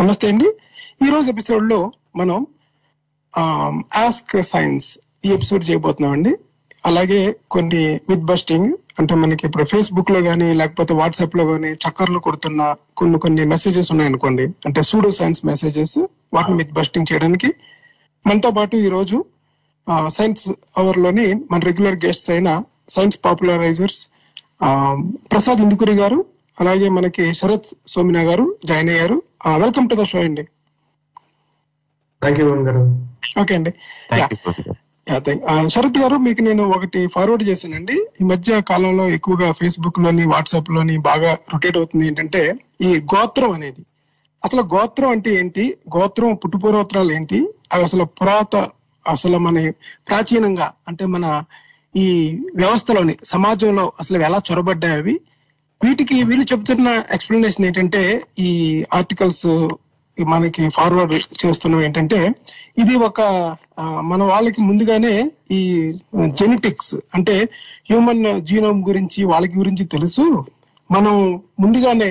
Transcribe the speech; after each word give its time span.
నమస్తే 0.00 0.28
అండి. 0.28 0.48
ఈ 1.06 1.08
రోజు 1.10 1.28
ఎపిసోడ్లో 1.30 1.92
మనం 2.16 2.46
ఆస్క్ 4.04 4.42
సైన్స్ 4.42 4.98
ఈ 5.24 5.28
ఎపిసోడ్ 5.32 5.64
చేయబోతున్నాం 5.70 6.12
అండి 6.12 6.32
అలాగే 6.86 7.36
కొన్ని 7.50 7.82
విత్ 8.08 8.24
బస్టింగ్ 8.30 8.68
అంటే 8.98 9.14
మనకి 9.14 9.46
ఇప్పుడు 9.46 9.64
ఫేస్బుక్లో 9.64 10.20
కానీ 10.22 10.52
లేకపోతే 10.52 10.94
వాట్సాప్లో 10.94 11.44
కానీ 11.52 11.70
చక్కర్లు 11.72 12.18
కొడుతున్న 12.18 12.74
కొన్ని 12.96 13.18
కొన్ని 13.18 13.44
మెసేజెస్ 13.44 13.90
ఉన్నాయనుకోండి. 13.92 14.44
అంటే 14.66 14.82
సూడో 14.82 15.10
సైన్స్ 15.10 15.46
మెసేజెస్ 15.46 15.98
వాటిని 16.34 16.56
విత్ 16.56 16.72
బస్టింగ్ 16.72 17.06
చేయడానికి. 17.12 17.50
మనతో 18.26 18.50
పాటు 18.50 18.76
ఈరోజు 18.76 19.24
సైన్స్ 20.08 20.48
అవర్లోని 20.78 21.34
మన 21.50 21.58
రెగ్యులర్ 21.58 21.98
గెస్ట్స్ 22.06 22.30
అయిన 22.30 22.62
సైన్స్ 22.88 23.18
పాపులరైజర్స్ 23.24 24.06
ప్రసాద్ 25.32 25.60
ఇందుకురి 25.60 25.94
గారు 25.94 26.24
అలాగే 26.60 26.88
మనకి 26.96 27.24
శరత్ 27.34 27.68
సోమినా 27.92 28.22
గారు 28.28 28.44
జాయిన్ 28.64 28.90
అయ్యారు. 28.90 29.16
వెల్కమ్ 29.62 29.86
టు 29.90 29.94
ద 30.00 30.04
షో 30.10 30.18
అండి. 30.20 30.42
థ్యాంక్ 32.22 32.40
యూ 32.40 32.46
గారు. 32.68 32.82
ఓకే 33.40 33.54
అండి. 33.58 33.72
శరత్ 35.74 35.98
గారు 35.98 36.16
మీకు 36.26 36.42
నేను 36.48 36.64
ఒకటి 36.76 37.00
ఫార్వర్డ్ 37.14 37.44
చేశానండి. 37.48 37.94
ఈ 38.20 38.24
మధ్య 38.24 38.60
కాలంలో 38.70 39.04
ఎక్కువగా 39.08 39.48
ఫేస్బుక్లోని 39.52 40.26
వాట్సాప్లోని 40.32 40.96
బాగా 41.08 41.30
రొటేట్ 41.52 41.76
అవుతుంది 41.76 42.06
ఏంటంటే 42.06 42.42
ఈ 42.80 42.90
గోత్రం 43.14 43.52
అనేది. 43.52 43.82
అసలు 44.44 44.62
గోత్రం 44.74 45.10
అంటే 45.10 45.30
ఏంటి? 45.40 45.64
గోత్రం 45.96 46.34
పుట్టుపూర్వోత్తరాలు 46.34 47.12
ఏంటి? 47.12 47.38
అవి 47.72 47.82
అసలు 47.88 48.04
పురాత 48.18 48.54
అసలు 49.06 49.38
మన 49.38 49.56
ప్రాచీనంగా 50.08 50.68
అంటే 50.88 51.04
మన 51.06 51.26
ఈ 51.96 52.06
వ్యవస్థలోని 52.56 53.14
సమాజంలో 53.24 53.84
అసలు 54.00 54.18
ఎలా 54.28 54.38
చొరబడ్డాయి 54.48 54.94
అవి? 54.94 55.14
వీటికి 55.84 56.16
వీళ్ళు 56.22 56.44
చెప్తున్న 56.52 56.88
ఎక్స్ప్లెనేషన్ 57.12 57.66
ఏంటంటే 57.66 58.02
ఈ 58.38 58.50
ఆర్టికల్స్ 58.94 59.46
మనకి 60.18 60.62
ఫార్వర్డ్ 60.68 61.12
చేస్తున్నవి 61.42 61.84
ఏంటంటే 61.84 62.18
ఇది 62.78 62.94
ఒక 63.08 63.20
మన 64.10 64.22
వాళ్ళకి 64.22 64.60
ముందుగానే 64.62 65.12
ఈ 65.58 65.60
జెనెటిక్స్ 66.40 66.94
అంటే 67.14 67.36
హ్యూమన్ 67.90 68.24
జీనోమ్ 68.40 68.80
గురించి 68.88 69.24
వాళ్ళకి 69.24 69.54
గురించి 69.58 69.84
తెలుసు. 69.84 70.24
మనం 70.90 71.14
ముందుగానే 71.60 72.10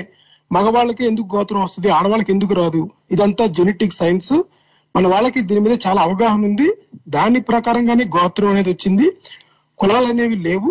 మగవాళ్ళకి 0.52 1.02
ఎందుకు 1.06 1.36
గోత్రం 1.36 1.62
వస్తుంది 1.62 1.88
ఆడవాళ్ళకి 1.88 2.32
ఎందుకు 2.32 2.54
రాదు 2.54 2.90
ఇదంతా 3.10 3.46
జెనెటిక్ 3.46 3.98
సైన్స్ 4.00 4.34
మన 4.96 5.06
వాళ్ళకి 5.06 5.40
దీని 5.40 5.60
మీద 5.60 5.74
చాలా 5.86 6.00
అవగాహన 6.02 6.44
ఉంది. 6.44 6.68
దాని 7.08 7.40
ప్రకారంగానే 7.40 8.04
గోత్రం 8.16 8.48
అనేది 8.48 8.70
వచ్చింది. 8.70 9.06
కులాలు 9.78 10.06
అనేవి 10.06 10.36
లేవు. 10.36 10.70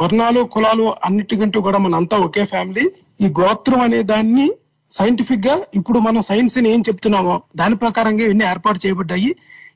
వర్ణాలు 0.00 0.40
కులాలు 0.54 0.84
అన్నిటికంటూ 1.06 1.58
కూడా 1.60 1.78
మనంతా 1.78 2.16
ఒకే 2.26 2.44
ఫ్యామిలీ 2.44 2.84
ఈ 3.24 3.28
గోత్రం 3.40 3.80
అనే 3.80 4.02
దాన్ని 4.02 4.46
సైంటిఫిక్గా 4.90 5.54
ఇప్పుడు 5.78 5.98
మనం 5.98 6.22
సైన్స్ని 6.22 6.68
ఏం 6.74 6.80
చెప్తున్నామో 6.88 7.34
దాని 7.56 7.76
ప్రకారంగా 7.76 8.24
ఇవన్నీ 8.24 8.44
ఏర్పాటు 8.44 8.78
చేయబడ్డాయి. 8.86 9.30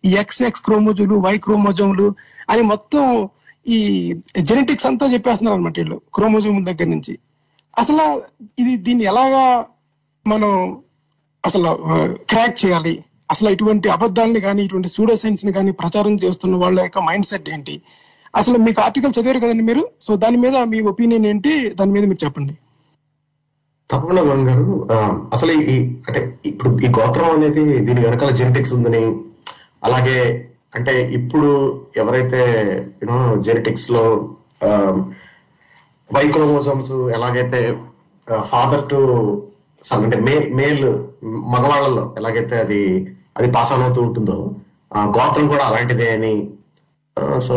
ఈ 0.07 0.11
ఎక్స్ 0.23 0.43
ఎక్స్ 0.43 0.63
క్రోమోజోలు 0.63 1.17
వై 1.27 1.35
క్రోమోజోములు 1.45 2.09
అని 2.51 2.63
మొత్తం 2.63 3.05
ఈ 3.77 3.79
జెనెటిక్స్ 4.49 4.87
అంతా 4.87 5.07
చెప్పేస్తున్నారు 5.13 5.57
అనమాట 5.57 5.79
వీళ్ళు 5.79 5.97
క్రోమోజోమ్ 6.15 6.59
దగ్గర 6.65 6.89
నుంచి. 6.95 7.15
అసలు 7.79 8.05
ఇది 8.59 8.77
దీన్ని 8.77 9.05
ఎలాగా 9.05 9.45
మనం 10.27 10.53
అసలు 11.45 11.71
క్రాక్ 12.31 12.57
చేయాలి? 12.65 12.95
అసలు 13.31 13.49
ఇటువంటి 13.55 13.89
అబద్ధాలని 13.89 14.41
కానీ 14.41 14.61
ఇటువంటి 14.65 14.89
సూడో 14.89 15.17
సైన్స్ని 15.17 15.53
కానీ 15.53 15.71
ప్రచారం 15.81 16.15
చేస్తున్న 16.25 16.57
వాళ్ళ 16.57 16.79
యొక్క 16.81 16.99
మైండ్ 16.99 17.27
సెట్ 17.27 17.49
ఏంటి? 17.55 17.75
అసలు 18.37 18.57
మీకు 18.67 18.81
ఆర్టికల్ 18.87 19.15
చదివారు 19.17 19.41
కదండి 19.43 19.65
మీరు? 19.71 19.83
సో 20.05 20.11
దాని 20.23 20.39
మీద 20.45 20.57
మీ 20.73 20.79
ఒపీనియన్ 20.93 21.27
ఏంటి? 21.31 21.53
దాని 21.79 21.93
మీద 21.95 22.05
మీరు 22.11 22.23
చెప్పండి. 22.25 22.55
తప్పకుండా 23.91 24.23
గారు. 24.49 24.65
అసలు 25.35 25.53
ఈ 25.73 25.77
అంటే 26.09 26.21
ఇప్పుడు 26.51 26.71
ఈ 26.87 26.89
గోత్రం 26.97 27.31
అనేది 27.37 27.65
దీని 27.87 28.01
వెనకాల 28.07 28.31
జెనెటిక్స్ 28.41 28.75
ఉందని 28.77 29.03
అలాగే 29.87 30.19
అంటే 30.77 30.93
ఇప్పుడు 31.19 31.51
ఎవరైతే 32.03 32.41
యూనో 33.03 33.19
జెనెటిక్స్లో 33.47 34.03
వైక్రోమోజోమ్స్ 36.11 36.95
ఎలాగైతే 37.17 37.61
ఫాదర్ 38.51 38.85
టు 38.93 38.99
సన్ 39.83 40.05
అంటే 40.07 40.19
మే 40.27 40.35
మేల్ 40.59 40.85
మగవాళ్ళలో 41.55 42.05
ఎలాగైతే 42.19 42.57
అది 42.65 42.81
అది 43.39 43.49
పాస్ 43.57 43.73
ఆన్ 43.73 43.85
అవుతూ 43.87 44.01
ఉంటుందో 44.03 44.37
గోత్రం 45.17 45.47
కూడా 45.49 45.65
అలాంటిదే 45.69 46.09
అని 46.17 46.35
సో 47.39 47.57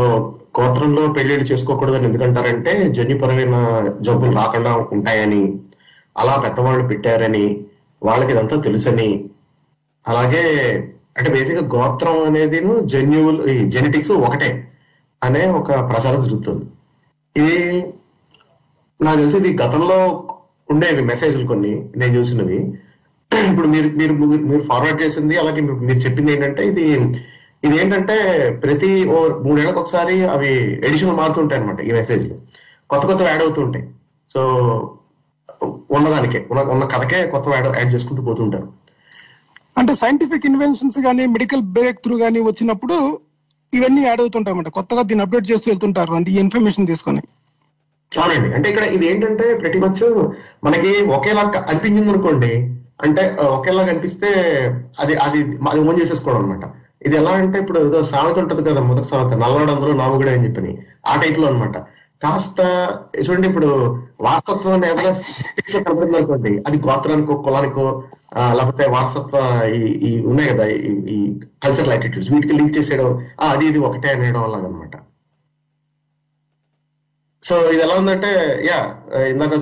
గోత్రంలో 0.61 1.07
పెళ్ళిళ్ళు 1.07 1.45
చేసుకోకూడదని 1.45 2.05
ఎందుకంటారంటే 2.05 2.89
జన్యుపరమైన 2.89 3.85
జబ్బులు 4.01 4.31
రాకుండా 4.31 4.75
ఉంటాయని 4.75 5.59
అలా 6.17 6.37
పెద్దవాళ్ళు 6.37 6.87
పెట్టారని 6.87 7.65
వాళ్ళకి 8.03 8.31
ఇదంతా 8.31 8.61
తెలుసని. 8.61 9.29
అలాగే 10.07 10.73
అంటే 11.17 11.31
బేసిక్ 11.31 11.75
గోత్రం 11.75 12.23
అనేది 12.23 12.61
జన్యువులు 12.85 13.45
ఈ 13.45 13.69
జెనెటిక్స్ 13.69 14.11
ఒకటే 14.11 14.71
అనే 15.23 15.47
ఒక 15.47 15.67
ప్రచారం 15.67 16.21
జరుగుతుంది. 16.21 16.65
ఇది 17.37 17.87
నాకు 19.01 19.17
తెలిసి 19.17 19.37
ఇది 19.37 19.57
గతంలో 19.57 20.27
ఉండేవి 20.71 21.01
మెసేజ్లు 21.01 21.47
కొన్ని 21.47 21.89
నేను 21.97 22.13
చూసినవి. 22.13 22.73
ఇప్పుడు 23.51 23.67
మీరు 23.67 23.97
మీరు 23.97 24.13
మీరు 24.13 24.61
ఫార్వర్డ్ 24.61 25.01
చేసింది 25.01 25.37
అలాగే 25.37 25.61
మీరు- 25.61 25.79
మీరు 25.79 25.97
చెప్పింది 25.97 26.33
ఏంటంటే 26.33 26.67
ఇది 26.67 26.99
ఇది 27.63 27.75
ఏంటంటే 27.81 28.15
ప్రతి 28.63 28.89
ఓ 29.13 29.17
మూడేళ్ళకి 29.45 29.79
ఒకసారి 29.81 30.15
అవి 30.35 30.51
ఎడిషన్ 30.87 31.17
మారుతుంటాయి 31.21 31.59
అనమాట 31.61 31.79
ఈ 31.87 31.91
మెసేజ్లు 31.99 32.35
కొత్త 32.91 33.03
కొత్త 33.09 33.21
యాడ్ 33.29 33.43
అవుతుంటాయి. 33.45 33.85
సో 34.33 34.41
ఉన్నదానికే 35.97 36.39
ఉన్న 36.51 36.61
ఉన్న 36.73 36.83
కథకే 36.93 37.19
కొత్త 37.33 37.55
యాడ్ 37.55 37.67
యాడ్ 37.79 37.91
చేసుకుంటూ 37.95 38.21
పోతుంటారు. 38.27 38.67
అంటే 39.79 39.93
సైంటిఫిక్ 40.03 40.47
ఇన్వెన్షన్స్ 40.51 40.99
కానీ 41.07 41.23
మెడికల్ 41.35 41.65
బ్రేక్ 41.75 41.99
త్రూ 42.05 42.15
కానీ 42.23 42.39
వచ్చినప్పుడు 42.49 42.95
ఇవన్నీ 43.73 44.01
యాడ్ 44.07 44.21
అవుతుంటాయన్నమాట 44.23 44.69
కొత్తగా 44.77 45.01
దీన్ని 45.09 45.23
అప్డేట్ 45.25 45.49
చేస్తూ 45.51 45.67
వెళ్తుంటారు 45.71 46.13
అంటే 46.19 46.29
ఈ 46.35 46.37
ఇన్ఫర్మేషన్ 46.45 46.89
తీసుకొని. 46.91 47.21
అవునండి. 48.11 48.49
అంటే 48.57 48.67
ఇక్కడ 48.71 48.85
ఇది 48.95 49.05
ఏంటంటే 49.11 49.45
ప్రతి 49.61 49.79
మచ్ 49.83 50.03
మనకి 50.67 50.91
ఒకేలా 51.17 51.43
అనిపించింది 51.71 52.09
అనుకోండి 52.13 52.53
అంటే 53.05 53.23
ఒకేలా 53.57 53.83
కనిపిస్తే 53.89 54.29
అది 55.01 55.13
అది 55.25 55.39
అది 55.71 55.81
ఓన్ 55.89 55.99
చేసేసుకోవడం 56.01 56.41
అనమాట 56.41 56.65
ఇది 57.01 57.15
ఎలా 57.17 57.31
అంటే 57.39 57.57
ఇప్పుడు 57.59 57.79
ఏదో 57.83 57.99
సామెత 58.09 58.37
ఉంటది 58.39 58.63
కదా 58.65 58.81
మొదటి 58.87 59.07
సామెత 59.09 59.33
నల్లవాడు 59.35 59.71
అందరూ 59.71 59.91
నాముగుడే 59.93 60.31
అని 60.33 60.45
చెప్పని 60.47 60.71
ఆ 61.05 61.15
టైప్లో 61.15 61.47
అనమాట 61.47 61.77
కాస్త 62.21 62.59
చూడండి 63.19 63.47
ఇప్పుడు 63.47 63.69
వారసత్వం 64.21 64.81
ఏదైనా 64.85 65.11
కనపడింది 65.77 66.17
అనుకోండి 66.19 66.51
అది 66.67 66.77
గోత్రానికో 66.85 67.35
కులానికో 67.45 67.85
లేకపోతే 68.53 68.85
వారసత్వ 68.89 69.37
ఈ 69.99 70.11
ఉన్నాయి 70.25 70.49
కదా 70.51 70.65
ఈ 71.09 71.19
కల్చరల్ 71.63 71.93
యాటిట్యూడ్స్ 71.93 72.31
వీటికి 72.33 72.55
లింక్ 72.57 72.75
చేసేయడం 72.77 73.07
ఆ, 73.39 73.47
అది 73.47 73.65
ఇది 73.65 73.79
ఒకటే 73.87 74.09
అనేయడం 74.09 74.43
అలాగనమాట 74.43 74.95
సో 77.43 77.55
ఇది 77.69 77.81
ఎలా 77.83 77.95
ఉందంటే 77.97 78.29
యా 78.67 78.79
ఇందాక 79.29 79.53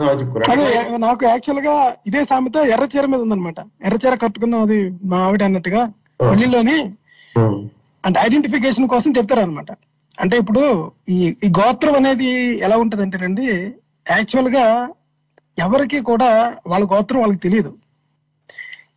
నాకు 0.99 1.23
యాక్చువల్గా 1.25 1.75
ఇదే 2.05 2.21
సామెత 2.25 2.57
ఎర్ర 2.71 2.85
చీర 2.93 3.05
మీద 3.05 3.21
ఉందన్నమాట. 3.21 3.59
ఎర్ర 3.83 3.97
చీర 4.03 4.13
కట్టుకున్నాం 4.15 4.61
అది 4.61 4.79
మా 5.03 5.17
ఆవిడ 5.25 5.43
అన్నట్టుగా. 5.43 5.81
పెళ్ళిలోని 6.23 6.77
Hmm. 7.37 7.67
అంటే 8.05 8.19
ఐడెంటిఫికేషన్ 8.19 8.87
కోసం 8.87 9.13
చెప్తారన్నమాట. 9.17 9.71
అంటే 10.19 10.37
ఇప్పుడు 10.37 10.91
ఈ 11.09 11.35
ఈ 11.43 11.47
గోత్రం 11.47 11.95
అనేది 11.95 12.59
ఎలా 12.59 12.77
ఉంటది 12.77 13.01
అంటేనండి 13.01 13.45
యాక్చువల్గా 14.11 14.89
ఎవరికి 15.59 15.99
కూడా 15.99 16.53
వాళ్ళ 16.67 16.85
గోత్రం 16.85 17.19
వాళ్ళకి 17.19 17.39
తెలియదు 17.39 17.73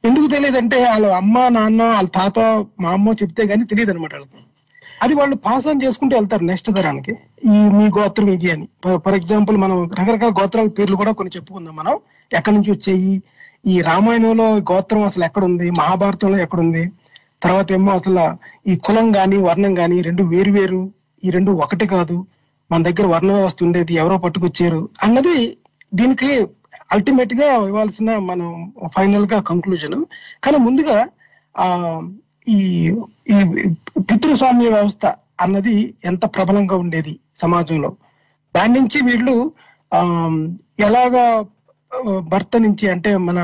ఎందుకు 0.05 0.27
తెలియదు 0.27 0.59
అంటే 0.59 0.85
వాళ్ళ 0.85 1.07
అమ్మ 1.07 1.49
నాన్న 1.49 1.83
వాళ్ళ 1.83 2.09
తాత 2.09 2.39
మా 2.81 2.91
అమ్మ 2.91 3.09
చెప్తే 3.09 3.45
గానీ 3.45 3.65
తెలియదు 3.65 3.91
అనమాట 3.91 4.13
వాళ్ళకి. 4.13 4.45
అది 5.03 5.15
వాళ్ళు 5.15 5.37
పాస్ 5.37 5.69
ఆన్ 5.69 5.81
చేసుకుంటూ 5.85 6.17
వెళ్తారు 6.17 6.45
నెక్స్ట్ 6.45 6.69
తరానికి. 6.77 7.13
ఈ 7.45 7.49
మీ 7.49 8.01
గోత్రం 8.01 8.29
ఇది 8.29 8.51
అని. 8.51 8.69
ఫర్ 8.97 9.15
ఎగ్జాంపుల్ 9.15 9.57
మనం 9.57 9.91
రకరకాల 9.91 10.31
గోత్రాల 10.31 10.67
పేర్లు 10.67 10.97
కూడా 10.97 11.13
కొన్ని 11.13 11.37
చెప్పుకుందాం 11.37 11.77
మనం. 11.77 11.99
ఎక్కడి 12.33 12.57
నుంచి 12.57 12.71
వచ్చాయి? 12.71 13.23
ఈ 13.67 13.81
రామాయణంలో 13.81 14.57
గోత్రం 14.57 15.03
అసలు 15.03 15.25
ఎక్కడుంది? 15.25 15.71
మహాభారతంలో 15.71 16.39
ఎక్కడుంది? 16.39 16.91
తర్వాత 17.43 17.69
ఏమో 17.73 17.91
అసలు 17.99 18.25
ఈ 18.71 18.75
కులం 18.87 19.07
కానీ 19.19 19.37
వర్ణం 19.49 19.73
కానీ 19.75 19.97
రెండు 20.09 20.23
వేరు 20.33 20.53
వేరు 20.57 20.81
ఈ 21.23 21.31
రెండు 21.31 21.51
ఒకటి 21.65 21.87
కాదు. 21.95 22.17
మన 22.71 22.81
దగ్గర 22.89 23.07
వర్ణ 23.07 23.31
వ్యవస్థ 23.33 23.65
ఉండేది 23.67 23.93
ఎవరో 24.03 24.17
పట్టుకొచ్చారు 24.25 24.81
అన్నది 25.03 25.37
దీనికి 25.93 26.31
అల్టిమేట్గా 26.95 27.49
ఇవ్వాల్సిన 27.71 28.11
మనం 28.31 28.49
ఫైనల్గా 28.95 29.39
కంక్లూజన్ 29.51 29.99
కానీ 30.45 30.59
ముందుగా 30.67 30.97
ఆ 31.55 31.67
ఈ 32.47 32.59
ఈ 33.35 33.39
పితృస్వామ్య 34.09 34.69
వ్యవస్థ 34.69 35.05
అన్నది 35.45 35.75
ఎంత 36.05 36.25
ప్రబలంగా 36.37 36.77
ఉండేది 36.77 37.13
సమాజంలో. 37.43 37.91
దాని 38.55 38.73
నుంచి 38.79 38.99
వీళ్ళు 39.09 39.35
ఆ 39.93 40.01
ఎలాగా 40.89 41.25
భర్త 42.33 42.57
నుంచి 42.65 42.87
అంటే 42.91 43.11
మన 43.29 43.39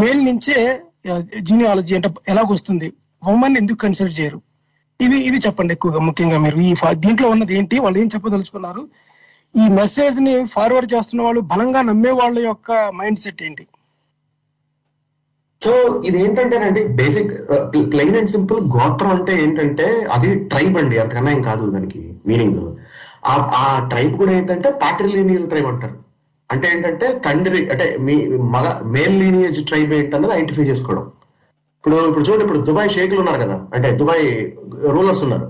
మేల్ 0.00 0.20
నుంచే 0.24 0.58
జీనియాలజీ 1.48 1.94
అంటే 1.98 2.08
ఎలాగొస్తుంది? 2.32 2.88
ఉమెన్ 3.32 3.58
ఎందుకు 3.60 3.78
కన్సిడర్ 3.84 4.16
చేయరు? 4.18 4.38
ఇవి 5.00 5.18
ఇవి 5.28 5.38
చెప్పండి 5.46 5.72
ఎక్కువగా 5.76 6.00
ముఖ్యంగా 6.08 6.38
మీరు. 6.44 6.58
ఈ 6.68 6.72
దీంట్లో 7.04 7.28
ఉన్నది 7.34 7.54
ఏంటి? 7.58 7.76
వాళ్ళు 7.84 7.98
ఏం 8.02 8.10
చెప్పదలుచుకున్నారు? 8.14 8.82
ఈ 9.54 9.64
మెసేజ్ని 9.80 10.34
ఫార్వర్డ్ 10.54 10.92
చేస్తున్న 10.94 11.20
వాళ్ళు 11.26 11.42
బలంగా 11.52 11.80
నమ్మే 11.88 12.12
వాళ్ళ 12.20 12.36
యొక్క 12.50 12.72
మైండ్ 13.00 13.22
సెట్ 13.24 13.42
ఏంటి 13.48 13.64
సో 15.62 15.72
ఇది 16.08 16.16
ఏంటంటేనండి 16.24 16.80
బేసిక్ 16.98 17.30
ప్లెయిన్ 17.92 18.16
అండ్ 18.18 18.30
సింపుల్ 18.32 18.58
గోత్రం 18.74 19.10
అంటే 19.14 19.32
ఏంటంటే 19.44 19.86
అది 20.14 20.28
ట్రైబ్ 20.50 20.76
అండి. 20.80 20.96
అంతకన్నా 21.02 21.30
ఏం 21.36 21.40
కాదు 21.48 21.64
దానికి 21.76 22.00
మీనింగ్ 22.28 22.60
ఆ 23.60 23.64
ట్రైబ్ 23.92 24.14
కూడా 24.20 24.32
ఏంటంటే 24.38 24.70
ప్యాట్రిలీనియల్ 24.82 25.48
ట్రైబ్ 25.52 25.68
అంటారు. 25.72 25.96
అంటే 26.50 26.66
ఏంటంటే 26.72 27.06
తండ్రి 27.24 27.60
అంటే 27.72 27.86
మీ 28.06 28.14
మగ 28.54 28.66
మేల్ 28.94 29.16
లీనియేజ్ 29.22 29.58
ట్రైబ్ 29.66 29.92
ఏంటన్నది 29.94 30.32
ఐడెంటిఫై 30.32 30.64
చేసుకోవడం. 30.64 31.04
ఇప్పుడు 31.78 31.96
ఇప్పుడు 32.08 32.24
చూడండి 32.24 32.44
ఇప్పుడు 32.46 32.60
దుబాయ్ 32.68 32.88
షేక్లు 32.88 33.20
ఉన్నారు 33.20 33.38
కదా 33.42 33.56
అంటే 33.74 33.88
దుబాయ్ 33.92 34.24
రూలర్స్ 34.94 35.22
ఉన్నారు. 35.26 35.46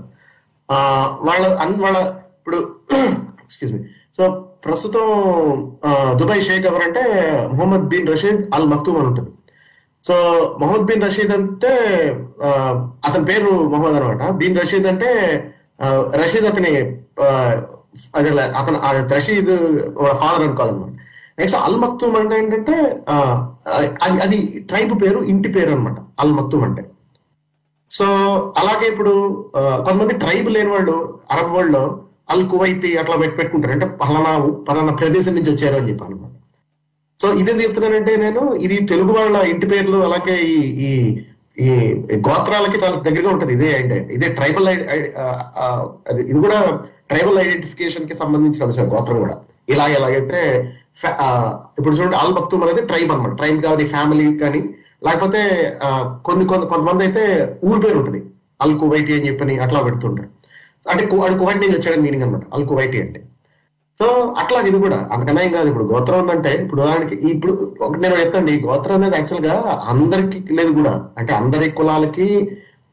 ఆ 0.69 0.77
వాళ్ళ 1.21 1.43
అన్ 1.63 1.75
వాళ్ళ 1.81 1.97
ఇప్పుడు 2.37 2.57
ఎక్స్క్యూజ్ 3.43 3.73
మీ 3.73 3.81
సో 4.17 4.23
ప్రస్తుతం 4.65 5.05
దుబాయ్ 6.17 6.41
షేక్ 6.41 6.65
ఎవరంటే 6.65 7.03
Mohammed 7.51 7.85
bin 7.85 8.07
Rashid 8.07 8.41
Al 8.55 8.67
Maktoum 8.67 8.97
అని 8.99 9.07
ఉంటుంది. 9.07 9.31
సో 10.03 10.15
మొహమ్మద్ 10.59 10.87
బిన్ 10.89 11.03
రషీద్ 11.03 11.33
అంటే 11.37 11.71
ఆ, 12.43 12.49
అతని 13.07 13.25
పేరు 13.25 13.51
మొహమ్మద్ 13.65 13.97
అనమాట 13.99 14.23
బిన్ 14.39 14.57
రషీద్ 14.57 14.87
అంటే 14.87 15.09
రషీద్ 16.21 16.45
అతని 16.45 16.71
అదే 18.17 18.29
అతను 18.59 18.79
రషీద్ 19.15 19.53
ఫాదర్ 20.21 20.45
అనుకోవాలన్నమాట 20.47 20.93
నెక్స్ట్ 21.39 21.57
అల్ 21.65 21.79
మక్తూమ్ 21.83 22.15
అంటే 22.19 22.35
ఏంటంటే 22.41 22.75
అది 24.05 24.17
అది 24.25 24.37
ట్రైబ్ 24.69 24.93
పేరు 25.01 25.19
ఇంటి 25.31 25.49
పేరు 25.55 25.71
అనమాట 25.75 25.97
అల్ 26.21 26.33
మక్తూమ్ 26.37 26.63
అంటే. 26.67 26.83
సో 27.89 28.05
అలాగే 28.61 28.85
ఇప్పుడు 28.93 29.13
కొంతమంది 29.85 30.13
ట్రైబ్ 30.23 30.49
లేని 30.55 30.71
వాళ్ళు 30.75 30.95
అరబ్ 31.33 31.53
వరల్డ్లో 31.55 31.83
అల్ 32.33 32.45
కువైతి 32.51 32.89
అట్లా 33.01 33.15
పెట్టి 33.21 33.37
పెట్టుకుంటారు. 33.39 33.73
అంటే 33.75 33.87
పలానా 34.01 34.31
పలానా 34.69 34.93
ప్రదేశం 35.01 35.35
నుంచి 35.37 35.51
వచ్చారు 35.53 35.77
అని 35.79 35.89
చెప్పి 35.89 36.05
అనమాట 36.05 36.33
సో 37.19 37.27
ఇదేం 37.41 37.57
చెప్తున్నానంటే 37.61 38.15
నేను 38.23 38.41
ఇది 38.65 38.75
తెలుగు 38.91 39.13
వాళ్ళ 39.17 39.37
ఇంటి 39.53 39.67
పేర్లు 39.73 39.99
అలాగే 40.07 40.35
ఈ 40.87 40.89
ఈ 41.65 41.67
గోత్రాలకి 42.27 42.77
చాలా 42.83 42.95
దగ్గరగా 43.07 43.29
ఉంటది. 43.35 43.51
ఇదే 43.57 43.69
అంటే 43.81 43.95
ఇదే 44.15 44.27
ట్రైబల్ 44.39 44.67
ఇది 46.31 46.39
కూడా 46.45 46.57
ట్రైబల్ 47.11 47.37
ఐడెంటిఫికేషన్కి 47.43 48.15
సంబంధించిన 48.21 48.65
అంశం 48.67 48.89
గోత్రం 48.95 49.19
కూడా. 49.23 49.35
ఇలా 49.73 49.85
ఎలాగైతే 49.97 50.39
ఇప్పుడు 51.79 51.93
చూడండి 51.97 52.17
ఆల్ 52.21 52.35
భక్తులు 52.37 52.63
అనేది 52.65 52.83
ట్రైబ్ 52.91 53.11
అన్నమాట. 53.13 53.33
ట్రైబ్ 53.39 53.59
కానీ 53.65 53.85
ఫ్యామిలీ 53.93 54.25
కానీ 54.43 54.61
లేకపోతే 55.07 55.41
కొన్ని 56.27 56.43
కొంత 56.51 56.63
కొంతమంది 56.73 57.03
అయితే 57.07 57.23
ఊరి 57.67 57.79
పేరు 57.83 57.97
ఉంటుంది. 58.01 58.21
అల్ 58.63 58.75
కువైటీ 58.83 59.11
అని 59.17 59.27
చెప్పని 59.29 59.55
అట్లా 59.65 59.79
పెడుతుంటారు. 59.87 60.29
అంటే 60.91 61.03
అది 61.27 61.35
కువైట్ 61.41 61.61
నుంచి 61.63 61.75
వచ్చాడని 61.77 62.03
మీనింగ్ 62.05 62.25
అనమాట 62.27 62.45
అల్ 62.55 62.65
కువైటీ 62.71 62.97
అంటే. 63.05 63.19
సో 63.99 64.35
అట్లా 64.37 64.59
ఇది 64.59 64.79
కూడా. 64.79 65.09
అంతకన్నా 65.11 65.41
ఏం 65.41 65.51
కాదు. 65.51 65.67
ఇప్పుడు 65.67 65.83
గోత్రం 65.83 66.19
ఉందంటే 66.19 66.55
ఇప్పుడు 66.63 66.81
దానికి 66.81 67.15
ఇప్పుడు 67.15 67.73
ఒక 67.81 67.97
నేను 67.97 68.15
చెప్తాండి 68.15 68.51
ఈ 68.51 68.61
గోత్రం 68.63 68.95
అనేది 68.95 69.15
యాక్చువల్గా 69.15 69.85
అందరికి 69.87 70.53
లేదు 70.53 70.71
కూడా. 70.71 71.09
అంటే 71.17 71.33
అందరి 71.33 71.69
కులాలకి 71.69 72.51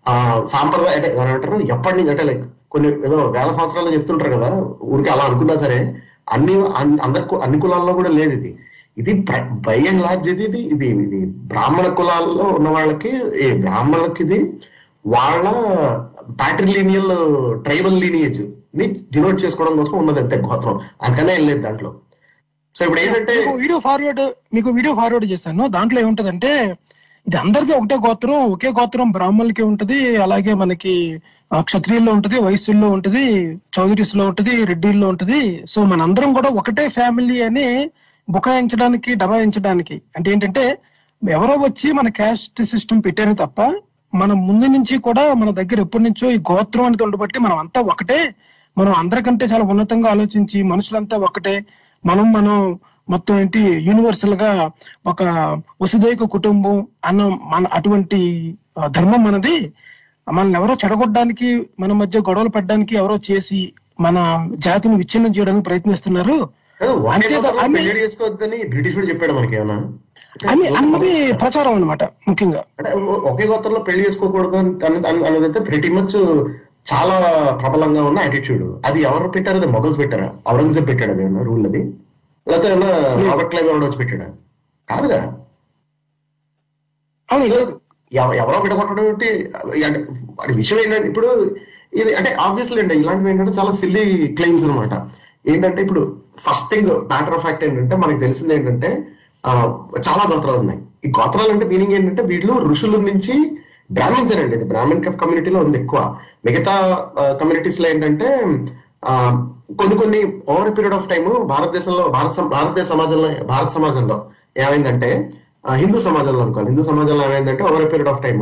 ఆ 0.09 0.45
సాంప్రదాయ 0.45 0.95
అంటే 0.95 1.15
దాని 1.15 1.69
ఎప్పటి 1.69 1.97
నుంచి 1.97 2.11
అంటే 2.11 2.25
లైక్ 2.25 2.45
కొన్ని 2.71 2.89
ఏదో 2.89 3.17
వేల 3.31 3.49
సంవత్సరాలు 3.53 3.93
చెప్తుంటారు 3.93 4.31
కదా. 4.31 4.49
ఊరికి 4.83 5.09
అలా 5.09 5.25
అనుకున్నా 5.25 5.57
సరే 5.57 5.79
అన్ని 6.33 6.55
అన్- 6.55 7.01
అందరి 7.03 7.37
అన్ని 7.43 7.61
కులాల్లో 7.61 7.93
కూడా 7.93 8.09
లేదు 8.11 8.33
ఇది. 8.33 8.59
ఇది 8.99 9.27
బై 9.51 9.87
అండ్ 9.87 10.03
లార్జ్ 10.03 10.29
ఇది 10.29 10.45
ఇది 10.45 10.61
ఇది 10.61 10.87
ఇది 10.87 11.27
బ్రాహ్మణ 11.27 11.87
కులాల్లో 11.89 12.45
ఉన్న 12.45 12.69
వాళ్ళకి 12.69 13.09
ఈ 13.41 13.53
బ్రాహ్మణులకి 13.53 14.23
ఇది 14.23 14.39
వాళ్ళ 15.07 15.45
ప్యాట్రిలీనియల్ 16.41 17.13
ట్రైబల్ 17.65 18.01
లీనియేజ్ 18.01 18.43
ని 18.79 18.87
డినోట్ 19.13 19.45
చేసుకోవడం 19.45 19.77
కోసం 19.77 19.97
ఉన్నది 19.99 20.21
అంతే 20.21 20.37
గోత్రం. 20.47 20.77
అంతకనే 21.05 21.37
లేదు 21.49 21.61
దాంట్లో. 21.63 21.91
సో 22.75 22.85
ఇప్పుడు 22.85 23.01
ఏంటంటే 23.01 23.35
వీడియో 23.63 23.79
ఫార్వర్డ్ 23.79 24.23
మీకు 24.55 24.71
వీడియో 24.71 24.95
ఫార్వర్డ్ 24.95 25.27
చేశాను. 25.33 25.69
దాంట్లో 25.69 26.01
ఏముంటదంటే 26.01 26.53
ఇది 27.27 27.37
అందరిది 27.37 27.73
ఒకటే 27.73 27.97
గోత్రం 28.07 28.41
ఒకే 28.55 28.69
గోత్రం 28.69 29.11
బ్రాహ్మణులకి 29.11 29.63
ఉంటది 29.63 29.99
అలాగే 30.17 30.55
మనకి 30.55 30.95
క్షత్రియుల్లో 31.69 32.13
ఉంటది 32.13 32.37
వైశ్యుల్లో 32.39 32.89
ఉంటది 32.91 33.25
చౌదరీస్లో 33.77 34.25
ఉంటది 34.27 34.65
రెడ్డిల్లో 34.65 35.09
ఉంటది. 35.09 35.41
సో 35.69 35.85
మనందరం 35.85 36.33
కూడా 36.33 36.51
ఒకటే 36.61 36.89
ఫ్యామిలీ 36.89 37.43
అని 37.43 37.91
బుకాయించడానికి 38.31 39.15
దబాయించడానికి. 39.15 40.03
అంటే 40.17 40.33
ఏంటంటే 40.33 40.65
ఎవరో 41.23 41.55
వచ్చి 41.67 41.93
మన 41.93 42.09
క్యాస్ట్ 42.09 42.63
సిస్టమ్ 42.65 43.03
పెట్టారు 43.07 43.35
తప్ప 43.35 43.61
మనం 44.15 44.47
ముందు 44.47 44.67
నుంచి 44.67 44.99
కూడా 44.99 45.35
మన 45.35 45.51
దగ్గర 45.51 45.79
ఎప్పటి 45.81 46.05
నుంచో 46.05 46.31
ఈ 46.31 46.39
గోత్రం 46.51 46.85
అనేది 46.85 47.03
ఉండబట్టి 47.03 47.39
మనం 47.39 47.57
అంతా 47.59 47.81
ఒకటే 47.81 48.19
మనం 48.79 48.93
అందరికంటే 48.93 49.47
చాలా 49.47 49.65
ఉన్నతంగా 49.65 50.11
ఆలోచించి 50.11 50.63
మనుషులంతా 50.63 51.17
ఒకటే. 51.17 51.65
మనం 52.07 52.33
మనం 52.33 52.79
మొత్తం 53.11 53.41
ఏంటి 53.41 53.61
యూనివర్సల్గా 53.61 54.71
ఒక 55.07 55.23
వసుదైక 55.83 56.23
కుటుంబం 56.25 56.87
అన్న 57.05 57.23
మన 57.23 57.67
అటువంటి 57.73 58.55
ధర్మం 58.91 59.25
మనది. 59.25 59.73
మనల్ని 60.33 60.59
ఎవరో 60.59 60.75
చెడగొట్టడానికి 60.75 61.67
మన 61.81 61.93
మధ్య 61.93 62.19
గొడవలు 62.21 62.49
పడడానికి 62.49 62.95
ఎవరో 62.95 63.19
చేసి 63.31 63.73
మన 64.01 64.49
జాతిని 64.55 64.95
విచ్ఛిన్నం 64.95 65.33
చేయడానికి 65.39 65.65
ప్రయత్నిస్తున్నారు. 65.65 66.49
బ్రిటిష్ 68.69 68.97
వాడు 68.97 69.09
చెప్పాడు 69.09 69.33
మనకి 69.33 69.57
ఏమన్నా 69.57 69.93
అని 70.51 70.67
అన్నది 70.67 71.33
ప్రచారం 71.33 71.75
అన్నమాట 71.75 72.05
ముఖ్యంగా. 72.05 72.65
అంటే 72.79 72.93
ఒకే 73.31 73.47
గోత్రంలో 73.47 73.79
పెళ్ళి 73.81 74.07
చేసుకోకూడదు 74.07 74.57
అని- 74.57 74.85
అన్న- 74.87 75.07
అన్న- 75.07 75.27
అన్నదైతే 75.27 75.61
ప్రతి 75.61 75.93
మచ్ 75.93 76.17
చాలా 76.87 77.17
ప్రబలంగా 77.61 78.03
ఉన్న 78.09 78.19
యాటిట్యూడ్ 78.25 78.65
అది 78.89 78.99
ఎవరు 79.09 79.29
పెట్టారు? 79.35 79.59
అది 79.61 79.69
మొఘల్స్ 79.75 79.99
పెట్టారా? 79.99 80.27
ఔరంగజేబ్ 80.53 80.89
పెట్టాడు 80.91 81.13
అది 81.15 81.23
ఏమన్నా 81.23 81.43
రూల్ 81.43 81.67
అది? 81.69 81.81
లేకపోతే 82.47 82.69
ఏమన్నా 82.73 82.91
రాబర్ట్ 83.29 83.55
వచ్చి 83.87 83.99
పెట్టాడా? 84.03 84.27
కాదుగా. 84.89 85.21
ఎవరో 88.41 88.59
విడగొట్టడం 88.65 89.07
అంటే 89.09 89.29
వాడి 90.39 90.53
విషయం 90.53 90.79
ఏంటంటే 90.79 91.09
ఇప్పుడు 91.09 91.29
ఇది 92.01 92.13
అంటే 92.15 92.31
ఆబ్వియస్లీ 92.41 92.79
అండి 92.83 92.95
ఇలాంటివి 92.95 93.31
ఏంటంటే 93.31 93.53
చాలా 93.53 93.73
సిల్లీ 93.73 94.03
క్లెయిమ్స్ 94.39 94.65
అనమాట 94.65 94.95
ఏంటంటే 95.49 95.81
ఇప్పుడు 95.83 96.03
first 96.39 96.69
thing 96.71 96.91
matter 97.11 97.35
of 97.35 97.43
fact 97.43 97.65
ఏంటంటే 97.65 97.97
మనకి 97.97 98.21
తెలిసింది 98.21 98.55
ఏంటంటే 98.55 98.91
చాలా 100.07 100.23
గోత్రాలు 100.31 100.59
ఉన్నాయి. 100.59 100.81
ఈ 101.05 101.09
గోత్రాలు 101.19 101.51
అంటే 101.53 101.67
మీనింగ్ 101.67 101.93
ఏంటంటే 101.93 102.23
వీళ్ళు 102.23 102.55
ఋషుల 102.69 102.97
నుంచి 103.01 103.35
బ్రాహ్మిన్స్ 103.91 104.33
అండి 104.37 104.57
ఇది 104.57 104.67
బ్రాహ్మణ్ 104.67 105.01
కమ్యూనిటీలో 105.21 105.59
ఉంది 105.61 105.79
ఎక్కువ. 105.79 106.01
మిగతా 106.45 106.75
కమ్యూనిటీస్లో 107.41 107.87
ఏంటంటే 107.89 108.29
ఆ, 109.03 109.13
కొన్ని 109.79 109.95
కొన్ని 109.97 110.21
ఓవర్ 110.49 110.71
పీరియడ్ 110.77 110.95
ఆఫ్ 110.95 111.09
టైం 111.09 111.25
భారతదేశంలో 111.47 112.05
భారత 112.09 112.29
భారతీయ 112.37 112.53
భారతదేశ 112.55 112.87
సమాజంలో 112.93 113.29
భారత 113.45 113.69
సమాజంలో 113.69 114.17
ఏమైందంటే 114.57 115.11
హిందూ 115.77 115.99
సమాజంలో 116.01 116.43
అనుకోవాలి. 116.45 116.71
హిందూ 116.71 116.83
సమాజంలో 116.83 117.23
ఏమైందంటే 117.25 117.63
ఓవర్ 117.65 117.87
పీరియడ్ 117.93 118.09
ఆఫ్ 118.09 118.23
టైం 118.23 118.39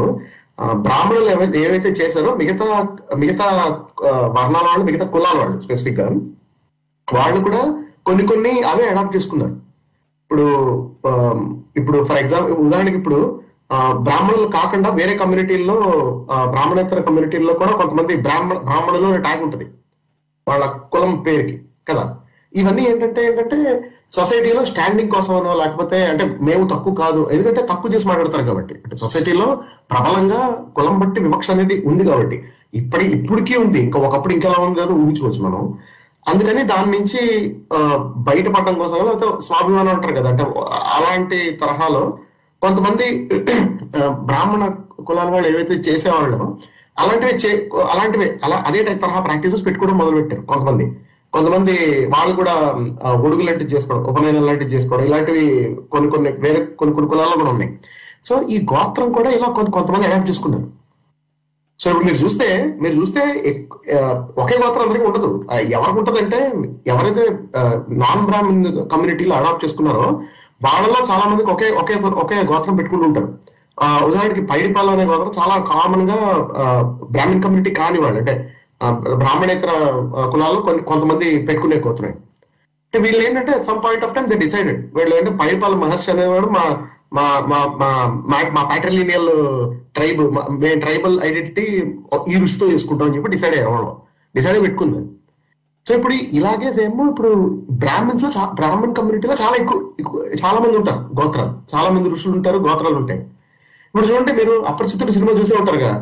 బ్రాహ్మణులు 0.85 1.29
ఏవైతే 1.31 1.59
ఏవైతే 1.61 1.91
చేశారో 1.99 2.31
మిగతా 2.37 2.65
మిగతా 3.17 3.47
వర్ణాల 4.37 4.65
వాళ్ళు 4.67 4.85
మిగతా 4.85 5.07
కులాల 5.07 5.37
వాళ్ళు 5.39 5.57
స్పెసిఫిక్గా 5.61 6.07
వాళ్ళు 7.09 7.41
కూడా 7.41 7.63
కొన్ని 8.05 8.25
కొన్ని 8.27 8.53
అవే 8.69 8.85
అడాప్ట్ 8.89 9.17
చేసుకున్నారు. 9.17 9.55
ఇప్పుడు 10.23 10.45
ఆ, 11.09 11.13
ఇప్పుడు 11.77 11.99
ఫర్ 12.05 12.19
ఎగ్జాంపుల్ 12.19 12.55
ఉదాహరణకి 12.67 12.97
ఇప్పుడు 12.97 13.19
బ్రాహ్మణులు 13.75 14.47
కాకుండా 14.47 14.91
వేరే 14.91 15.17
కమ్యూనిటీల్లో 15.17 15.75
బ్రాహ్మణేతర 16.49 17.01
కమ్యూనిటీల్లో 17.01 17.55
కూడా 17.55 17.73
కొంతమంది 17.73 18.17
బ్రాహ్మణ 18.17 18.59
బ్రాహ్మణులు 18.59 19.07
అనే 19.07 19.19
ట్యాగ్ 19.19 19.43
ఉంటుంది. 19.43 19.67
వాళ్ళ 20.49 20.65
కులం 20.93 21.17
పేరుకి 21.27 21.63
కదా? 21.89 22.17
ఇవన్నీ 22.55 22.83
ఏంటంటే 22.85 23.27
ఏంటంటే 23.27 23.59
సొసైటీలో 24.11 24.65
స్టాండింగ్ 24.65 25.11
కోసమనో 25.11 25.55
లేకపోతే 25.55 26.07
అంటే 26.07 26.25
మేము 26.43 26.69
తక్కువ 26.69 26.95
కాదు 26.95 27.29
ఎందుకంటే 27.33 27.67
తక్కువ 27.71 27.95
చేసి 27.95 28.09
మాట్లాడతారు 28.09 28.43
కాబట్టి. 28.43 28.75
అంటే 28.75 28.97
సొసైటీలో 28.97 29.61
ప్రబలంగా 29.91 30.65
కులం 30.77 30.99
బట్టి 30.99 31.21
వివక్ష 31.21 31.51
అనేది 31.51 31.83
ఉంది 31.87 32.05
కాబట్టి. 32.05 32.45
ఇప్పటి 32.75 33.05
ఇప్పటికీ 33.05 33.57
ఉంది. 33.57 33.81
ఇంకా 33.81 34.01
ఒకప్పుడు 34.01 34.35
ఇంకెలా 34.35 34.65
ఉంది 34.65 34.79
కాదు 34.79 34.93
ఊహించుకోవచ్చు 34.93 35.43
మనం. 35.43 35.75
అందుకని 36.29 36.63
దాని 36.63 36.91
నుంచి 36.93 37.21
బయటపడడం 38.17 38.75
కోసం 38.75 38.95
లేకపోతే 38.95 39.41
స్వాభిమానం 39.41 39.89
అంటారు 39.89 40.15
కదా? 40.15 40.29
అంటే 40.31 40.45
అలాంటి 40.69 41.51
తరహాలో 41.51 42.19
కొంతమంది 42.63 43.07
బ్రాహ్మణ 44.29 44.65
కులాల 45.09 45.29
వాళ్ళు 45.35 45.49
ఏవైతే 45.53 45.75
చేసేవాళ్ళు 45.87 46.39
అలాంటివి 47.03 47.35
చే 47.43 47.51
అలాంటివి 47.93 48.27
అలా 48.47 48.57
అదే 48.69 48.81
టైప్ 48.87 49.01
తరహా 49.05 49.21
ప్రాక్టీసెస్ 49.29 49.65
పెట్టుకోవడం 49.67 49.97
మొదలు 50.01 50.17
పెట్టారు 50.19 50.43
కొంతమంది. 50.51 50.87
కొంతమంది 51.35 51.75
వాళ్ళు 52.15 52.33
కూడా 52.41 52.55
ఉడుగు 53.23 53.27
ఒడుగు 53.27 53.45
లాంటివి 53.47 53.73
చేసుకోవడం 53.75 54.03
ఉపనయనం 54.11 54.45
లాంటివి 54.49 54.73
చేసుకోవడం 54.75 55.07
ఇలాంటివి 55.09 55.45
కొన్ని 55.93 56.09
కొన్ని 56.15 56.31
వేరే 56.45 56.61
కొన్ని 56.81 56.95
కొన్ని 56.97 57.11
కులాల్లో 57.13 57.37
కూడా 57.41 57.53
ఉన్నాయి. 57.55 57.71
సో 58.29 58.35
ఈ 58.55 58.57
గోత్రం 58.73 59.09
కూడా 59.19 59.31
ఇలా 59.37 59.49
కొంత 59.59 59.71
కొంతమంది 59.77 60.09
అడాప్ట్ 60.09 60.29
చేసుకున్నారు. 60.31 60.67
సో 61.81 61.87
ఇప్పుడు 61.91 62.07
మీరు 62.09 62.19
చూస్తే 62.25 62.49
మీరు 62.83 62.95
చూస్తే 63.01 63.23
ఒకే 64.43 64.57
గోత్రం 64.63 64.85
అందరికీ 64.85 65.07
ఉండదు. 65.11 65.31
ఎవరికి 65.77 65.99
ఉంటదంటే 66.03 66.41
ఎవరైతే 66.93 67.25
నాన్ 68.03 68.27
బ్రాహ్మణ్ 68.29 68.63
కమ్యూనిటీలో 68.93 69.35
అడాప్ట్ 69.41 69.65
చేసుకున్నారో 69.65 70.07
వాళ్ళలో 70.65 70.97
చాలా 71.11 71.29
మందికి 71.29 71.51
ఒకే 71.51 71.71
ఒకే 71.71 71.95
ఒకే 71.95 72.37
గోత్రం 72.37 72.77
పెట్టుకుంటూ 72.77 73.07
ఉంటారు. 73.07 73.39
ఆ, 73.83 74.05
ఉదాహరణకి 74.05 74.47
పైడిపాలు 74.47 74.91
అనే 74.91 75.05
గోత్రం 75.05 75.31
చాలా 75.39 75.65
కామన్గా 75.65 76.15
ఆ, 76.57 76.83
బ్రాహ్మణ్ 77.11 77.43
కమ్యూనిటీ 77.43 77.71
కాని 77.71 78.01
వాళ్ళు 78.01 78.19
అంటే 78.19 78.55
బ్రాహ్మణేతర 79.15 79.69
కులాల్లో 80.33 80.61
కొన్ని 80.61 80.83
కొంతమంది 80.83 81.39
పెట్టుకునే 81.39 81.77
గోత్రమే. 81.77 82.11
అంటే 82.11 82.99
వీళ్ళు 82.99 83.29
ఏంటంటే 83.29 83.63
some 83.63 83.85
point 83.85 84.05
of 84.05 84.15
time 84.15 84.29
they 84.29 84.37
decided 84.37 84.95
వీళ్ళు 84.95 85.17
ఏంటంటే 85.17 85.39
పైడిపాల 85.39 85.75
మహర్షి 85.75 86.11
అనేవాడు 86.11 86.47
మా 86.47 86.87
మా 87.13 87.41
మా 87.47 87.67
మా 87.67 88.07
మా- 88.27 88.55
మా 88.55 88.65
ప్యాట్రలీనియల్ 88.65 89.31
ట్రైబ్ 89.95 90.21
మేము 90.51 90.81
ట్రైబల్ 90.81 91.21
ఐడెంటిటీ 91.25 91.63
ఈ 92.29 92.35
రుచితో 92.35 92.67
చేసుకుంటాం 92.67 93.09
అని 93.09 93.17
చెప్పి 93.17 93.31
డిసైడ్ 93.31 93.55
అయ్యారు. 93.55 93.71
వాళ్ళు 93.71 93.97
డిసైడ్ 94.37 94.63
పెట్టుకుంది. 94.63 95.09
సో 95.87 95.93
ఇప్పుడు 95.99 96.15
ఇలాగే 96.39 96.69
సేమ్ 96.77 96.99
ఇప్పుడు 97.11 97.31
బ్రాహ్మణ్స్లో 97.83 98.29
బ్రాహ్మణ్ 98.59 98.97
కమ్యూనిటీలో 98.99 99.37
చాలా 99.43 99.57
ఎక్కువ 99.63 99.79
చాలా 100.43 100.59
మంది 100.65 100.77
ఉంటారు 100.81 101.01
గోత్రాలు 101.19 101.53
చాలా 101.73 101.89
మంది 101.95 102.13
ఋషులు 102.15 102.35
ఉంటారు 102.39 102.59
గోత్రాలు 102.67 102.99
ఉంటాయి. 103.03 103.21
ఇప్పుడు 103.89 104.07
చూడండి 104.11 104.33
మీరు 104.41 104.55
అపరిచితుడు 104.71 105.15
సినిమా 105.17 105.33
చూసే 105.41 105.55
ఉంటారు 105.61 105.79
కదా. 105.83 105.97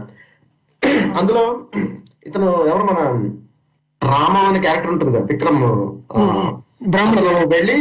అందులో 1.20 1.42
ఇతను 2.28 2.48
ఎవరు 2.70 2.84
మన 2.90 2.98
రామ 4.02 4.34
అనే 4.50 4.60
క్యారెక్టర్ 4.64 4.92
ఉంటుంది 4.92 5.12
కదా 5.14 5.24
విక్రమ్ 5.30 5.62
బ్రాహ్మణ 6.92 7.20
వెళ్ళి 7.54 7.78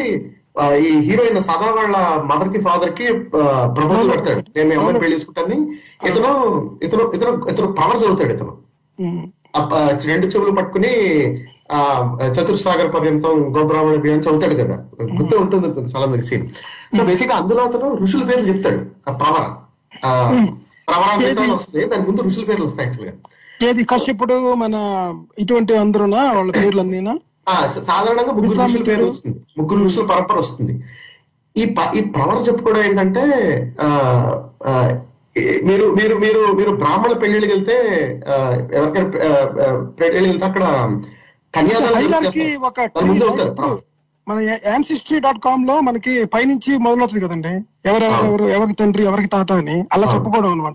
ఈ 0.85 0.89
హీరోయిన్ 1.07 1.41
సదా 1.47 1.67
వాళ్ళ 1.77 1.97
మదర్కి 2.31 2.59
ఫాదర్కి 2.65 3.05
ప్రపోజల్ 3.77 4.09
పెడతాడు. 4.13 4.41
నేను 4.55 4.79
అమ్మని 4.79 5.01
పెళ్ళి 5.03 5.15
చేసుకుంటాను 5.17 5.57
ఇతను 6.09 6.31
ఇతను 6.87 7.03
ఇతను 7.17 7.33
ఇతను 7.51 7.67
పవర్స్ 7.79 8.05
అవుతాడు 8.09 8.33
ఇతను. 8.37 8.53
రెండు 10.11 10.27
చెవులు 10.33 10.51
పట్టుకుని 10.57 10.93
ఆ 11.69 11.79
చతుర్సాగర్ 12.31 12.93
పర్యంతం 12.93 13.33
గోబ్రాహ్మణ 13.55 13.95
బియ్యం 13.95 14.19
చదువుతాడు 14.19 14.55
కదా. 14.55 14.77
గుర్తు 15.13 15.35
ఉంటుంది 15.35 15.67
చాలా 15.89 16.05
మంది 16.05 16.21
సీన్ 16.21 16.45
సో 16.97 17.03
బేసిక్ 17.03 17.31
అందులో 17.31 17.63
అతను 17.63 17.95
ఋషుల 17.95 18.23
పేర్లు 18.23 18.47
చెప్తాడు. 18.47 18.79
ఆ 19.09 19.13
ప్రవర 19.13 19.43
ఆ, 20.05 20.11
ప్రవర? 20.87 21.51
వస్తుంది 21.53 21.85
దాని 21.85 22.03
ముందు 22.03 22.21
ఋషుల 22.21 22.43
పేర్లు 22.43 22.65
వస్తాయి 22.65 22.87
యాక్చువల్గా 22.87 23.15
ఏది 23.69 23.83
కశ్యపుడు 23.83 24.53
మన 24.53 24.75
ఇటువంటి 25.39 25.77
అందరునా? 25.77 26.31
వాళ్ళ 26.31 26.51
పేర్లు 26.51 26.81
అందినా 26.81 27.13
సాధారణంగా 27.81 28.31
ముగ్గురు 28.31 28.59
ఋషుల 28.65 28.83
పేరు? 28.83 29.05
వస్తుంది. 29.05 29.37
ముగ్గురు 29.57 29.85
ఋషుల 29.85 30.05
పరంపర 30.05 30.37
వస్తుంది. 30.37 30.73
ఈ 31.55 31.65
ప- 31.73 31.93
ఈ 31.95 32.01
ప్రవర 32.09 32.37
చెప్పుకోవడం 32.37 32.83
ఏంటంటే 32.83 33.23
మీరు 35.65 35.85
మీరు 35.91 36.15
మీరు 36.15 36.53
మీరు 36.53 36.71
బ్రాహ్మణ 36.71 37.13
పెళ్ళిళ్ళకి 37.13 37.51
వెళ్తే 37.53 37.75
ఎవరికైనా 38.73 39.09
పెళ్ళిళ్ళకి 39.99 40.29
వెళ్తే 40.29 40.45
అక్కడ 40.45 40.63
ఒక 42.57 43.79
మన 44.27 44.39
యాన్సిస్ట్రీ 44.39 45.19
డాట్ 45.19 45.39
కామ్లో 45.39 45.79
మనకి 45.79 46.25
పైనుంచి 46.25 46.77
మొదలవుతుంది 46.77 47.25
కదండి. 47.25 47.49
ఎవరెవరు 47.89 48.25
ఎవరు 48.25 48.43
ఎవరికి 48.43 48.73
తండ్రి 48.73 49.03
ఎవరికి 49.03 49.29
తాత 49.29 49.51
అని 49.51 49.83
అలా. 49.91 50.13
చెప్పుకోవడం 50.15 50.51
అనమాట 50.51 50.73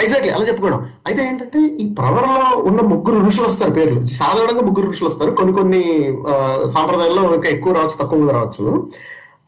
ఎగ్జాక్ట్లీ 0.00 0.32
అలా 0.32 0.46
చెప్పుకోవడం. 0.46 0.90
అయితే 1.06 1.22
ఏంటంటే 1.24 1.58
ఈ 1.58 1.94
ప్రవరలో 1.94 2.58
ఉన్న 2.58 2.80
ముగ్గురు 2.80 3.26
ఋషులు 3.26 3.48
వస్తారు 3.48 3.70
పేర్లు. 3.70 4.06
సాధారణంగా 4.06 4.60
ముగ్గురు 4.60 4.90
ఋషులు 4.90 5.08
వస్తారు. 5.08 5.30
కొన్ని 5.30 5.54
కొన్ని 5.54 5.82
సాంప్రదాయాల్లో 6.68 7.34
ఇంకా 7.34 7.48
ఎక్కువ 7.48 7.72
రావచ్చు 7.72 7.96
తక్కువ 8.00 8.30
రావచ్చు. 8.30 8.86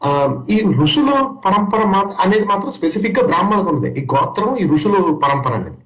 ఆ, 0.05 0.37
ఈ 0.49 0.73
ఋషుల 0.81 1.09
పరంపర 1.45 1.79
అనేది 2.25 2.45
మాత్రం 2.45 2.71
స్పెసిఫిక్గా 2.71 3.27
బ్రాహ్మణకు 3.27 3.75
ఉంది 3.75 3.99
ఈ 3.99 4.07
గోత్రం 4.15 4.57
ఈ 4.57 4.67
ఋషులు 4.67 5.19
పరంపర 5.23 5.51
అనేది. 5.53 5.77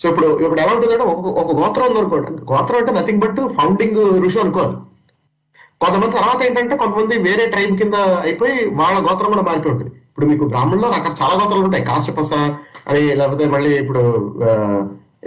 సో 0.00 0.04
ఇప్పుడు 0.10 0.28
ఇప్పుడు 0.42 0.60
ఎలా 0.60 0.72
ఉంటుందంటే 0.74 1.04
ఒక 1.12 1.26
ఒక 1.42 1.50
గోత్రం 1.60 1.86
ఉంది 1.88 2.00
అనుకోండి. 2.02 2.30
గోత్రం 2.52 2.78
అంటే 2.80 2.92
నథింగ్ 2.98 3.22
బట్ 3.24 3.40
ఫౌండింగ్ 3.56 4.00
ఋషి 4.24 4.38
అనుకోవాలి. 4.44 4.76
కొంతమంది 5.82 6.14
తర్వాత 6.18 6.40
ఏంటంటే 6.46 6.74
కొంతమంది 6.76 7.14
వేరే 7.26 7.44
ట్రైబ్ 7.52 7.74
కింద 7.80 7.96
అయిపోయి 8.26 8.56
వాళ్ళ 8.80 8.96
గోత్రం 9.06 9.30
కూడా 9.34 9.44
మారిపోయి 9.48 9.72
ఉంటుంది. 9.74 9.92
ఇప్పుడు 10.10 10.26
మీకు 10.30 10.44
బ్రాహ్మణుల్లో 10.52 10.88
రకాల 10.88 11.14
చాలా 11.22 11.34
గోత్రాలు 11.40 11.64
ఉంటాయి. 11.68 11.84
కాశ్యపస 11.90 12.32
అని 12.88 13.02
లేకపోతే 13.20 13.44
మళ్ళీ 13.54 13.70
ఇప్పుడు 13.82 14.02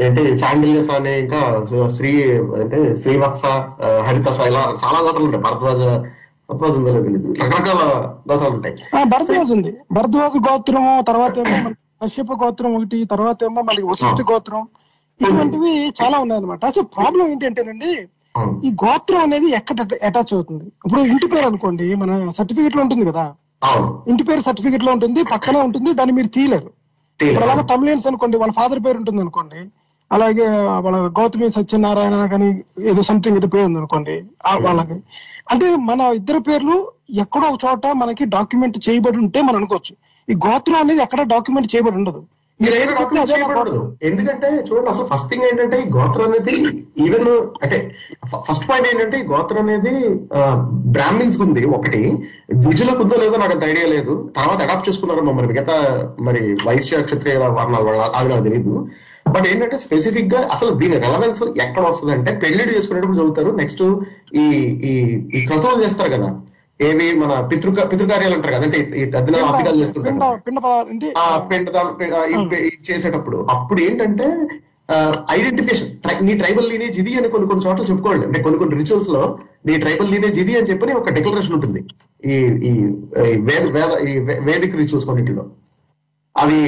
ఏంటి 0.03 0.21
శాండిల్యస్ 0.41 0.91
అని 0.97 1.13
ఇంకా 1.23 1.39
శ్రీ 1.97 2.11
అంటే 2.61 2.77
శ్రీవత్స 3.01 3.43
హరితస 4.07 4.39
ఇలా 4.51 4.63
చాలా 4.83 4.99
గోత్రాలు 5.05 5.27
ఉంటాయి. 5.29 5.43
భరద్వాజ 5.47 5.81
భరద్వాజ 6.49 6.75
రకరకాల 7.41 7.81
గోత్రాలు 8.29 8.55
ఉంటాయి. 8.57 8.75
భరద్వాజ 9.13 9.49
ఉంది. 9.57 9.73
భరద్వాజ 9.91 10.31
గోత్రం 10.49 10.85
తర్వాత 11.11 11.37
కశ్యప 12.03 12.31
గోత్రం 12.43 12.71
ఒకటి 12.77 12.97
తర్వాత 13.11 13.37
ఏమో 13.49 13.61
మనకి 13.67 13.87
వశిష్ఠ 13.91 14.21
గోత్రం. 14.31 14.63
ఇటువంటివి 15.19 15.71
చాలా 15.99 16.17
ఉన్నాయన్నమాట. 16.23 16.61
అసలు 16.71 16.85
ప్రాబ్లం 16.95 17.25
ఏంటంటేనండి. 17.33 17.91
ఈ 18.67 18.69
గోత్రం 18.83 19.21
అనేది 19.25 19.47
ఎక్కడ 19.59 19.79
అటాచ్ 20.07 20.31
అవుతుంది? 20.37 20.65
ఇప్పుడు 20.85 21.01
ఇంటి 21.13 21.27
పేరు 21.33 21.47
అనుకోండి 21.51 21.87
మన 22.01 22.11
సర్టిఫికెట్లో 22.37 22.81
ఉంటుంది 22.85 23.05
కదా. 23.11 23.25
ఇంటి 24.11 24.23
పేరు 24.27 24.41
సర్టిఫికెట్లో 24.47 24.91
ఉంటుంది 24.95 25.19
పక్కనే 25.33 25.59
ఉంటుంది 25.67 25.89
దాన్ని 25.99 26.13
మీరు 26.17 26.29
తీయలేరు. 26.37 26.71
ఇప్పుడు 27.19 27.45
అలాగే 27.47 27.63
తమిళన్స్ 27.71 28.07
అనుకోండి 28.09 28.37
వాళ్ళ 28.41 28.53
ఫాదర్ 28.59 28.81
పేరు 28.85 28.97
ఉంటుంది 29.01 29.21
అనుకోండి 29.25 29.61
అలాగే 30.11 30.47
వాళ్ళ 30.85 30.97
గౌతమి 31.19 31.47
సత్యనారాయణ 31.57 32.15
కానీ 32.33 32.49
ఏదో 32.91 33.01
సంథింగ్ 33.09 33.37
ఏదో 33.39 33.49
పేరు 33.55 33.67
ఉంది 33.69 33.79
అనుకోండి 33.81 34.15
వాళ్ళకి. 34.65 34.97
అంటే 35.51 35.67
మన 35.89 36.01
ఇద్దరు 36.19 36.39
పేర్లు 36.47 36.75
ఎక్కడో 37.23 37.45
ఒక 37.51 37.59
చోట 37.65 37.87
మనకి 38.01 38.25
డాక్యుమెంట్ 38.35 38.77
చేయబడి 38.89 39.17
ఉంటే 39.23 39.39
మనం 39.47 39.57
అనుకోవచ్చు. 39.61 39.93
ఈ 40.31 40.35
గోత్రం 40.45 40.79
అనేది 40.83 41.01
ఎక్కడ 41.05 41.21
డాక్యుమెంట్ 41.33 41.71
చేయబడి 41.73 41.97
ఉండదు. 42.01 42.21
ఎందుకంటే 44.09 44.47
చూడండి 44.67 44.89
అసలు 44.91 45.05
ఫస్ట్ 45.11 45.29
థింగ్ 45.29 45.45
ఏంటంటే 45.47 45.77
ఈ 45.83 45.85
గోత్రం 45.95 46.25
అనేది 46.27 46.53
ఈవెన్ 47.05 47.29
అంటే 47.63 47.77
ఫస్ట్ 48.47 48.65
పాయింట్ 48.69 48.87
ఏంటంటే 48.91 49.17
ఈ 49.21 49.25
గోత్రం 49.31 49.61
అనేది 49.63 49.93
బ్రాహ్మిన్స్ 50.97 51.37
ఉంది 51.45 51.63
ఒకటి. 51.77 52.01
ద్విజులకు 52.65 53.01
ఉందో 53.05 53.17
లేదో 53.23 53.35
నాకు 53.41 53.55
అంత 53.55 53.65
ఐడియా 53.71 53.87
లేదు. 53.95 54.15
తర్వాత 54.37 54.59
అడాప్ట్ 54.65 54.87
చేసుకున్నారు 54.89 55.23
మరి 55.39 55.49
మిగతా 55.51 55.75
మరి 56.27 56.43
వైశ్య 56.67 57.01
క్షత్రియ 57.09 57.35
వర్ణాల 57.59 57.97
అది 58.19 58.29
నాకు 58.33 58.45
తెలియదు 58.47 58.75
బట్ 59.33 59.45
ఏంటంటే 59.51 59.77
స్పెసిఫిక్గా 59.85 60.39
అసలు 60.53 60.71
దీని 60.79 60.95
రెలవెన్స్ 61.03 61.43
ఎక్కడ 61.65 61.83
వస్తుంది 61.89 62.13
అంటే 62.17 62.31
పెళ్ళిళ్ళు 62.41 62.73
చేసుకునేటప్పుడు 62.77 63.19
చదువుతారు 63.19 63.51
నెక్స్ట్ 63.61 63.83
ఈ 64.41 64.45
ఈ 64.89 64.93
ఈ 65.37 65.45
క్రతువులు 65.49 65.83
చేస్తారు 65.85 66.11
కదా. 66.15 66.29
ఏవి 66.83 67.13
మన 67.13 67.41
పితృ 67.51 67.71
పితృకార్యాలు 67.91 68.35
అంటారు 68.35 68.53
కదా 68.53 68.63
అంటే 68.63 68.79
ఈ 68.95 69.03
అదిన 69.17 69.35
అభిగాలు 69.43 69.75
చేస్తుంటారు 69.75 70.13
పిండ 70.13 70.23
కదా. 70.23 70.35
పిండ 70.47 70.59
పదార్థం 70.59 70.91
అంటే 70.91 71.13
ఆ 71.17 71.47
పిండదానం 71.51 71.93
పి- 72.01 72.13
ఆ. 72.13 72.23
ఇది 72.23 72.49
పి- 72.49 72.59
ఇది 72.59 72.93
చేసేటప్పుడు 72.93 73.47
అప్పుడు 73.49 73.81
ఏంటంటే 73.81 74.27
ఐడెంటిఫికేషన్ 75.31 76.25
నీ 76.25 76.33
ట్రైబల్ 76.33 76.69
లీనేజ్ 76.69 76.99
ఇది 76.99 77.15
అని 77.17 77.29
కొన్ని 77.29 77.49
కొన్ని 77.49 77.65
చోట్ల 77.67 77.83
చెప్పుకోండి 77.83 78.25
అంటే 78.25 78.43
కొన్ని 78.43 78.59
కొన్ని 78.59 78.75
రిచువల్స్లో 78.77 79.39
నీ 79.65 79.77
ట్రైబల్ 79.77 80.11
లీనేజ్ 80.11 80.39
ఇది 80.39 80.57
అని 80.57 80.67
చెప్పని 80.67 80.93
ఒక 80.93 81.09
డిక్లరేషన్ 81.09 81.53
ఉంటుంది. 81.53 81.83
ఈ 82.25 82.33
ఈ 82.69 82.71
వేద 83.39 83.67
వేద 83.67 84.07
ఈ 84.07 84.19
వేదిక 84.19 84.75
రిచువల్స్ 84.75 85.05
కొన్నిటిలో. 85.05 85.45
అవి 86.37 86.59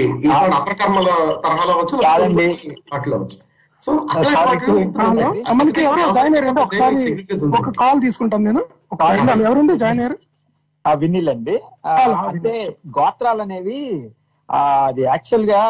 అప్రకర్మల 0.55 1.05
తరహాలో 1.45 1.71
అవ్వచ్చు 1.71 1.97
కాదండి. 2.03 2.47
వాటిలో 2.93 3.17
అవ్వచ్చు. 3.17 3.37
సో 3.85 3.91
మనకి 5.53 5.81
ఎవరో 5.83 6.13
జాయిన్ 6.13 6.35
అయ్యారు 6.35 6.61
ఒకసారి 6.61 6.95
ఒక 7.59 7.69
కాల్ 7.69 8.01
తీసుకుంటాను 8.01 8.43
నేను. 8.43 8.61
జాయిన్ 9.75 9.99
అయ్యారు? 9.99 10.17
ఆ 10.85 10.91
ఆ, 11.83 11.91
చాలా 11.99 12.15
అంటే 12.31 12.53
గోత్రాలు 12.97 13.41
అనేవి 13.41 13.79
ఆ, 14.49 14.57
అది 14.87 15.01
యాక్చువల్గా 15.03 15.61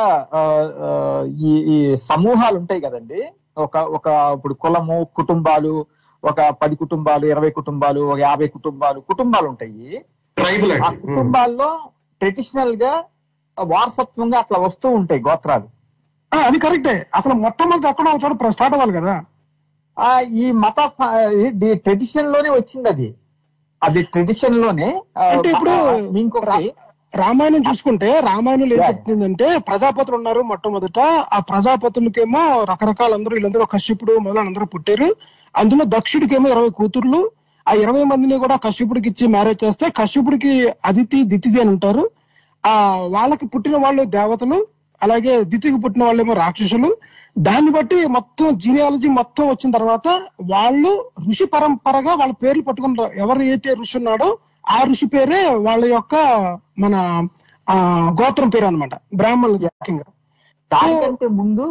ఈ 1.43 1.51
ఈ 1.67 1.77
సమూహాలు 2.05 2.57
ఉంటాయి 2.57 2.81
కదండి. 2.81 3.19
ఒక 3.57 3.75
ఒక 3.97 4.07
ఇప్పుడు 4.35 4.53
కులము 4.55 4.97
కుటుంబాలు 5.13 5.73
ఒక 6.23 6.39
పది 6.61 6.75
కుటుంబాలు 6.75 7.25
ఇరవై 7.25 7.49
కుటుంబాలు 7.51 8.01
ఒక 8.05 8.19
యాభై 8.19 8.47
కుటుంబాలు 8.47 8.99
కుటుంబాలు 9.09 9.47
ఉంటాయి. 9.47 9.87
ట్రైబల్ 10.37 10.73
ఆ 10.75 10.87
అండి. 10.87 11.01
కుటుంబాల్లో 11.05 11.69
ట్రెడిషనల్గా 12.21 12.93
వారసత్వంగా 13.57 14.37
అట్లా 14.39 14.57
వస్తూ 14.59 14.89
ఉంటాయి 14.91 15.21
గోత్రాలు. 15.21 15.67
అది 16.31 16.57
కరెక్టే 16.59 16.95
అసలు 17.13 17.33
మొట్టమొదటి 17.35 17.87
ఎక్కడో 17.87 18.09
ఒక 18.11 18.21
చోట 18.23 18.51
స్టార్ట్ 18.53 18.75
అవ్వాలి 18.75 18.93
కదా. 18.93 19.13
ఆ 19.99 20.19
ఈ 20.19 20.51
మత 20.51 20.79
ట్రెడిషన్లోనే 21.73 22.49
వచ్చింది 22.49 22.89
అది. 22.89 23.15
అది 23.83 24.03
ట్రెడిషన్లోనే 24.03 25.01
అంటే 25.17 25.49
ఇప్పుడు 25.49 25.71
ఇంకొకటి. 26.17 26.73
రామాయణం 27.15 27.61
చూసుకుంటే 27.69 28.19
రామాయణంలో 28.19 28.75
ఏం. 28.75 28.81
చెప్తుందంటే 28.87 29.57
ప్రజాపతులు 29.57 30.15
ఉన్నారు 30.15 30.41
మొట్టమొదట. 30.41 30.99
ఆ 31.33 31.39
ప్రజాపతులకేమో 31.39 32.63
రకరకాల 32.63 33.13
అందరూ 33.13 33.33
వీళ్ళందరూ 33.33 33.65
కశ్యపుడు 33.65 34.17
మొదలు 34.17 34.39
అందరూ 34.39 34.65
పుట్టారు. 34.65 35.15
అందులో 35.57 35.85
దక్షుడికేమో 35.85 36.49
ఇరవై 36.49 36.69
కూతుర్లు. 36.69 37.31
ఆ 37.69 37.73
ఇరవై 37.73 38.03
మందిని 38.03 38.37
కూడా 38.37 38.55
కశ్యపుడికి 38.55 39.09
ఇచ్చి 39.09 39.27
మ్యారేజ్ 39.27 39.63
చేస్తే 39.63 39.89
కశ్యపుడికి 39.89 40.73
అదితి 40.85 41.23
దితిది 41.23 41.61
అని 41.61 41.69
ఉంటారు. 41.69 42.09
ఆ 42.65 42.95
వాళ్ళకి 42.95 43.47
పుట్టిన 43.47 43.77
వాళ్ళు 43.77 44.03
దేవతలు. 44.03 44.67
అలాగే 45.03 45.43
దితికి 45.43 45.81
పుట్టిన 45.81 46.03
వాళ్ళేమో 46.03 46.33
రాక్షసులు. 46.33 46.97
దాన్ని 47.35 47.71
బట్టి 47.71 47.97
మొత్తం 48.13 48.57
జీనియాలజీ 48.57 49.09
మొత్తం 49.17 49.45
వచ్చిన 49.49 49.71
తర్వాత 49.71 50.07
వాళ్ళు 50.51 50.91
ఋషి 51.27 51.45
పరంపరగా 51.45 52.13
వాళ్ళ 52.15 52.33
పేర్లు 52.33 52.63
పట్టుకున్నారు 52.63 53.13
ఎవరు 53.17 53.41
అయితే 53.47 53.73
ఋషి 53.73 53.97
ఉన్నాడో 53.97 54.29
ఆ 54.67 54.83
ఋషి 54.83 55.07
పేరే 55.07 55.39
వాళ్ళ 55.65 55.85
యొక్క 55.89 56.15
మన 56.79 56.95
ఆ 57.67 57.75
గోత్రం 58.19 58.49
పేరు 58.49 58.65
అనమాట 58.65 58.93
బ్రాహ్మణులు 59.15 59.59
ముఖ్యంగా 59.65 60.07
దానికంటే 60.71 61.27
ముందు 61.39 61.65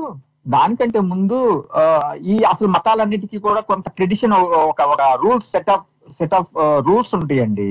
దానికంటే 0.48 1.00
ముందు 1.04 1.36
ఆ, 1.74 1.82
ఈ 2.24 2.42
అసలు 2.44 2.68
మతాలన్నిటికీ 2.68 3.38
కూడా 3.38 3.60
కొంత 3.62 3.88
ట్రెడిషన్ 3.88 4.34
ఒక 4.64 4.80
ఒక 4.86 5.02
rules 5.22 5.50
setup 5.50 5.86
set 6.18 6.34
of 6.34 6.50
rules 6.86 7.14
ఉంటాయండి. 7.14 7.70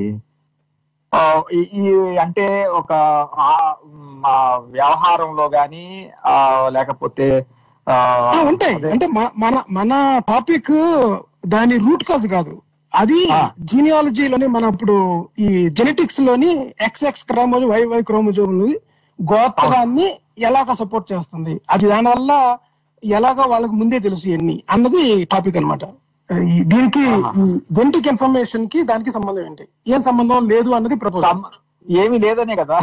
ఆ, 1.12 1.19
ఈ- 1.53 1.91
అంటే 2.19 2.45
ఒక 2.73 2.91
వ్యవహారంలో 4.71 5.45
గాని 5.50 5.85
ఆ, 6.25 6.35
లేకపోతే 6.69 7.27
ఉంటాయి. 8.50 8.92
అంటే 8.92 9.08
మన- 9.08 9.66
మన 9.72 10.22
టాపిక్ 10.30 10.72
దాని 11.48 11.78
రూట్ 11.78 12.04
కాజ్ 12.04 12.28
కాదు. 12.28 12.62
అది. 12.96 13.28
జీనియాలజీలోని 13.60 14.48
మన 14.48 14.63
ఇప్పుడు 14.63 15.28
ఈ 15.40 15.70
జెనెటిక్స్లోని 15.70 16.74
X 16.82 17.04
X 17.04 17.24
chromosome 17.24 17.72
Y 17.72 17.84
Y 17.84 18.02
chromosome 18.02 18.74
గోత్రాన్ని 19.22 20.16
ఎలాగ 20.40 20.74
సపోర్ట్ 20.74 21.13
చేస్తుంది? 21.13 21.62
అది 21.70 21.86
దానివల్ల 21.86 22.58
ఎలాగ 23.04 23.46
వాళ్ళకి 23.46 23.74
ముందే 23.74 24.00
తెలుసు 24.00 24.28
ఎన్ని 24.30 24.63
అన్నది 24.70 25.25
టాపిక్ 25.25 25.58
అనమాట 25.58 25.86
దీనికి 26.63 27.06
జెనెటిక్ 27.72 28.08
ఇన్ఫర్మేషన్కి 28.08 28.84
దానికి 28.84 29.12
సంబంధం 29.12 29.46
ఏంటి? 29.46 29.63
ఏం 29.88 30.02
సంబంధం 30.02 30.50
లేదు 30.50 30.70
అన్నది 30.70 30.96
ప్రపోజల్ 30.96 31.30
సమ్మ- 31.30 31.96
ఏమీ 31.98 32.20
లేదనే 32.20 32.56
కదా. 32.56 32.80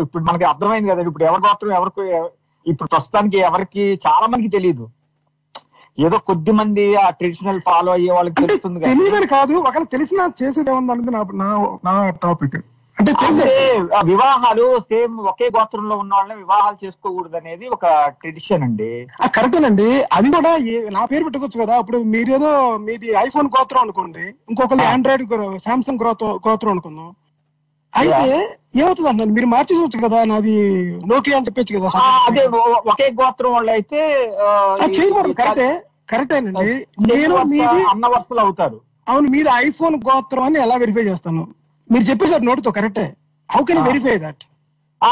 ఇప్పుడు 0.00 0.24
మనకి 0.24 0.44
అర్థమైంది 0.44 0.88
కదా. 0.90 1.02
ఇప్పుడు 1.02 1.24
ఎవరి 1.24 1.42
గోత్రం 1.42 1.72
ఎవరికి 1.72 2.28
ఇప్పుడు 2.66 2.88
ప్రస్తుతానికి 2.88 3.38
ఎవరికి 3.44 3.84
చాలా 4.04 4.26
మందికి 4.26 4.48
తెలియదు 4.48 4.84
ఏదో 5.98 6.18
కొద్ది 6.26 6.52
మంది 6.52 6.96
ఆ 6.96 7.10
ట్రెడిషనల్ 7.10 7.60
ఫాలో 7.60 7.90
అయ్యే 7.92 8.12
వాళ్ళకి 8.12 8.36
తెలుస్తుంది 8.42 8.86
తెలియదని 8.86 9.26
కాదు 9.28 9.54
ఒకవేళ 9.60 9.86
తెలిసినా 9.92 10.24
చేసేది 10.40 10.70
ఏమన్నా 10.70 10.94
అన్నది 10.94 11.12
నా- 11.42 11.58
నా 11.84 11.92
టాపిక్ 12.22 12.56
అంటే 12.96 13.12
వివాహాలు 14.04 14.64
సేమ్ 14.82 15.14
ఒకే 15.26 15.46
గోత్రంలో 15.48 15.96
ఉన్న 15.96 16.12
వాళ్ళని 16.14 16.40
వివాహాలు 16.40 16.76
చేసుకోకూడదు 16.84 17.36
అనేది 17.36 17.68
ఒక 17.68 17.86
ట్రెడిషన్ 18.20 18.62
అండి. 18.62 18.90
కరెక్టేనండి 19.36 19.86
అది 20.12 20.28
కూడా 20.30 20.52
నా 20.92 21.02
పేరు 21.04 21.24
పెట్టుకోవచ్చు 21.24 21.62
కదా. 21.62 21.76
ఇప్పుడు 21.78 21.98
మీరేదో 22.06 22.50
మీది 22.78 23.08
ఐఫోన్ 23.18 23.50
గోత్రం 23.56 23.80
అనుకోండి 23.80 24.24
ఇంకొకరి 24.50 24.84
ఆండ్రాయిడ్ 24.86 25.24
సామ్సంగ్ 25.58 26.02
గోత్రం 26.02 26.38
గోత్రం 26.46 26.70
అనుకుందాం. 26.70 27.10
అయితే 27.94 28.28
ఏమవుతుంది 28.78 29.08
అంటారు 29.10 29.32
మీరు 29.36 29.48
మార్చేసుకోవచ్చు 29.52 29.98
కదా 30.04 30.18
నాది 30.30 30.54
నోకియా 31.10 31.36
అని 31.38 31.46
చెప్పొచ్చు 31.48 31.74
కదా 31.76 31.88
అదే 32.28 32.44
ఒకే 32.92 33.06
గోత్రం 33.20 33.52
వాళ్ళు 33.56 33.70
అయితే 33.76 34.00
చేయకూడదు 34.96 35.34
కరెక్టే 35.40 35.68
కరెక్టేనండి 36.12 36.64
చెల్లి 37.02 37.10
నేను 37.10 37.36
మీది 37.52 37.82
అన్న 37.92 38.06
వరుసలు 38.14 38.40
అవుతారు. 38.40 38.76
అవును 39.08 39.28
మీది 39.34 39.50
ఐఫోన్ 39.64 39.94
గోత్రం 40.08 40.44
అని 40.46 40.58
ఎలా 40.64 40.74
వెరిఫై 40.82 41.04
చేస్తాను? 41.08 41.42
మీరు 41.90 42.04
చెప్పేసారు 42.10 42.44
నోటితో 42.48 42.70
కరెక్టే. 42.78 43.06
How 43.50 43.62
can. 43.68 43.80
వెరిఫై 43.88 44.14
దట్ 44.24 44.42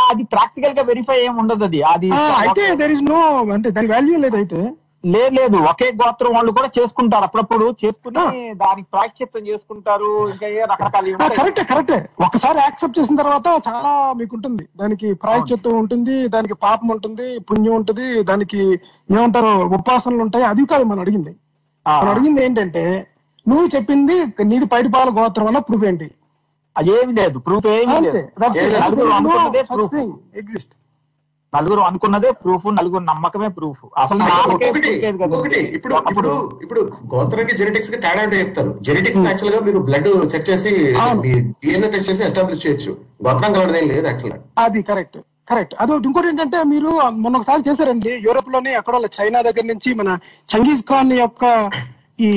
అది 0.08 0.22
ప్రాక్టికల్గా 0.34 0.82
వెరిఫై 0.90 1.16
ఏమి 1.24 1.36
ఉండదు 1.42 1.64
అది. 1.66 1.80
అది 1.92 2.08
అయితే 2.42 2.62
దెర్ 2.80 2.92
ఇస్ 2.94 3.02
నో 3.10 3.18
అంటే 3.56 3.70
దాని 3.76 3.88
వాల్యూ 3.94 4.18
లేదు 4.24 4.36
అయితే. 4.42 4.60
లేదు 5.04 5.32
లేదు 5.34 5.56
ఒకే 5.68 5.86
గోత్రం 5.92 6.32
వాళ్ళు 6.34 6.50
కూడా 6.52 6.68
చేసుకుంటారు. 6.76 7.24
అప్పుడప్పుడు 7.24 7.64
చేసుకుని. 7.80 8.24
దానికి 8.54 8.86
ప్రాయశ్చిత్తం 8.92 9.42
చేసుకుంటారు. 9.46 10.10
ఇంకా 10.28 10.48
రకరకాల 10.72 11.14
ఆ, 11.16 11.28
కరెక్టే 11.38 11.64
కరెక్టే. 11.64 11.98
ఒకసారి 12.20 12.58
యాక్సెప్ట్ 12.58 12.98
చేసిన 12.98 13.16
తర్వాత 13.16 13.46
చాలా 13.66 13.90
మీకు 14.12 14.34
ఉంటుంది 14.36 14.64
దానికి 14.76 15.08
ప్రాయశ్చిత్తం 15.22 15.74
ఉంటుంది 15.78 16.16
దానికి 16.28 16.56
పాపం 16.62 16.90
ఉంటుంది 16.90 17.26
పుణ్యం 17.48 17.74
ఉంటుంది 17.74 18.06
దానికి 18.22 18.60
ఏమంటారు 19.08 19.50
ఉపాసనలు 19.78 20.22
ఉంటాయి. 20.22 20.44
అది 20.44 20.64
కాదు 20.66 20.84
మనం 20.84 21.00
అడిగింది. 21.00 21.32
మనం 21.86 22.10
అడిగింది 22.10 22.40
ఏంటంటే 22.44 22.84
నువ్వు 23.46 23.66
చెప్పింది 23.68 24.16
నీది 24.46 24.66
పైడిపాల 24.66 25.08
గోత్రం 25.18 25.46
అన్న 25.46 25.60
ప్రూఫ్ 25.62 25.84
ఏంటి? 25.84 26.08
ఏమి 26.94 27.12
లేదు. 27.12 27.38
ప్రూఫ్ 27.40 27.66
ఏమి 27.72 27.96
ఎగ్జిస్ట్ 30.36 30.72
నలుగురు 31.52 31.82
అనుకున్నదే 31.82 32.30
ప్రూఫ్ 32.42 32.66
నలుగురు 32.76 33.04
నమ్మకమే 33.04 33.48
ప్రూఫ్ 33.56 33.82
అసలు 33.98 34.22
ఒకటి 35.34 35.60
ఇప్పుడు 35.76 35.94
ఇప్పుడు 36.10 36.30
ఇప్పుడు 36.62 36.80
గోత్రానికి 37.12 37.56
జెనెటిక్స్కి 37.56 37.98
తేడా 38.04 38.22
అంటే 38.22 38.36
చెప్తాను. 38.40 38.70
జెనెటిక్స్ 38.80 39.26
యాక్చువల్గా 39.26 39.60
మీరు 39.60 39.80
బ్లడ్ 39.80 40.08
చెక్ 40.32 40.48
చేసి. 40.50 40.72
డిఎన్ఏ 41.58 41.88
టెస్ట్ 41.88 42.08
చేసి 42.10 42.24
ఎస్టాబ్లిష్ 42.24 42.64
చేయొచ్చు. 42.64 42.92
గోత్రం 43.26 43.52
కలవడం 43.54 43.88
లేదు 43.92 44.06
యాక్చువల్గా. 44.06 44.40
అది 44.58 44.82
కరెక్ట్ 44.82 45.18
కరెక్ట్ 45.50 45.74
అదో 45.80 45.94
ఇంకోటి 46.06 46.28
ఏంటంటే 46.28 46.58
మీరు 46.64 46.90
మొన్న 47.22 47.34
ఒకసారి 47.38 47.62
చేశారండి 47.68 48.12
యూరోప్లోనే 48.26 48.72
ఎక్కడో 48.80 48.98
చైనా 49.16 49.38
దగ్గర 49.42 49.64
నుంచి 49.66 49.90
మన 49.94 50.10
చంగీజ్ 50.48 50.84
ఖాన్ 50.84 51.12
యొక్క 51.18 51.44
ఈ. 52.20 52.28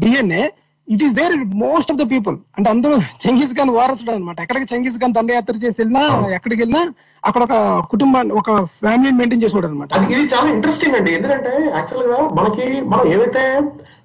DNA 0.00 0.42
it 0.90 1.02
is 1.02 1.14
there 1.14 1.34
most 1.62 1.90
of 1.92 1.98
the 1.98 2.06
people 2.12 2.36
అంటే 2.56 2.68
అందరూ 2.70 2.94
చంగీజ్ 3.24 3.52
ఖాన్ 3.54 3.70
వారసుడు 3.74 4.10
అనమాట 4.12 4.38
ఎక్కడికి 4.40 4.66
చంగీజ్ 4.72 4.96
ఖాన్ 4.98 5.14
దండయాత్ర 5.14 5.56
చేసి 5.64 5.78
వెళ్ళినా 5.82 6.02
ఎక్కడికి 6.36 6.60
వెళ్ళినా 6.62 6.82
అక్కడ 7.22 7.42
ఒక 7.42 7.54
కుటుంబాన్ని 7.90 8.32
ఒక 8.34 8.50
ఫ్యామిలీని 8.78 9.16
మెయింటైన్ 9.18 9.42
చేసేవాడు 9.42 9.68
అనమాట 9.68 9.90
అది 9.96 10.06
ఇది 10.14 10.22
చాలా 10.32 10.48
ఇంట్రెస్టింగ్ 10.50 10.96
అండి. 10.96 11.10
ఎందుకంటే 11.14 11.52
యాక్చువల్గా 11.74 12.18
మనకి 12.38 12.64
మనం 12.88 13.04
ఏవైతే 13.08 13.42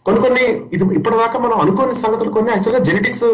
కొన్ని 0.06 0.19
కొన్ని 0.21 0.43
ఇది 0.74 0.84
ఇప్పటిదాకా 0.95 1.38
మనం 1.39 1.58
అనుకోని 1.60 1.95
సంగతులు 1.95 2.32
కొన్ని 2.32 2.52
యాక్చువల్గా 2.52 2.82
జెనెటిక్స్ 2.84 3.26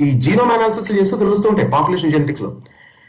ఈ 0.00 0.10
జీనోమ్ 0.18 0.52
అనాలిసిస్ 0.52 0.90
చేస్తే 0.98 1.18
తెలుస్తూ 1.18 1.48
ఉంటాయి 1.48 1.68
పాపులేషన్ 1.70 2.10
జెనెటిక్స్లో. 2.10 2.50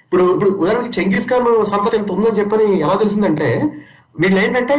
ఇప్పుడు 0.05 0.23
ఇప్పుడు 0.33 0.51
ఉదాహరణకి 0.61 0.93
చెంగీస్ 0.97 1.29
ఖాన్ 1.29 1.47
సంతతి 1.65 1.97
ఎంత 1.97 2.11
ఉందని 2.11 2.39
చెప్పని 2.39 2.67
ఎలా 2.79 2.95
తెలిసిందంటే 2.95 3.47
వీళ్ళు 4.15 4.39
ఏంటంటే 4.39 4.75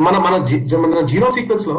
మన 0.00 0.14
మన 0.18 0.34
జీ- 0.46 0.62
మన 0.84 1.00
జీరో 1.06 1.28
సీక్వెన్స్లో 1.32 1.76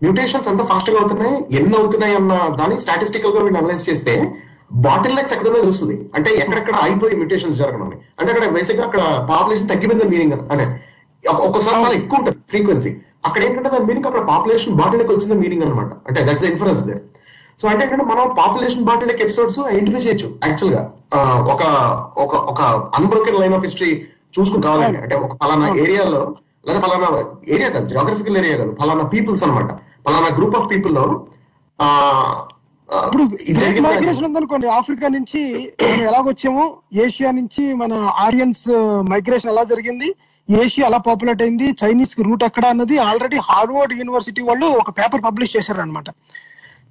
మ్యూటేషన్స్ 0.00 0.48
ఎంత 0.48 0.62
ఫాస్ట్గా 0.62 0.98
అవుతున్నాయి 0.98 1.36
ఎన్ని 1.56 1.76
అవుతున్నాయి 1.76 2.14
అన్న 2.14 2.32
దాన్ని 2.58 2.80
స్టాటిస్టికల్గా 2.80 3.38
వీళ్ళు 3.38 3.58
అనలైజ్ 3.58 3.90
చేస్తే 3.90 4.14
బాటిల్ 4.78 5.16
నెక్స్ 5.16 5.32
ఎక్కడో 5.32 5.60
తెలుస్తుంది. 5.60 6.10
అంటే 6.14 6.30
ఎక్కడెక్కడ 6.34 6.74
అయిపోయి 6.82 7.16
మ్యూటేషన్స్ 7.16 7.56
జరగడం 7.56 7.82
అని. 7.82 7.96
అంటే 8.18 8.32
అక్కడ 8.32 8.48
బేసిక్ 8.50 8.80
అక్కడ 8.80 9.00
పాపులేషన్ 9.30 9.68
తగ్గిపోయిందని 9.68 10.10
మీనింగ్ 10.10 10.32
అంటే 10.52 10.64
ఒక్- 11.24 11.40
ఒక్కోసారి 11.40 11.76
చాలా 11.76 11.94
ఎక్కువ 11.94 12.18
ఉంటుంది 12.18 12.38
ఫ్రీక్వెన్సీ 12.48 12.90
అక్కడ 13.26 13.44
ఏంటంటే 13.44 13.70
దాని 13.70 13.84
మీనింగ్ 13.84 14.06
అక్కడ 14.06 14.26
పాపులేషన్ 14.26 14.74
బాటిల్ 14.74 14.98
నెక్ 14.98 15.12
వచ్చింది 15.12 15.34
మీనింగ్ 15.34 15.62
అనమాట 15.62 15.92
అంటే 16.08 16.22
దట్స్ 16.24 16.44
ఇన్ఫరెన్స్ 16.44 16.80
దే 16.80 16.96
సో 17.62 17.68
అంటే 17.68 17.84
ఏంటంటే 17.84 18.04
మనం 18.04 18.34
population 18.38 18.84
bottle 18.84 19.08
neck 19.08 19.22
episodes 19.22 19.58
identify 19.68 19.98
చేయొచ్చు 19.98 20.28
యాక్చువల్గా. 20.44 20.82
ఒక 21.52 21.62
ఒక 22.18 22.34
ఒక 22.50 22.60
అన్బ్రోకెన్ 22.94 23.40
లైన్ 23.40 23.54
ఆఫ్ 23.54 23.64
హిస్టరీ 23.64 23.92
చూసుకుని 24.34 24.62
కావాలండి 24.62 24.98
అంటే 24.98 25.16
ఒక 25.16 25.36
ఫలానా 25.42 25.68
ఏరియాలో 25.76 26.22
లేదా 26.68 26.80
ఫలానా 26.80 27.08
ఏరియా 27.48 27.68
కాదు 27.68 27.86
జాగ్రఫికల్ 27.86 28.36
ఏరియా 28.36 28.56
కాదు 28.56 28.76
ఫలానా 28.80 29.04
పీపుల్స్ 29.04 29.42
అన్నమాట. 29.42 29.70
ఫలానా 30.06 30.30
గ్రూప్ 30.36 30.56
ఆఫ్ 30.58 30.68
పీపుల్ 30.72 30.96
ఇప్పుడు 32.88 33.22
మైగ్రేషన్ 33.86 34.26
ఉందనుకోండి 34.28 34.66
ఆఫ్రికా 34.74 35.06
నుంచి 35.14 35.40
మనం 35.82 36.02
ఎలాగొచ్చాము 36.04 36.64
ఏషియా 37.04 37.30
నుంచి 37.38 37.62
మన 37.74 37.92
ఆరియన్స్ 38.24 38.64
మైగ్రేషన్ 39.10 39.52
ఎలా 39.52 39.64
జరిగింది 39.72 40.08
ఏషియా 40.48 40.86
ఎలా 40.88 40.98
పాపులేట్ 41.06 41.42
అయింది 41.42 41.68
చైనీస్కి 41.80 42.22
రూట్ 42.22 42.44
ఎక్కడ 42.44 42.64
అన్నది 42.66 42.96
ఆల్రెడీ 43.06 43.38
హార్వర్డ్ 43.48 43.94
యూనివర్సిటీ 43.98 44.42
వాళ్ళు 44.48 44.66
ఒక 44.80 44.90
పేపర్ 44.98 45.24
పబ్లిష్ 45.24 45.54
చేశారు 45.56 45.80
అనమాట 45.80 46.08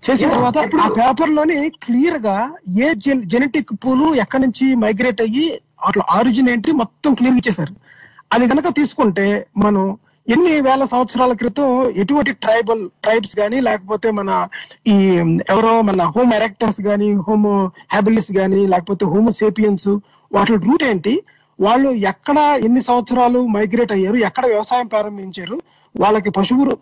చేసిన 0.04 0.30
తర్వాత 0.34 0.58
ఇప్పుడు- 0.66 0.84
ఆ 0.86 0.90
పేపర్లోని 0.98 1.56
క్లియర్గా 1.86 2.36
ఏ 2.80 2.90
జెనెటిక్ 3.32 3.72
పూలు 3.84 4.08
ఎక్కడి 4.24 4.44
నుంచి 4.46 4.66
మైగ్రేట్ 4.84 5.22
అయ్యి 5.22 5.46
అట్లా 5.88 6.04
ఆరిజిన్ 6.18 6.50
ఏంటి 6.50 6.72
మొత్తం 6.82 7.14
క్లియర్ 7.14 7.38
ఇచ్చేసారు 7.38 7.74
అది 8.32 8.46
కనుక 8.52 8.68
తీసుకుంటే 8.76 9.26
మనం 9.58 9.84
ఎన్ని 10.34 10.54
వేల 10.68 10.84
సంవత్సరాల 10.92 11.34
క్రితం 11.42 11.68
ఎటువంటి 12.02 12.32
ట్రైబల్ 12.44 12.82
ట్రైబ్స్ 13.04 13.34
కానీ 13.40 13.58
లేకపోతే 13.68 14.08
మన 14.20 14.30
ఈ 14.94 14.96
ఎవరో 15.54 15.74
మన 15.90 16.04
హోమ్ 16.16 16.32
ఎరెక్టర్స్ 16.34 16.80
కానీ 16.88 17.10
హోమ్ 17.28 17.46
హ్యాబిలిస్ 17.94 18.32
కానీ 18.40 18.62
లేకపోతే 18.74 19.06
హోమ్ 19.14 19.30
సేపియన్స్ 19.42 19.90
వాటి 20.32 20.56
రూట్ 20.66 20.86
ఏంటి? 20.92 21.14
వాళ్ళు 21.60 21.90
ఎక్కడ 22.12 22.38
ఎన్ని 22.68 22.82
సంవత్సరాలు 22.82 23.40
మైగ్రేట్ 23.56 23.92
అయ్యారు? 23.92 24.18
ఎక్కడ 24.30 24.46
వ్యవసాయం 24.54 24.88
ప్రారంభించారు? 24.94 25.58
వాళ్ళకి 25.96 26.30
పశువులు 26.38 26.74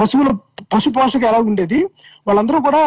పశువుల 0.00 0.30
పశు 0.72 0.90
పోషక 0.96 1.22
ఎలా 1.30 1.40
ఉండేది? 1.50 1.78
వాళ్ళందరూ 2.26 2.58
కూడా 2.68 2.82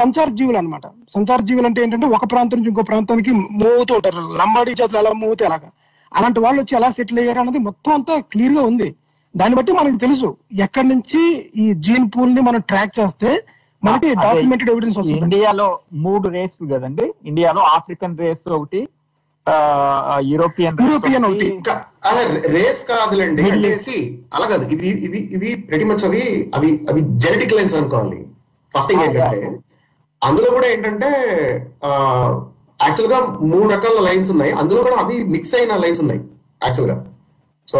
సంచార 0.00 0.28
జీవులు 0.38 0.58
అనమాట 0.58 0.86
సంచార 1.14 1.40
జీవులు 1.48 1.66
అంటే 1.68 1.82
ఏంటంటే 1.84 2.06
ఒక 2.16 2.24
ప్రాంతం 2.32 2.56
నుంచి 2.58 2.70
ఇంకో 2.72 2.84
ప్రాంతానికి 2.90 3.32
మూవ్ 3.60 3.92
ఉంటారు. 3.96 4.22
లంబాడి 4.40 4.74
జాతులు 4.80 4.98
ఎలా 5.02 5.12
మూవ్ 5.22 5.34
ఎలాగా? 5.48 5.48
అలాగా 5.50 5.70
అలాంటి 6.12 6.40
వాళ్ళు 6.44 6.58
వచ్చి 6.62 6.74
ఎలా 6.78 6.88
సెటిల్ 6.96 7.18
అయ్యారు 7.22 7.40
అన్నది 7.42 7.60
మొత్తం 7.68 7.92
అంతా 7.92 8.14
క్లియర్గా 8.32 8.62
ఉంది. 8.70 8.88
దాన్ని 9.36 9.56
బట్టి 9.56 9.72
మనకి 9.72 9.98
తెలుసు 9.98 10.36
ఎక్కడి 10.52 10.88
నుంచి 10.88 11.50
ఈ 11.56 11.74
జీన్ 11.74 12.10
పూల్ని 12.16 12.40
మనం 12.40 12.60
ట్రాక్ 12.60 13.00
చేస్తే 13.00 13.44
మనకి. 13.84 14.14
డాక్యుమెంటెడ్ 14.14 14.70
ఎవిడెన్స్ 14.70 14.98
వస్తుంది. 14.98 15.18
ఇండియాలో 15.18 15.78
మూడు 15.92 16.28
రేసులు 16.28 16.74
కదండి. 16.74 17.14
ఇండియాలో 17.24 17.60
ఆఫ్రికన్ 17.60 18.18
రేస్ 18.18 18.48
ఒకటి 18.48 18.88
ఆ, 19.48 20.20
యూరోపియన్ 20.22 20.76
race 20.76 20.86
యూరోపియన్ 20.86 21.24
ఒకటి. 21.24 21.62
అదే 22.04 22.40
రేస్ 22.40 22.88
కాదులేండి 22.88 23.42
see, 23.74 24.14
అలా 24.34 24.46
కాదు 24.46 24.64
ఇవి 24.68 24.88
ఇవి 24.88 25.28
ఇవి 25.32 25.54
ప్రతి 25.54 25.84
మచ్ 25.84 26.04
అవి 26.04 26.50
అవి 26.54 26.86
అవి 26.90 27.00
జెనెటిక్ 27.00 27.52
లైన్స్ 27.52 27.74
అనుకోవాలి. 27.74 28.26
ఫస్ట్ 28.76 28.92
థింగ్ 28.92 29.02
ఏంటంటే. 29.02 29.58
అందులో 30.24 30.50
కూడా 30.50 30.66
ఏంటంటే 30.66 31.10
యాక్చువల్గా 32.82 33.20
మూడు 33.26 33.68
రకాల 33.68 34.02
లైన్స్ 34.02 34.30
ఉన్నాయి. 34.30 34.52
అందులో 34.52 34.82
కూడా 34.82 34.96
అవి 34.96 35.24
మిక్స్ 35.24 35.54
అయిన 35.54 35.76
లైన్స్ 35.76 36.00
ఉన్నాయి 36.00 36.20
యాక్చువల్గా. 36.64 37.06
సో 37.68 37.78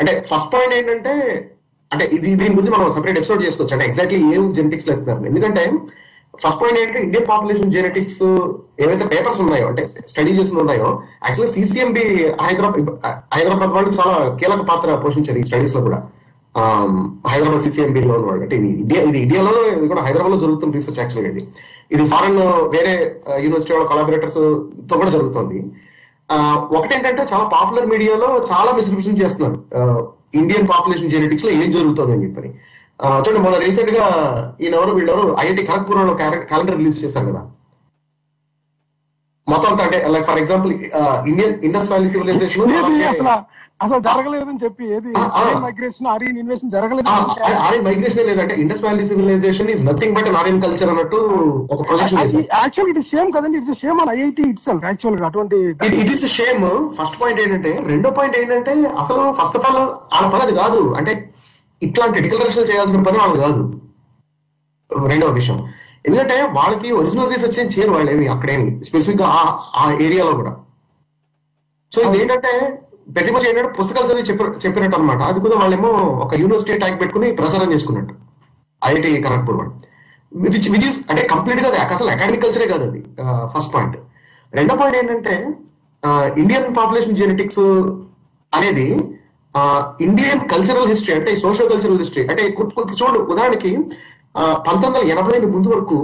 అంటే 0.00 0.12
ఫస్ట్ 0.30 0.50
పాయింట్ 0.54 0.74
ఏంటంటే 0.78 1.12
అంటే 1.92 2.04
ఇది 2.16 2.30
దీని 2.40 2.54
గురించి 2.56 2.72
మనం 2.76 2.86
సెపరేట్ 2.94 3.18
ఎపిసోడ్ 3.20 3.42
చేసుకోవచ్చు. 3.46 3.74
అంటే 3.76 3.86
ఎగ్జాక్ట్లీ 3.90 4.18
ఏం 4.36 4.44
జెనెటిక్స్లో 4.56 4.90
చెప్తున్నారు. 4.94 5.26
ఎందుకంటే 5.30 5.62
ఫస్ట్ 6.42 6.60
పాయింట్ 6.60 6.78
ఏంటంటే 6.80 7.00
ఇండియన్ 7.06 7.26
పాపులేషన్ 7.30 7.72
జెనెటిక్స్ 7.74 8.22
ఏవైతే 8.84 9.04
పేపర్స్ 9.12 9.38
ఉన్నాయో 9.44 9.66
అంటే 9.72 9.82
స్టడీ 10.12 10.32
చేసిన 10.38 10.56
ఉన్నాయో 10.62 10.88
యాక్చువల్లీ 11.26 11.50
సిసిఎంబి 11.56 12.04
హైదరాబాద్ 12.46 12.90
హైదరాబాద్ 13.36 13.72
వాళ్ళు 13.76 13.92
చాలా 13.98 14.16
కీలక 14.40 14.64
పాత్ర 14.70 14.96
పోషించారు 15.04 15.40
ఈ 15.42 15.46
స్టడీస్లో 15.50 15.82
కూడా. 15.86 16.00
హైదరాబాద్ 17.32 17.62
సిసిఎంబి 17.66 18.00
లో 18.08 18.16
ఉన్న 18.16 18.42
అంటే 18.46 18.56
ఇది 18.60 18.68
ఇండియా 18.82 19.00
ఇది 19.10 19.18
ఇండియాలో 19.26 19.52
ఇది 19.76 19.86
కూడా 19.92 20.02
హైదరాబాద్లో 20.06 20.38
జరుగుతున్న 20.44 20.76
రీసెర్చ్ 20.78 21.00
యాక్చువల్గా 21.02 21.30
ఇది. 21.34 21.42
ఇది 21.94 22.04
ఫారెన్ 22.12 22.38
వేరే 22.74 22.92
యూనివర్సిటీ 23.44 23.72
వాళ్ళ 23.74 23.86
కొలాబరేటర్స్తో 23.92 24.42
కూడా 25.00 25.10
జరుగుతుంది. 25.16 25.58
ఒకటేంటంటే 26.72 27.26
చాలా 27.32 27.44
పాపులర్ 27.44 27.86
మీడియాలో 27.86 28.44
చాలా 28.52 28.72
మిస్రిప్షన్ 28.72 29.18
చేస్తున్నారు. 29.18 30.12
ఇండియన్ 30.34 30.68
పాపులేషన్ 30.68 31.10
జెనెటిక్స్లో 31.10 31.50
ఏం 31.50 31.70
జరుగుతుందని 31.70 32.24
చెప్పని. 32.24 32.54
ఆ, 33.02 33.22
చూడండి 33.28 33.40
మొన్న 33.40 33.58
రీసెంట్గా 33.58 34.06
ఈయనెవరు 34.60 34.90
వీళ్ళెవరు 34.90 35.36
ఐఐటి 35.40 35.66
ఖరగ్పూర్లో 35.66 36.14
క్యాలెండర్ 36.14 36.76
రిలీజ్ 36.76 37.04
చేశారు 37.04 37.26
కదా. 37.26 37.50
మొత్తం 39.46 39.70
అంటే 39.84 39.98
like 40.12 40.26
for 40.28 40.38
example 40.42 40.72
Indian 41.30 41.54
Indus 41.66 41.90
Valley 41.90 42.08
civilization 42.12 42.62
అసలు 43.10 43.34
అసలు 43.84 44.00
జరగలేదని 44.06 44.60
చెప్పి 44.62 44.84
ఏది. 44.96 45.10
మైగ్రేషన్ 45.64 46.06
ఆరియన్ 46.12 46.36
ఇన్వేషన్ 46.42 46.70
జరగలేదు 46.74 47.08
ఆర్యన్ 47.64 47.84
మైగ్రేషన్ 47.86 48.26
లేదంటే 48.28 48.54
Indus 48.62 48.82
valley 48.84 49.04
civilisation 49.08 49.70
is 49.72 49.82
nothing 49.88 50.14
but 50.16 50.28
Aryan 50.40 50.60
culture 50.64 50.90
అన్నట్టు 50.92 51.18
ఒక 51.74 51.80
ప్రొజెక్షన్ 51.88 52.20
యాక్చువల్ 52.54 52.90
ఇట్ 52.92 53.00
సేమ్ 53.10 53.30
కదండి 53.36 53.58
ఇట్స్ 53.60 53.74
సేమ్ 53.82 54.00
అని 54.02 54.12
ఐఐటి 54.16 54.44
ఇట్ 54.52 54.62
సెల్ఫ్ 54.64 54.84
యాక్చువల్గా 54.88 55.26
అటువంటి 55.30 55.58
it 56.02 56.12
is 56.14 56.24
shame 56.38 56.64
first 56.98 57.18
point 57.22 57.40
ఏంటంటే 57.44 57.72
రెండో 57.92 58.12
పాయింట్ 58.18 58.36
ఏంటంటే 58.42 58.74
అసలు 59.02 59.24
ఫస్ట్ 59.40 59.58
ఆఫ్ 59.60 59.66
ఆల్ 59.70 59.80
వాళ్ళ 60.14 60.26
పని 60.34 60.44
అది 60.46 60.54
కాదు. 60.62 60.80
అంటే 60.98 61.14
ఇట్లాంటి 61.82 62.22
డిక్లరేషన్ 62.26 62.68
చేయాల్సిన 62.70 63.02
పని 63.08 63.18
వాళ్ళది 63.18 63.42
కాదు. 63.46 63.62
రెండవ 65.10 65.30
విషయం. 65.32 65.58
ఎందుకంటే 66.04 66.36
వాళ్ళకి 66.52 66.92
ఒరిజినల్ 66.92 67.30
రీసెర్చ్ 67.30 67.58
ఏం 67.60 67.68
చేయరు 67.68 67.92
వాళ్ళు 67.92 68.10
ఏమి 68.10 68.26
అక్కడేమి 68.28 68.84
స్పెసిఫిక్గా 68.84 69.26
ఆ- 69.38 69.52
ఆ 69.76 69.92
ఏరియాలో 70.00 70.32
కూడా. 70.34 70.52
సో 71.92 72.00
ఇది 72.02 72.18
ఏంటంటే 72.22 72.52
ప్రతి 73.14 73.32
మచ్ 73.32 73.46
ఏంటంటే 73.48 73.70
పుస్తకాలు 73.78 74.06
చదివి 74.06 74.26
చెప్పి 74.28 74.60
చెప్పినట్టు 74.64 74.96
అనమాట 74.96 75.22
అది 75.22 75.40
కూడా 75.40 75.56
వాళ్ళేమో 75.56 75.90
ఒక 76.24 76.34
యూనివర్సిటీ 76.34 76.78
ట్యాగ్ 76.78 77.00
పెట్టుకుని 77.00 77.32
ప్రచారం 77.32 77.72
చేసుకున్నట్టు. 77.72 78.14
ఐఐటి 78.82 79.22
ఖరగ్పూర్ 79.22 79.56
వాళ్ళు. 79.56 79.72
విచ్ 80.32 80.68
విచ్ 80.70 80.86
ఇస్ 80.86 81.00
అంటే 81.10 81.22
కంప్లీట్గా 81.26 81.68
అది 81.68 81.94
అసలు 81.94 82.10
అకాడమిక్ 82.10 82.42
కల్చరే 82.42 82.66
కాదు 82.66 82.84
అది 82.84 83.00
ఫస్ట్ 83.52 83.74
పాయింట్ 83.74 83.96
రెండో 84.52 84.74
పాయింట్ 84.74 84.98
ఏంటంటే 84.98 85.34
ఇండియన్ 86.36 86.76
పాపులేషన్ 86.76 87.16
జెనెటిక్స్ 87.16 87.62
అనేది 88.52 88.86
ఇండియన్ 90.00 90.40
కల్చరల్ 90.50 90.88
హిస్టరీ 90.88 91.14
అంటే 91.14 91.36
సోషల్ 91.36 91.70
కల్చరల్ 91.70 91.98
హిస్టరీ 91.98 92.26
అంటే 92.26 92.42
చూడు 93.00 93.18
ఉదాహరణకి 93.32 93.70
పంతొమ్మిది 94.34 94.86
వందల 94.86 95.10
ఎనభై 95.14 95.38
ముందు 95.54 95.68
వరకు 95.68 95.98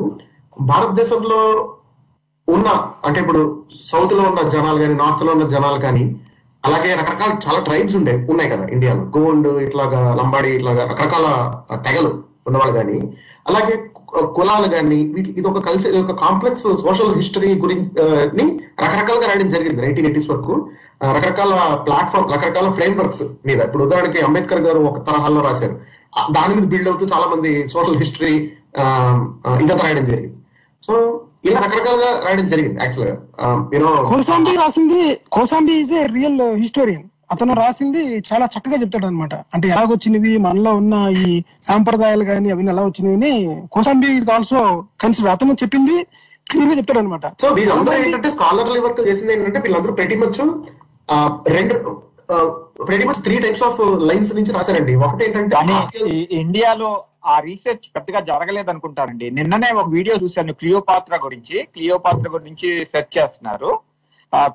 భారతదేశంలో 0.60 1.38
ఉన్న 2.48 2.68
అంటే 3.06 3.20
ఇప్పుడు 3.20 3.40
సౌత్లో 3.90 4.22
ఉన్న 4.30 4.42
జనాలు 4.54 4.78
కానీ 4.82 4.94
నార్త్లో 4.94 5.32
ఉన్న 5.32 5.46
జనాలు 5.54 5.80
కానీ 5.80 6.04
అలాగే 6.64 6.90
రకరకాల 7.00 7.32
చాలా 7.46 7.60
ట్రైబ్స్ 7.60 7.96
ఉండే 7.96 8.14
ఉన్నాయి 8.30 8.50
కదా 8.50 8.64
ఇండియాలో. 8.74 9.02
గోండ్ 9.16 9.48
ఇట్లాగా 9.66 10.00
లంబాడి 10.14 10.50
ఇట్లాగా 10.56 10.82
రకరకాల 10.92 11.26
తెగలు 11.86 12.10
ఉన్నవాళ్ళు 12.46 12.74
కానీ 12.78 12.98
అలాగే 13.48 13.74
కులాలు 14.36 14.68
కానీ 14.68 14.98
వీటి 15.14 15.30
ఇది 15.30 15.48
ఒక 15.48 15.60
కల్చర్ 15.66 15.90
ఇది 15.92 16.00
ఒక 16.04 16.14
కాంప్లెక్స్ 16.24 16.66
సోషల్ 16.84 17.14
హిస్టరీ 17.14 17.50
గురించి 17.64 17.90
రకరకాలుగా 18.84 19.26
రాయడం 19.30 19.48
జరిగింది 19.48 19.82
నైన్టీన్ 19.82 20.08
ఎయిటీస్ 20.08 20.30
వరకు. 20.30 20.54
రకరకాల 21.16 21.52
ప్లాట్ఫామ్ 21.86 22.26
రకరకాల 22.32 22.68
ఫ్రేమ్ 22.70 22.96
వర్క్స్ 23.00 23.22
మీద. 23.48 23.60
ఇప్పుడు 23.68 23.84
ఉదాహరణకి 23.84 24.20
అంబేద్కర్ 24.28 24.62
గారు 24.66 24.80
ఒక 24.90 24.98
తరహాలో 25.08 25.40
రాశారు. 25.48 25.76
దాని 26.36 26.52
మీద 26.54 26.66
బిల్డ్ 26.66 26.88
అవుతూ 26.88 27.04
చాలా 27.12 27.26
మంది 27.26 27.50
సోషల్ 27.74 27.98
హిస్టరీ 27.98 28.34
ఇదంతా 29.62 29.82
రాయడం 29.84 30.04
జరిగింది. 30.04 30.36
సో 30.82 30.92
ఇలా 31.44 31.60
రకరకాలుగా 31.64 32.10
రాయడం 32.24 32.46
జరిగింది 32.48 32.78
యాక్చువల్గా 32.82 33.14
యూనో 33.74 33.90
కోసాంబి 34.10 34.52
రాసింది 34.62 35.00
Kosambi 35.30 35.74
is 35.82 35.92
a 35.92 36.02
real 36.16 36.40
historian 36.62 37.06
అతను 37.34 37.54
రాసింది 37.54 38.02
చాలా 38.28 38.46
చక్కగా 38.46 38.76
చెప్తాడు 38.82 39.06
అనమాట 39.06 39.34
అంటే 39.54 39.66
ఎలాగొచ్చినవి 39.68 40.32
మనలో 40.46 40.70
ఉన్న 40.80 40.94
ఈ 41.20 41.26
సాంప్రదాయాలు 41.68 42.24
కానీ 42.30 42.48
అవన్నీ 42.50 42.72
ఎలా 42.74 42.84
వచ్చినాయని 42.88 43.32
కోసాంబి 43.76 44.08
ఈజ్ 44.16 44.30
ఆల్సో 44.36 44.62
కన్సిడర్ 45.04 45.32
అతను 45.34 45.56
చెప్పింది 45.62 45.96
క్లియర్గా 46.46 46.76
చెప్తాడు 46.78 47.00
అనమాట 47.02 47.26
సో 47.42 47.48
వీళ్ళందరూ 47.58 47.96
ఏంటంటే 48.00 48.30
స్కాలర్లీ 48.30 48.80
వర్క్ 48.86 49.02
చేసింది 49.08 49.32
ఏంటంటే 49.36 49.60
వీళ్ళందరూ 49.66 49.92
ప్రతి 50.00 50.16
మచ్ 50.22 50.40
రెండు 51.54 51.74
ప్రతి 52.88 53.04
much 53.08 53.22
three 53.26 53.36
types 53.44 53.64
of 53.68 53.78
lines 54.10 54.32
నుంచి 54.36 54.52
రాశారండి. 54.52 54.94
ఒకటి 55.06 55.24
ఏంటంటే 55.24 55.56
ఇండియాలో 56.42 56.90
ఆ 57.32 57.38
రీసెర్చ్ 57.38 57.86
పెద్దగా 57.96 58.20
జరగలేదు 58.28 58.70
అనుకుంటారండి 58.70 59.26
నిన్ననే 59.38 59.70
ఒక 59.80 59.88
వీడియో 59.88 60.14
చూశాను 60.22 60.52
క్లియోపాత్ర 60.60 61.16
గురించి. 61.24 61.56
క్లియోపాత్ర 61.74 62.28
గురించి 62.36 62.68
సెర్చ్ 62.92 63.12
చేస్తున్నారు 63.18 63.72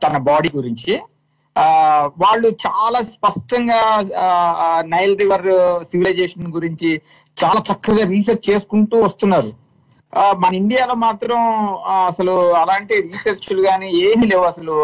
తన 0.03 0.17
బాడీ 0.29 0.51
గురించి. 0.55 0.93
ఆ 1.55 1.65
వాళ్ళు 2.23 2.47
చాలా 2.65 2.99
స్పష్టంగా 3.15 3.81
నైల్ 4.93 5.13
రివర్ 5.19 5.45
సివిలైజేషన్ 5.91 6.47
గురించి 6.53 6.89
చాలా 7.37 7.61
చక్కగా 7.69 8.03
రీసెర్చ్ 8.07 8.49
చేసుకుంటూ 8.49 8.95
వస్తున్నారు. 9.01 9.51
మన 10.41 10.51
ఇండియాలో 10.61 10.95
మాత్రం 11.05 11.39
అసలు 12.09 12.33
అలాంటి 12.61 12.95
రీసెర్చ్లు 13.11 13.61
కానీ 13.69 13.87
ఏమీ 14.09 14.25
లేవు 14.31 14.45
అసలు. 14.51 14.75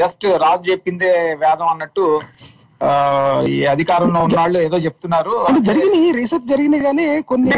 జస్ట్ 0.00 0.26
రాజు 0.44 0.64
చెప్పిందే 0.70 1.10
వేదం 1.42 1.68
అన్నట్టు 1.72 2.04
ఈ 3.52 3.58
అధికారంలో 3.72 4.20
ఉన్న 4.26 4.38
వాళ్ళు 4.40 4.58
ఏదో 4.68 4.78
చెప్తున్నారు. 4.86 5.34
జరిగినాయి 5.68 6.08
రీసెర్చ్ 6.18 6.48
జరిగినాయి 6.52 6.84
కానీ 6.88 7.06
కొన్ని 7.30 7.50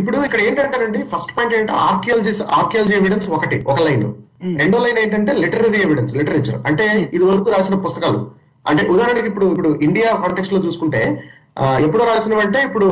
ఇప్పుడు 0.00 0.16
ఇక్కడ 0.26 0.40
ఏంటంటేనండి 0.46 1.02
ఫస్ట్ 1.12 1.34
పాయింట్ 1.36 1.54
ఏంటంటే 1.58 1.80
ఆర్కియాలజీ 1.88 2.32
ఆర్కియాలజీ 2.60 2.94
ఎవిడెన్స్ 3.00 3.28
ఒకటి 3.38 3.58
ఒక 3.72 3.78
లైన్ 3.88 4.06
రెండో 4.62 4.78
లైన్ 4.84 4.98
ఏంటంటే 5.02 5.32
లిటరరీ 5.44 5.80
ఎవిడెన్స్ 5.86 6.14
లిటరేచర్ 6.20 6.58
అంటే 6.70 6.84
ఇది 7.16 7.24
వరకు 7.30 7.50
రాసిన 7.56 7.76
పుస్తకాలు. 7.86 8.20
అంటే 8.66 8.82
ఉదాహరణకి 8.94 9.28
ఇప్పుడు 9.32 9.46
ఇప్పుడు 9.54 9.70
ఇండియా 9.86 10.08
కాంటెక్స్ట్లో 10.22 10.60
చూసుకుంటే 10.66 11.02
ఎప్పుడో 11.86 12.02
రాసినవి 12.12 12.42
అంటే 12.46 12.58
ఇప్పుడు 12.68 12.88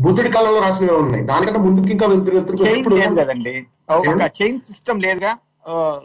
బుద్ధుడి 0.00 0.28
కాలంలో 0.28 0.60
రాసినవి 0.60 0.96
ఉన్నాయి. 0.96 1.24
దానికన్నా 1.24 1.62
ముందుకు 1.62 1.88
ఇంకా 1.88 2.06
వెళ్తూ 2.06 2.32
వెళ్తూ 2.32 2.54
చైన్ 2.54 2.76
ఇప్పుడు 2.76 2.94
లేదు 2.94 3.14
కదండి. 3.14 3.66
చైన్ 4.42 4.60
సిస్టమ్ 4.60 5.02
లేదుగా? 5.02 5.36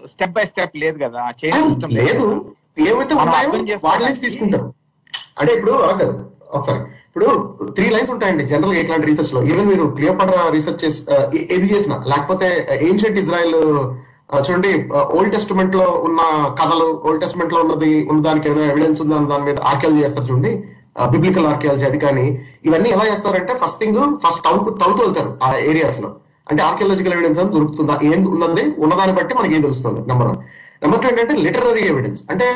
స్టెప్ 0.07 0.31
బై 0.31 0.45
స్టెప్ 0.45 0.77
లేదు 0.77 0.97
కదా. 1.03 1.31
చైన్ 1.45 1.69
సిస్టమ్ 1.69 1.91
లేదు. 1.91 2.55
ఏవైతే 2.79 3.15
ఉన్నాయో 3.15 3.17
చేసుకోవడానికి- 3.17 3.79
వాటి 3.83 4.03
నుంచి 4.03 4.19
తీసుకుంటారు. 4.21 4.73
అంటే 5.39 5.53
ఇప్పుడు 5.53 5.71
ఒకసారి 6.51 6.79
ఇప్పుడు 6.79 7.57
త్రీ 7.71 7.89
లైన్స్ 7.89 8.11
ఉంటాయండి. 8.11 8.45
జనరల్గా 8.45 8.79
ఇట్లాంటి 8.79 9.07
రీసెర్చ్లో. 9.07 9.43
ఈవెన్ 9.43 9.67
మీరు 9.67 9.85
క్లియోపాట్రా 9.85 10.49
రీసెర్చ్ 10.49 10.85
చేసి 10.85 11.05
ఏది 11.53 11.77
చేసిన 11.77 12.01
లేకపోతే 12.07 12.67
ఏన్షియంట్ 12.81 13.19
ఇజ్రాయెల్ 13.19 13.55
చూడండి 14.49 14.89
ఓల్డ్ 14.93 15.33
టెస్టిమెంట్లో 15.33 15.85
ఉన్న 15.85 16.55
కథలు 16.61 17.01
ఓల్డ్ 17.05 17.21
టెస్టిమెంట్లో 17.21 17.61
ఉన్నది 17.61 18.07
ఉన్న 18.07 18.23
దానికి 18.23 18.49
ఏమైనా 18.49 18.71
ఎవిడెన్స్ 18.71 19.01
ఉందా 19.01 19.17
దాని 19.17 19.43
మీద 19.43 19.59
ఆర్కియాలజీ 19.59 20.03
చేస్తారు 20.03 20.31
చూడండి. 20.31 20.63
బిబ్లికల్ 21.13 21.47
ఆర్కియాలజీ 21.51 21.85
అది 21.89 21.99
కానీ 22.05 22.25
ఇవన్నీ 22.67 22.89
ఎలా 22.95 23.05
చేస్తారంటే 23.11 23.53
ఫస్ట్ 23.61 23.79
థింగ్ 23.81 23.99
ఫస్ట్ 24.23 24.41
తవ్వు 24.47 24.71
తవ్వుతూ 24.83 25.01
వెళ్తారు 25.05 25.31
ఆ 25.45 25.49
ఏరియాస్లో. 25.71 26.09
అంటే 26.49 26.61
ఆర్కియాలజికల్ 26.69 27.13
ఎవిడెన్స్ 27.15 27.39
అని 27.41 27.51
దొరుకుతుందా 27.55 27.95
ఏం 28.09 28.19
ఉన్నది 28.35 28.63
ఉన్నదాన్ని 28.83 29.15
బట్టి 29.19 29.33
మనకి 29.39 29.53
ఏం 29.57 29.61
తెలుస్తుంది? 29.67 30.01
నెంబర్ 30.09 30.27
వన్ 30.29 30.39
నెంబర్ 30.83 31.01
టూ 31.03 31.07
ఏంటంటే 31.11 31.35
లిటరరీ 31.45 31.83
ఎవిడెన్స్ 31.91 32.21
అంటే 32.31 32.47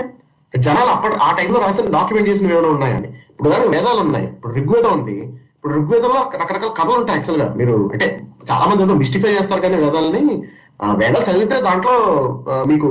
జనాలు 0.53 0.89
అప్పటి 0.95 1.15
ఆ 1.25 1.29
టైంలో 1.39 1.59
రాసిన 1.65 1.91
డాక్యుమెంట్ 1.97 2.29
చేసిన 2.29 2.51
ఏమైనా 2.53 2.69
ఉన్నాయని 2.75 3.09
ఇప్పుడు 3.31 3.49
దానికి 3.53 3.71
వేదాలు 3.75 3.99
ఉన్నాయి. 4.05 4.25
ఇప్పుడు 4.35 4.53
ఋగ్వేదం 4.59 4.91
ఉంది. 4.99 5.15
ఇప్పుడు 5.55 5.73
ఋగ్వేదంలో 5.79 6.21
రకరకాల 6.41 6.71
కథలు 6.79 6.97
ఉంటాయి 7.01 7.17
యాక్చువల్గా. 7.17 7.47
మీరు 7.59 7.75
అంటే 7.93 8.07
చాలా 8.49 8.65
మంది 8.69 8.83
ఏదో 8.85 8.93
మిస్టిఫై 9.03 9.31
చేస్తారు 9.37 9.61
కానీ 9.65 9.77
వేదాలని 9.83 10.35
వేదాలు 11.01 11.25
చదివితే 11.27 11.57
దాంట్లో 11.67 11.95
మీకు 12.71 12.87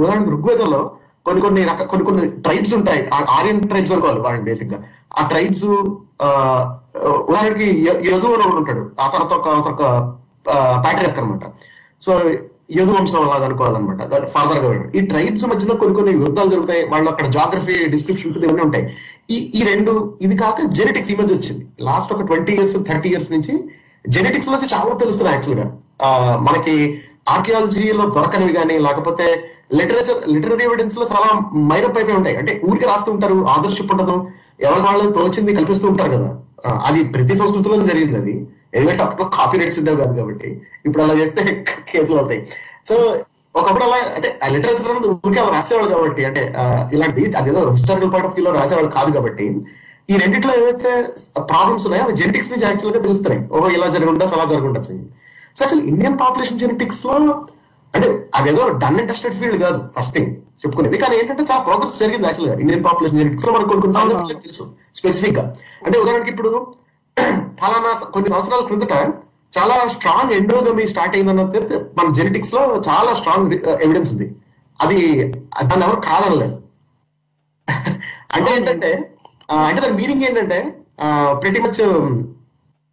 ఉదాహరణకు 0.00 0.32
ఋగ్వేదంలో 0.36 0.80
కొన్ని 1.24 1.42
కొన్ని 1.42 1.64
రక 1.64 1.82
కొన్ని 1.82 2.06
కొన్ని 2.06 2.30
ట్రైబ్స్ 2.30 2.74
ఉంటాయి. 2.74 3.08
ఆ- 3.14 3.24
ఆర్యన్ 3.30 3.68
ట్రైబ్స్ 3.68 3.92
అనుకోవాలి 3.92 4.20
వాళ్ళని 4.20 4.44
బేసిక్గా. 4.44 4.82
ఆ 5.18 5.28
ట్రైబ్స్ 5.28 5.64
ఉదాహరణకి 5.64 7.88
యదు 7.90 8.14
అని 8.14 8.26
ఒకడు 8.26 8.56
ఉంటాడు. 8.56 8.90
ఆ 9.00 9.08
తర్వాత 9.08 9.32
ఒక 9.32 9.48
ఒక 9.48 10.14
ప్యాట్రిక్ 10.84 11.18
అనమాట 11.18 11.40
సో 12.00 12.20
యదు 12.76 12.92
వంశం 12.92 13.14
లాగా 13.14 13.44
అనుకోవాలన్నమాట. 13.44 14.26
ఫాదర్గా 14.26 14.90
ఈ 14.94 15.00
ట్రైబ్స్ 15.00 15.44
మధ్యలో 15.44 15.74
కొన్ని 15.74 15.96
కొన్ని 15.96 16.12
యుద్ధాలు 16.12 16.50
జరుగుతాయి. 16.50 16.88
వాళ్ళు 16.88 17.10
అక్కడ 17.10 17.26
జాగ్రఫీ 17.26 17.88
డిస్క్రిప్షన్ 17.88 18.26
ఉంటుంది 18.26 18.46
ఇవన్నీ 18.46 18.62
ఉంటాయి. 18.62 18.96
ఈ 19.30 19.52
ఈ 19.54 19.74
రెండు 19.74 20.18
ఇది 20.22 20.36
కాక 20.36 20.66
జెనెటిక్స్ 20.66 21.10
ఈ 21.10 21.16
మధ్య 21.16 21.34
వచ్చింది. 21.34 21.66
లాస్ట్ 21.80 22.12
ఒక 22.12 22.20
ట్వంటీ 22.20 22.52
ఇయర్స్ 22.52 22.76
థర్టీ 22.76 23.08
ఇయర్స్ 23.08 23.32
నుంచి 23.32 23.64
జెనెటిక్స్ 24.08 24.48
నుంచి 24.48 24.74
చాలా 24.74 24.94
తెలుస్తుంది 24.94 25.32
యాక్చువల్గా. 25.32 25.76
మనకి 26.36 27.00
ఆర్కియాలజీలో 27.26 28.04
దొరకనివి 28.16 28.52
కానీ 28.52 28.74
లేకపోతే 28.86 29.26
లిటరేచర్ 29.74 30.18
లిటరీ 30.32 30.64
ఎవిడెన్స్లో 30.64 31.04
చాలా 31.06 31.28
మైనప్ 31.70 31.96
అయిపోయి 31.98 32.16
ఉంటాయి. 32.18 32.36
అంటే 32.36 32.52
ఊరికి 32.68 32.86
రాస్తూ 32.90 33.10
ఉంటారు 33.14 33.36
ఆదర్శిప్ 33.52 33.92
ఉండదు 33.94 34.16
ఎవరి 34.60 34.82
వాళ్ళు 34.86 35.04
తోచింది 35.12 35.52
కల్పిస్తూ 35.56 35.86
ఉంటారు 35.88 36.10
కదా. 36.16 36.28
అది 36.88 37.00
ప్రతి 37.14 37.34
సంస్కృతిలో 37.34 37.76
జరిగింది 37.90 38.18
అది. 38.20 38.34
ఎందుకంటే 38.74 39.02
అప్పుడు 39.02 39.24
కాపీ 39.36 39.56
రైట్స్ 39.60 39.78
ఉండేవి 39.80 40.00
కాదు 40.02 40.14
కాబట్టి. 40.20 40.48
ఇప్పుడు 40.86 41.02
అలా 41.04 41.14
చేస్తే 41.20 41.40
కేసులు 41.90 42.18
అవుతాయి. 42.18 42.40
సో 42.88 42.94
ఒకప్పుడు 43.54 43.84
అలా 43.84 43.98
అంటే 44.16 44.28
లిటరేచర్ 44.54 44.88
అనేది 44.90 45.08
ఊరికే 45.16 45.40
అలా 45.40 45.50
రాసేవాళ్ళు 45.56 45.90
కాబట్టి 45.92 46.22
అంటే 46.28 46.42
ఆ, 46.56 46.62
ఇలాంటిది 46.92 47.26
అదేదో 47.40 47.60
హిస్టారికల్ 47.70 48.10
పాయింట్ 48.10 48.28
ఆఫ్ 48.28 48.34
వ్యూలో 48.36 48.52
రాసేవాళ్ళు 48.56 48.90
కాదు 48.90 49.10
కాబట్టి 49.12 49.46
ఈ 50.08 50.16
రెండిట్లో 50.16 50.52
ఏవైతే 50.60 50.90
ప్రాబ్లమ్స్ 51.50 51.84
ఉన్నాయో 51.86 52.04
అవి 52.04 52.16
జెనెటిక్స్ 52.16 52.50
నుంచి 52.52 52.66
యాక్చువల్గా 52.66 53.02
తెలుస్తున్నాయి. 53.04 53.42
ఓహో 53.52 53.68
ఇలా 53.70 53.86
జరిగి 53.94 54.10
ఉండొచ్చు 54.10 54.34
అలా 54.38 54.46
జరిగి 54.50 54.66
ఉండొచ్చు 54.66 54.94
సో 55.56 55.60
అసలు 55.64 55.80
ఇండియన్ 55.90 56.16
పాపులేషన్ 56.22 56.60
జెనెటిక్స్లో 56.62 57.14
అంటే 57.94 58.06
అదేదో 58.38 58.62
డన్ 58.82 58.96
అండ్ 59.00 59.10
టెస్టెడ్ 59.10 59.36
ఫీల్డ్ 59.40 59.58
కాదు 59.64 59.78
ఫస్ట్ 59.96 60.12
థింగ్ 60.14 60.30
చెప్పుకునేది. 60.62 60.96
కానీ 61.02 61.14
ఏంటంటే 61.20 61.42
చాలా 61.50 61.62
ప్రోగ్రెస్ 61.68 61.98
జరిగింది 61.98 62.26
యాక్చువల్గా 62.28 62.54
ఇండియన్ 62.62 62.84
పాపులేషన్ 62.84 63.18
జెనెటిక్స్లో 63.18 63.52
మనకు 63.52 63.68
కొన్ని 63.68 63.82
కొన్ని 63.82 63.96
సంగతులు 63.98 64.40
తెలుసు 64.46 64.64
స్పెసిఫిక్గా. 64.98 65.44
అంటే 65.86 65.96
ఉదాహరణకి 66.04 66.32
ఇప్పుడు 66.34 66.52
ఫలానా 67.60 67.90
కొన్ని 68.14 68.28
సంవత్సరాల 68.32 68.62
క్రిందట 68.68 68.94
చాలా 69.52 69.74
స్ట్రాంగ్ 69.94 70.32
ఎండోగమి 70.36 70.84
స్టార్ట్ 70.92 71.14
అయిందన్నది 71.16 71.60
మన 71.98 72.06
జెనెటిక్స్లో 72.12 72.62
చాలా 72.88 73.10
స్ట్రాంగ్ 73.14 73.52
ఎవిడెన్స్ 73.84 74.10
ఉంది. 74.14 74.26
అది 74.80 74.98
దాన్ని 75.68 75.84
ఎవరు 75.88 76.00
కాదనలేదు. 76.08 76.56
అంటే 78.36 78.48
ఏంటంటే 78.56 78.90
అంటే 79.68 79.78
దాని 79.84 79.96
మీనింగ్ 80.00 80.24
ఏంటంటే 80.28 80.58
ప్రతి 81.42 81.60
మచ్ 81.60 81.80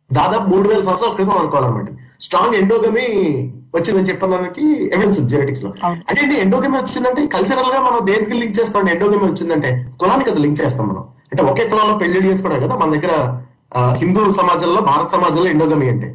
దాదాపు 0.09 0.45
మూడు 0.49 0.67
వేల 0.69 0.81
సంవత్సరాల 0.81 1.13
క్రితం 1.17 1.37
అనుకోవాలన్నమాట. 1.41 1.89
స్ట్రాంగ్ 2.25 2.55
ఎండోగమి 2.61 3.05
వచ్చిందని 3.75 4.09
చెప్పడానికి 4.11 4.63
ఎవిడెన్స్ 4.95 5.17
ఉంది 5.19 5.31
జెనెటిక్స్లో. 5.33 5.69
అంటే 6.09 6.19
ఏంటి 6.23 6.35
ఎండోగమి 6.43 6.75
వచ్చిందంటే 6.81 7.21
కల్చరల్గా 7.35 7.79
మనం 7.87 7.99
దేనికి 8.09 8.39
లింక్ 8.41 8.57
చేస్తాం 8.59 8.89
ఎండోగమి 8.93 9.25
వచ్చిందంటే 9.29 9.69
కులానికి 10.01 10.29
అది 10.33 10.41
లింక్ 10.45 10.59
చేస్తాం 10.63 10.85
మనం. 10.91 11.03
అంటే 11.31 11.41
ఒకే 11.51 11.63
కులంలో 11.71 11.95
పెళ్ళి 12.01 12.27
చేసుకోవడం 12.29 12.61
కదా 12.65 12.75
మన 12.81 12.89
దగ్గర 12.95 13.13
హిందూ 14.01 14.23
సమాజంలో 14.39 14.81
భారత 14.89 15.07
సమాజంలో 15.15 15.47
ఎండోగమి 15.53 15.87
అంటే. 15.93 16.09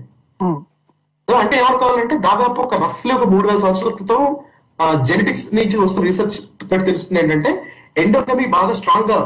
అంటే 1.29 1.55
ఏమనుకోవాలంటే 1.63 2.17
దాదాపు 2.27 2.59
ఒక 2.67 2.75
రఫ్లీ 2.85 3.13
ఒక 3.19 3.27
మూడు 3.33 3.47
వేల 3.49 3.61
సంవత్సరాల 3.65 3.95
క్రితం 3.99 4.21
జెనెటిక్స్ 5.09 5.47
నుంచి 5.59 5.77
వస్తున్న 5.85 6.07
రీసెర్చ్ 6.09 6.37
తోటి 6.71 6.85
తెలుస్తుంది 6.89 7.21
ఏంటంటే 7.23 7.51
ఎండోగమి 8.03 8.47
బాగా 8.57 8.73
స్ట్రాంగ్గా 8.81 9.19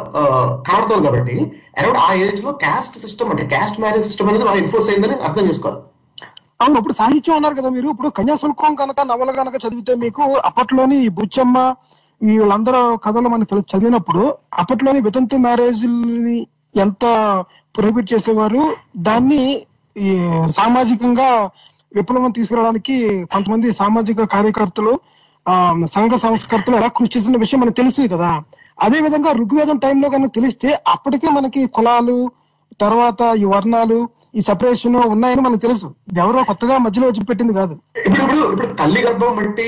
కనబడుతుంది 0.66 1.04
కాబట్టి 1.08 1.36
అరౌండ్ 1.80 2.00
ఆ 2.06 2.08
ఏజ్లో 2.26 2.52
క్యాస్ట్ 2.64 2.96
సిస్టమ్ 3.04 3.30
అంటే 3.32 3.44
క్యాస్ట్ 3.54 3.80
మ్యారేజ్ 3.84 4.06
సిస్టమ్ 4.08 4.28
అనేది 4.30 4.46
బాగా 4.48 4.60
ఎన్ఫోర్స్ 4.64 4.90
అయిందని 4.92 5.16
అర్థం 5.28 5.44
చేసుకోవాలి. 5.48 5.80
అవును 6.60 6.78
ఇప్పుడు 6.80 6.94
సాహిత్యం 6.94 7.36
అన్నారు 7.36 7.56
కదా 7.58 7.68
మీరు. 7.70 7.88
ఇప్పుడు 7.94 8.08
కన్యాశుల్కం 8.18 8.72
కనుక 8.80 9.00
నవల 9.10 9.30
కనుక 9.38 9.56
చదివితే 9.64 9.92
మీకు 10.02 10.22
అప్పట్లోని 10.48 10.96
ఈ 11.04 11.10
బుచ్చమ్మ 11.18 11.58
వీళ్ళందరూ 12.20 12.80
కథలు 13.04 13.28
మనకి 13.28 13.54
చదివినప్పుడు 13.72 14.22
అప్పట్లోని 14.60 15.00
వితంతు 15.06 15.36
మ్యారేజ్ 15.44 15.84
ఎంత 16.74 17.04
ప్రొహిబిట్ 17.74 18.12
చేసేవారు? 18.12 18.62
దాన్ని 19.06 19.42
ఈ 19.96 20.10
సామాజికంగా 20.58 21.28
విప్లవం 21.92 22.30
తీసుకురావడానికి 22.30 22.96
కొంతమంది 23.32 23.68
సామాజిక 23.72 24.26
కార్యకర్తలు 24.34 24.92
ఆ 25.46 25.54
సంఘ 25.94 26.14
సంస్కర్తలు 26.24 26.76
ఎలా 26.76 26.88
కృషి 26.96 27.12
చేసిన 27.14 27.38
విషయం 27.44 27.60
మనకు 27.62 27.78
తెలుసు 27.80 28.08
కదా. 28.14 28.30
అదే 28.78 28.98
విధంగా 29.06 29.30
ఋగ్వేదం 29.40 29.78
టైంలో 29.84 30.08
కనుక 30.10 30.30
తెలిస్తే 30.34 30.68
అప్పటికే 30.94 31.28
మనకి 31.38 31.60
కులాలు 31.76 32.16
తర్వాత 32.82 33.20
ఈ 33.42 33.44
వర్ణాలు 33.52 33.96
ఈ 34.38 34.40
సెపరేషన్ 34.48 34.96
ఉన్నాయని 35.14 35.42
మనకు 35.46 35.62
తెలుసు. 35.66 35.86
ఇది 36.10 36.20
ఎవరో 36.24 36.44
కొత్తగా 36.50 36.74
మధ్యలో 36.86 37.06
వచ్చి 37.08 37.28
పెట్టింది 37.30 37.54
కాదు. 37.60 37.74
ఇప్పుడు 38.06 38.22
ఇప్పుడు 38.26 38.42
ఇప్పుడు 38.52 38.68
తల్లి 38.80 39.00
గర్భం 39.06 39.32
బట్టి 39.38 39.66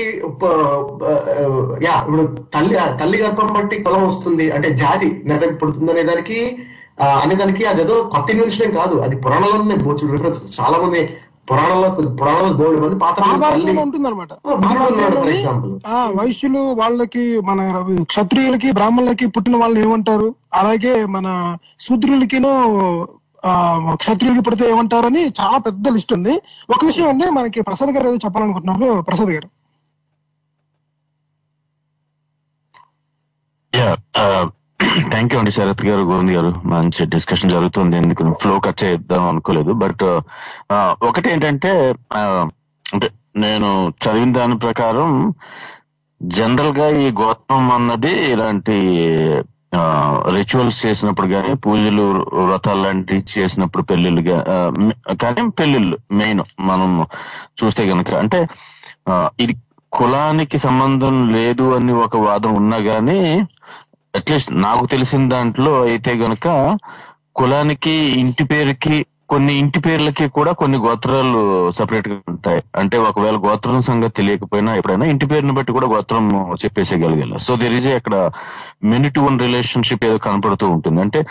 యా 1.87 1.95
ఇప్పుడు 2.05 2.23
తల్లి 2.55 2.75
తల్లి 3.01 3.17
గర్భం 3.23 3.49
బట్టి 3.57 3.77
కులం 3.87 4.05
వస్తుంది. 4.07 4.47
అంటే 4.57 4.69
జాతి 4.83 5.09
నిర్ణయం 5.31 5.57
పుడుతుంది 5.63 5.91
అనే 5.95 6.05
దానికి 6.11 6.39
అనే 7.23 7.35
దానికి 7.41 7.63
అదేదో 7.73 7.95
కొత్త 8.13 8.27
ఇన్వెన్షన్ 8.33 8.73
కాదు. 8.79 8.95
అది 9.05 9.15
పురాణంలోనే 9.25 9.77
బోచుడు 9.85 10.11
రిఫరెన్స్ 10.15 10.41
చాలా 10.57 10.79
మంది 10.83 11.01
పురాణంలో 11.47 11.87
పురాణంలో 12.19 12.51
బోల్డ్ 12.59 12.81
మంది 12.83 12.95
పాత 13.03 13.15
తల్లి 13.17 13.29
మహాభారతంలో 13.31 13.81
ఉంటుంది 13.87 14.07
అనమాట 14.09 14.33
బుద్ధుడు 14.61 14.85
ఉన్నాడు 14.91 15.15
ఫర్ 15.23 15.31
ఎగ్జాంపుల్. 15.33 15.73
ఆ 15.95 15.97
వైశ్యులు 16.19 16.61
వాళ్ళకి 16.81 17.23
మన 17.49 17.59
క్షత్రియులకి 18.11 18.69
బ్రాహ్మణులకి 18.77 19.25
పుట్టిన 19.35 19.55
వాళ్ళని 19.63 19.81
ఏమంటారు? 19.87 20.29
అలాగే 20.61 20.93
మన 21.15 21.27
శూద్రులకిను 21.85 22.53
ఆ 23.49 23.53
క్షత్రియులకి 24.01 24.43
పుడితే 24.47 24.65
ఏమంటారని 24.73 25.23
చాలా 25.39 25.57
పెద్ద 25.67 25.87
లిస్ట్ 25.95 26.13
ఉంది. 26.17 26.33
ఒక 26.73 26.81
విషయం 26.89 27.09
అండి 27.13 27.25
మనకి 27.39 27.61
ప్రసాద్ 27.69 27.93
గారు 27.95 28.07
ఏదో 28.11 28.19
చెప్పాలనుకుంటున్నారు 28.25 29.01
ప్రసాద్ 29.09 29.33
గారు. 29.37 29.49
థ్యాంక్ 34.93 35.33
యూ 35.33 35.37
అండి 35.39 35.51
శరత్ 35.51 35.83
గారు 35.85 36.01
గోవింద్ 36.09 36.31
గారు. 36.31 36.49
మంచి 36.65 37.05
డిస్కషన్ 37.13 37.53
జరుగుతుంది. 37.53 37.95
ఎందుకు 37.97 38.23
ఫ్లో 38.41 38.55
కట్ 38.65 38.83
చేద్దాం 38.83 39.23
అనుకోలేదు. 39.27 39.71
బట్ 39.83 40.03
ఒకటి 41.07 41.27
ఏంటంటే 41.33 41.71
అంటే 42.85 43.07
నేను 43.35 43.69
చదివిన 44.03 44.31
దాని 44.33 44.55
ప్రకారం 44.57 45.09
జనరల్గా 46.21 46.87
ఈ 47.03 47.07
గోత్రం 47.21 47.71
అన్నది 47.71 48.13
ఇలాంటి 48.31 48.75
రిచువల్స్ 50.35 50.85
చేసినప్పుడు 50.85 51.27
కానీ 51.27 51.53
పూజలు 51.53 52.03
వ్రతాలు 52.47 52.81
లాంటివి 52.81 53.23
చేసినప్పుడు 53.37 53.83
పెళ్ళిళ్ళు 53.83 54.21
కానీ 55.23 55.43
పెళ్ళిళ్ళు 55.59 55.97
మెయిన్ 56.11 56.43
మనం 56.59 56.91
చూస్తే 57.61 57.83
కనుక 57.89 58.13
అంటే 58.13 58.39
ఇది 59.39 59.53
కులానికి 59.91 60.57
సంబంధం 60.57 61.15
లేదు 61.31 61.65
అని 61.75 61.93
ఒక 62.05 62.17
వాదం 62.17 62.53
ఉన్నా 62.53 62.77
గానీ 62.77 63.17
అట్లీస్ట్ 64.15 64.61
నాకు 64.61 64.85
తెలిసిన 64.85 65.29
దాంట్లో 65.29 65.81
అయితే 65.81 66.13
గనక 66.13 66.77
కులానికి 67.35 67.91
ఇంటి 67.91 68.43
పేరుకి 68.43 69.05
కొన్ని 69.29 69.53
ఇంటి 69.53 69.79
పేర్లకి 69.79 70.27
కూడా 70.27 70.51
కొన్ని 70.51 70.77
గోత్రాలు 70.77 71.71
సపరేట్గా 71.71 72.19
ఉంటాయి. 72.29 72.63
అంటే 72.75 72.97
ఒకవేళ 72.97 73.35
గోత్రం 73.35 73.81
సంగతి 73.81 74.13
తెలియకపోయినా 74.17 74.75
ఎప్పుడైనా 74.75 75.05
ఇంటి 75.05 75.25
పేరుని 75.25 75.51
బట్టి 75.51 75.71
కూడా 75.71 75.87
గోత్రం 75.87 76.53
చెప్పేసేయగలిగాలి. 76.53 77.39
సో 77.39 77.55
దెర్ 77.55 77.73
ఈజ్ 77.73 77.87
అక్కడ 77.87 78.31
మెనీ 78.83 79.09
టు 79.09 79.19
వన్ 79.19 79.39
రిలేషన్షిప్ 79.39 80.05
ఏదో 80.05 80.17
కనపడుతూ 80.17 80.69
ఉంటుంది. 80.69 81.01
అంటే 81.01 81.25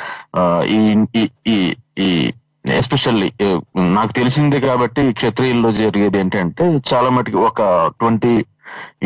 ఈ 0.68 1.05
ఈ- 1.47 1.75
ఈ 1.99 2.33
ఎస్పెషల్లీ 2.71 3.33
నాకు 3.77 4.12
తెలిసింది 4.12 4.61
కాబట్టి 4.61 5.12
క్షత్రియుల్లో 5.12 5.73
జరిగేది 5.73 6.18
ఏంటంటే 6.18 6.81
చాలా 6.95 7.11
మటుకి 7.11 7.37
ఒక 7.37 7.90
ట్వంటీ 8.01 8.45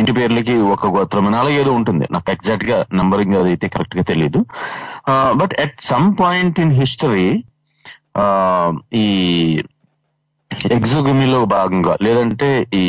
ఇంటి 0.00 0.12
పేర్లకి 0.16 0.54
ఒక 0.74 0.90
గోత్రం 0.96 1.26
అలా 1.40 1.50
ఏదో 1.60 1.72
ఉంటుంది. 1.80 2.04
నాకు 2.14 2.30
ఎగ్జాక్ట్గా 2.34 2.78
నంబరింగ్ 2.98 3.36
అది 3.40 3.50
అయితే 3.54 3.66
కరెక్ట్గా 3.74 4.04
తెలియదు 4.10 4.40
but 5.40 5.54
at 5.64 5.78
some 5.90 6.08
point 6.22 6.58
in 6.64 6.74
history 6.80 7.28
ఈ 9.02 9.06
ఎగ్జోగమీలో 10.76 11.40
భాగంగా 11.56 11.94
లేదంటే 12.06 12.50
ఈ 12.74 12.86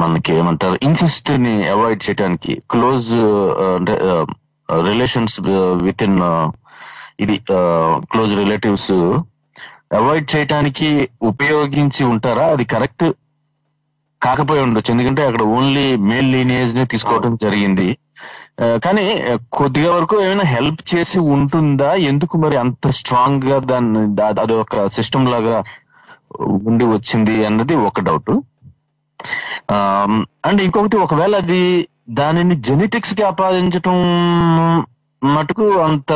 మనకి 0.00 0.30
ఏమంటారు 0.38 0.76
ఇన్సిస్ట్ని 0.82 1.54
అవాయిడ్ 1.74 2.02
చేయడానికి 2.06 2.52
క్లోజ్ 2.70 3.10
అంటే 3.76 3.94
రిలేషన్స్ 4.68 5.36
విత్ 5.86 6.02
ఇన్ 6.06 6.18
ఇది 7.24 7.36
క్లోజ్ 8.12 8.32
రిలేటివ్స్ 8.42 8.92
అవాయిడ్ 9.98 10.28
చేయడానికి 10.34 10.88
ఉపయోగించి 11.22 12.02
ఉంటారా? 12.12 12.46
అది 12.54 12.64
కరెక్ట్ 12.74 13.04
కాకపోయి 14.26 14.62
ఉండొచ్చు. 14.66 14.90
ఎందుకంటే 14.94 15.22
అక్కడ 15.28 15.42
ఓన్లీ 15.56 15.86
మేల్ 16.10 16.30
లీనియేజ్ 16.34 16.72
నే 16.78 16.84
తీసుకోవడం 16.94 17.32
జరిగింది. 17.44 17.88
కానీ 18.84 19.04
కొద్దిగా 19.52 19.90
వరకు 19.94 20.16
ఏమైనా 20.26 20.44
హెల్ప్ 20.54 20.82
చేసి 20.92 21.18
ఉంటుందా? 21.34 21.90
ఎందుకు 22.10 22.34
మరి 22.44 22.56
అంత 22.56 22.90
స్ట్రాంగ్గా 22.98 23.58
దాన్ని 23.72 24.00
అది 24.44 24.54
ఒక 24.62 24.86
సిస్టమ్ 24.96 25.28
లాగా 25.34 25.56
ఉండి 26.68 26.84
వచ్చింది 26.94 27.34
అన్నది 27.48 27.74
ఒక 27.88 28.00
డౌట్ 28.08 28.32
అండ్ 30.48 30.60
ఇంకొకటి 30.64 30.96
ఒకవేళ 31.04 31.34
అది 31.42 31.62
దానిని 32.10 32.54
జెనెటిక్స్కి 32.68 33.22
ఆపాదించటం 33.22 33.96
మటుకు 35.22 35.66
అంత 35.86 36.12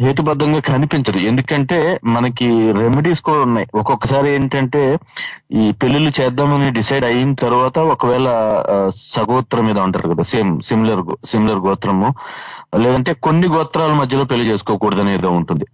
హేతుబద్ధంగా 0.00 0.60
కనిపించదు. 0.60 1.18
ఎందుకంటే 1.18 2.00
మనకి 2.04 2.72
రెమెడీస్ 2.72 3.22
కూడా 3.22 3.38
ఉన్నాయి. 3.38 3.66
ఒక్కొక్కసారి 3.74 4.30
ఏంటంటే 4.30 4.98
ఈ 5.52 5.72
పెళ్ళిళ్ళు 5.82 6.12
చేద్దామని 6.20 6.70
డిసైడ్ 6.70 7.04
అయిన 7.04 7.34
తర్వాత 7.34 7.78
ఒకవేళ 7.78 8.28
సగోత్రం 9.12 9.66
మీద 9.66 9.78
ఉంటారు 9.78 10.08
కదా 10.08 10.22
సేమ్ 10.22 10.60
సిమిలర్ 10.60 11.02
సిమిలర్ 11.26 11.58
గోత్రము. 11.58 12.14
లేదంటే 12.78 13.12
కొన్ని 13.12 13.48
గోత్రాల 13.48 13.92
మధ్యలో 13.92 14.24
పెళ్ళి 14.24 14.50
చేసుకోకూడదు 14.50 15.00
అనేది 15.00 15.26
ఉంటుంది. 15.26 15.66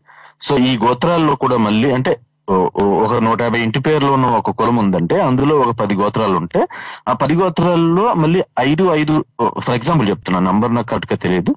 సో 0.42 0.58
ఈ 0.58 0.78
గోత్రాల్లో 0.78 1.34
కూడా 1.34 1.56
మళ్ళీ 1.56 1.90
అంటే 1.90 2.12
ఒక 2.48 3.14
నూట 3.14 3.42
యాభై 3.42 3.60
ఇంటి 3.60 3.78
పేర్లు 3.78 4.10
ఉన్న 4.12 4.26
ఒక 4.26 4.50
కులం 4.50 4.76
ఉందంటే 4.76 5.20
అందులో 5.20 5.58
ఒక 5.58 5.70
పది 5.70 5.94
గోత్రాలు 5.94 6.36
ఉంటే 6.36 6.68
ఆ 7.08 7.12
పది 7.12 7.34
గోత్రాల్లో 7.34 8.14
మళ్ళీ 8.14 8.42
ఐదు 8.58 8.84
ఐదు 8.94 9.24
ఫర్ 9.58 9.74
ఎగ్జాంపుల్ 9.74 10.08
చెప్తున్నా 10.08 10.40
నంబర్ 10.40 10.74
నాకు 10.74 10.86
కరెక్ట్గా 10.86 11.16
తెలియదు 11.16 11.56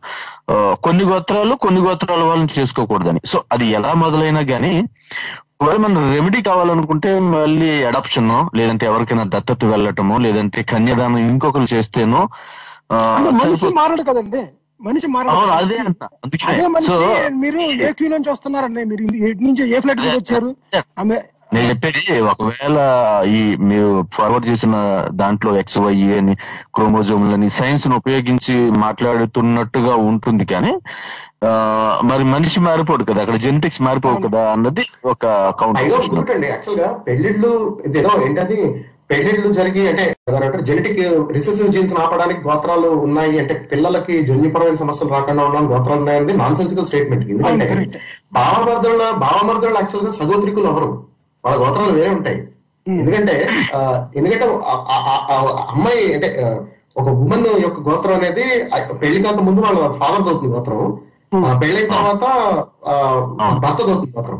కొన్ని 0.83 1.03
గోత్రాలు 1.03 1.55
కొన్ని 1.55 1.81
గోత్రాల 1.81 2.23
వాళ్ళని 2.23 2.59
చేసుకోకూడదని. 2.59 3.21
సో 3.25 3.43
అది 3.51 3.65
ఎలా 3.67 3.93
మొదలైనా 3.93 4.39
గానీ 4.39 4.83
ఒకవేళ 5.61 5.77
మనం 5.77 6.13
రెమెడీ 6.15 6.41
కావాలనుకుంటే 6.41 7.19
మళ్ళీ 7.19 7.83
అడాప్షన్ 7.83 8.57
లేదంటే 8.57 8.85
ఎవరికైనా 8.85 9.23
దత్తత 9.23 9.65
వెళ్ళటమో 9.65 10.17
లేదంటే 10.17 10.63
కన్యాదానం 10.63 11.17
ఇంకొకరు 11.17 11.67
చేస్తేనో 11.73 12.29
మారడు 13.79 14.03
కదండి. 14.03 14.43
మనిషి 14.79 15.07
అదే 15.59 15.77
అంట. 15.87 16.03
అదే 16.51 16.63
మీరు 17.43 17.59
ఏ 17.87 17.91
క్యూ 17.97 18.09
నుంచి 18.09 18.29
వస్తున్నారండి. 18.31 18.83
మీరు 18.91 19.03
ఎటు 19.29 19.43
నుంచి 19.43 19.63
ఏ 19.75 19.79
ఫ్లైట్ 19.79 20.01
నుంచి 20.03 20.19
వచ్చారు? 20.21 20.49
ఆమె 21.01 21.17
నేను 21.53 21.67
చెప్పేది 21.69 22.01
ఒకవేళ 22.31 22.77
ఈ 23.37 23.39
మీరు 23.69 23.91
ఫార్వర్డ్ 24.15 24.47
చేసిన 24.49 24.73
దాంట్లో 25.21 25.51
ఎక్స్ 25.61 25.77
వై 25.85 25.93
అని 26.17 26.33
క్రోమోజోమ్లని 26.75 27.49
సైన్స్ను 27.49 27.95
ఉపయోగించి 27.95 28.55
మాట్లాడుతున్నట్టుగా 28.83 29.95
ఉంటుంది 30.09 30.45
కానీ 30.45 30.73
మరి 32.09 32.23
మనిషి 32.33 32.59
మారిపోడు 32.59 33.03
కదా. 33.03 33.19
అక్కడ 33.23 33.37
జెనెటిక్స్ 33.45 33.81
మారిపోవు 33.87 34.21
కదా 34.27 34.43
అన్నది 34.51 34.85
ఒక 35.05 35.25
కౌంటర్ 35.61 36.45
యాక్చువల్గా 36.53 36.89
పెళ్ళిళ్ళు 37.07 37.51
ఏంటది? 38.27 38.61
పెళ్ళిళ్ళు 39.09 39.49
జరిగి 39.51 39.83
అంటే 39.87 40.03
జెనెటిక్ 40.61 40.99
రిసెసివ్ 41.31 41.69
జీన్స్ 41.69 41.93
ఆపడానికి 41.95 42.41
గోత్రాలు 42.43 42.89
ఉన్నాయి 43.05 43.39
అంటే 43.39 43.53
పిల్లలకి 43.71 44.15
జన్యుపరమైన 44.25 44.75
సమస్యలు 44.75 45.09
రాకుండా 45.09 45.43
ఉండాలని 45.43 45.71
గోత్రాలు 45.73 45.99
ఉన్నాయని 45.99 46.35
నాన్ 46.37 46.55
సెన్సికల్ 46.55 46.85
స్టేట్మెంట్ 46.85 47.23
ఎందుకంటే. 47.29 47.65
భావమర్దుల 48.33 49.03
భావమర్దులు 49.19 49.75
యాక్చువల్గా 49.75 50.11
సగోత్రికులు 50.11 50.67
ఎవరు? 50.67 50.89
వాళ్ళ 51.43 51.57
గోత్రాలు 51.59 51.91
వేరే 51.91 52.11
ఉంటాయి. 52.11 52.39
ఎందుకంటే 52.85 53.33
ఆ, 53.75 53.79
ఎందుకంటే 54.15 54.45
ఆ 55.29 55.35
అమ్మాయి 55.69 56.03
అంటే 56.13 56.29
ఒక 56.97 57.09
ఉమెన్ 57.19 57.45
యొక్క 57.61 57.79
గోత్రం 57.79 58.15
అనేది 58.15 58.45
పెళ్ళి 59.01 59.19
కాక 59.23 59.39
ముందు 59.39 59.61
వాళ్ళ 59.61 59.91
ఫాదర్ 59.93 60.23
దొరుకుతుంది 60.23 60.55
గోత్రం. 60.55 60.79
ఆ, 61.39 61.59
పెళ్ళైన 61.59 61.87
తర్వాత 61.89 62.23
ఆ, 62.87 62.93
భర్త 63.59 63.79
దొరుకుతుంది 63.81 64.13
గోత్రం. 64.17 64.39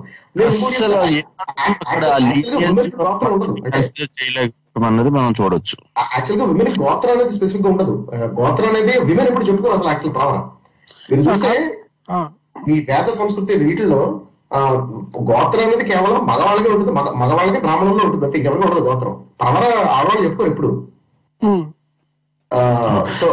గోత్రం 3.01 3.31
ఉండదు. 3.33 3.53
అంటే 3.65 3.79
చేయలేకపోవడం 4.79 4.89
అన్నది 4.89 5.09
మనం 5.09 5.31
చూడొచ్చు. 5.39 5.75
యాక్చువల్గా 6.13 6.45
విమెన్ 6.51 6.71
గోత్రం 6.81 7.13
అనేది 7.13 7.33
స్పెసిఫిక్గా 7.37 7.69
ఉండదు. 7.69 7.93
గోత్రం 8.39 8.69
అనేది 8.71 8.93
విమెన్ 9.01 9.27
ఎప్పుడు 9.27 9.45
చెప్పుకోరు 9.45 9.73
అసలు 9.73 9.87
యాక్చువల్ 9.87 10.15
ప్రావరం 10.15 10.43
మీరు 11.11 11.21
చూస్తే 11.21 11.51
ఆ, 12.09 12.17
ఈ 12.67 12.75
వేద 12.89 13.07
సంస్కృతి 13.11 13.53
వీటిల్లో 13.63 14.01
ఆ 14.53 14.59
గోత్రం 15.29 15.63
అనేది 15.63 15.83
కేవలం 15.91 16.21
మగవాళ్ళకే 16.25 16.69
ఉంటుంది. 16.69 16.91
మగ 16.91 17.07
మగవాళ్ళకి 17.13 17.59
బ్రాహ్మణుల్లో 17.59 18.03
ఉంటుంది. 18.03 18.25
అంతే 18.25 18.39
ఎవరికి 18.39 18.65
ఉండదు 18.67 18.83
గోత్రం. 18.87 19.13
ప్రవర 19.41 19.63
ఆడవాళ్ళు 19.89 20.23
చెప్పుకోరు 20.25 20.49
ఎప్పుడు. 20.49 20.69
ఉమ్. 21.41 21.65
సో 23.19 23.27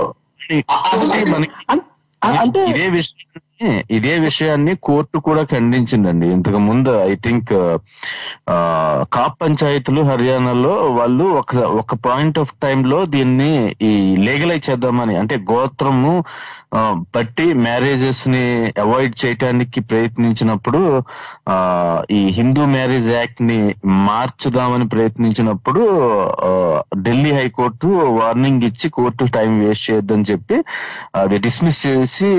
అంటే 2.23 2.61
ఇదే 2.71 2.87
విషయాన్ని 2.89 3.41
ఇదే 3.91 4.15
విషయాన్ని 4.19 4.73
కోర్టు 4.87 5.19
కూడా 5.19 5.43
ఖండించిందండి. 5.43 6.27
ఇంతకు 6.27 6.59
ముందు 6.59 6.91
ఐ 7.03 7.15
థింక్ 7.25 7.53
కాప్ 9.15 9.37
పంచాయతీలు 9.43 10.03
హర్యానాలో 10.03 10.75
వాళ్ళు 10.99 11.25
ఒక 11.41 11.57
ఒక 11.81 11.95
పాయింట్ 12.07 12.39
ఆఫ్ 12.39 12.53
టైం 12.63 12.81
లో 12.85 12.99
దీన్ని 13.05 13.51
ఈ 13.83 13.93
లీగలైజ్ 14.17 14.69
చేద్దామని 14.71 15.15
అంటే 15.17 15.37
గోత్రము 15.51 16.13
బట్టి 17.15 17.47
మ్యారేజెస్ని 17.67 18.45
అవాయిడ్ 18.79 19.15
చేయటానికి 19.25 19.81
ప్రయత్నించినప్పుడు 19.81 20.81
ఆ 21.49 21.57
ఈ 22.11 22.21
హిందూ 22.31 22.65
మ్యారేజ్ 22.67 23.09
యాక్ట్ని 23.11 23.59
మార్చుదామని 24.07 24.89
ప్రయత్నించినప్పుడు 24.89 25.83
ఢిల్లీ 26.99 27.33
హైకోర్టు 27.33 27.89
వార్నింగ్ 28.21 28.63
ఇచ్చి 28.63 28.91
కోర్టు 28.91 29.25
టైం 29.33 29.53
వేస్ట్ 29.61 29.91
చేయొద్దని 29.91 30.29
చెప్పి 30.31 30.59
అది 31.15 31.39
డిస్మిస్ 31.39 31.87
చేసి 31.87 32.31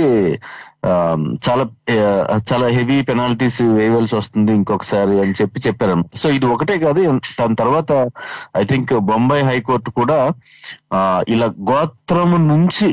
చాలా 1.46 1.64
ఆ, 1.96 2.08
చాలా 2.48 2.68
హెవీ 2.70 3.02
పెనాల్టీస్ 3.04 3.62
వేయవలసి 3.78 4.16
వస్తుంది 4.16 4.52
ఇంకొకసారి 4.54 5.16
అని 5.20 5.36
చెప్పి 5.42 5.60
చెప్పారు 5.60 5.96
సో 6.16 6.30
ఇది 6.30 6.46
ఒకటే 6.48 6.78
కాదు 6.78 7.04
దాని 7.40 7.56
తర్వాత 7.56 7.92
ఐ 8.58 8.64
థింక్ 8.64 8.94
బొంబాయి 9.06 9.44
హైకోర్టు 9.44 9.90
కూడా 10.00 10.20
ఆ, 10.94 11.00
ఇలా 11.28 11.50
గోత్రము 11.72 12.38
నుంచి 12.48 12.90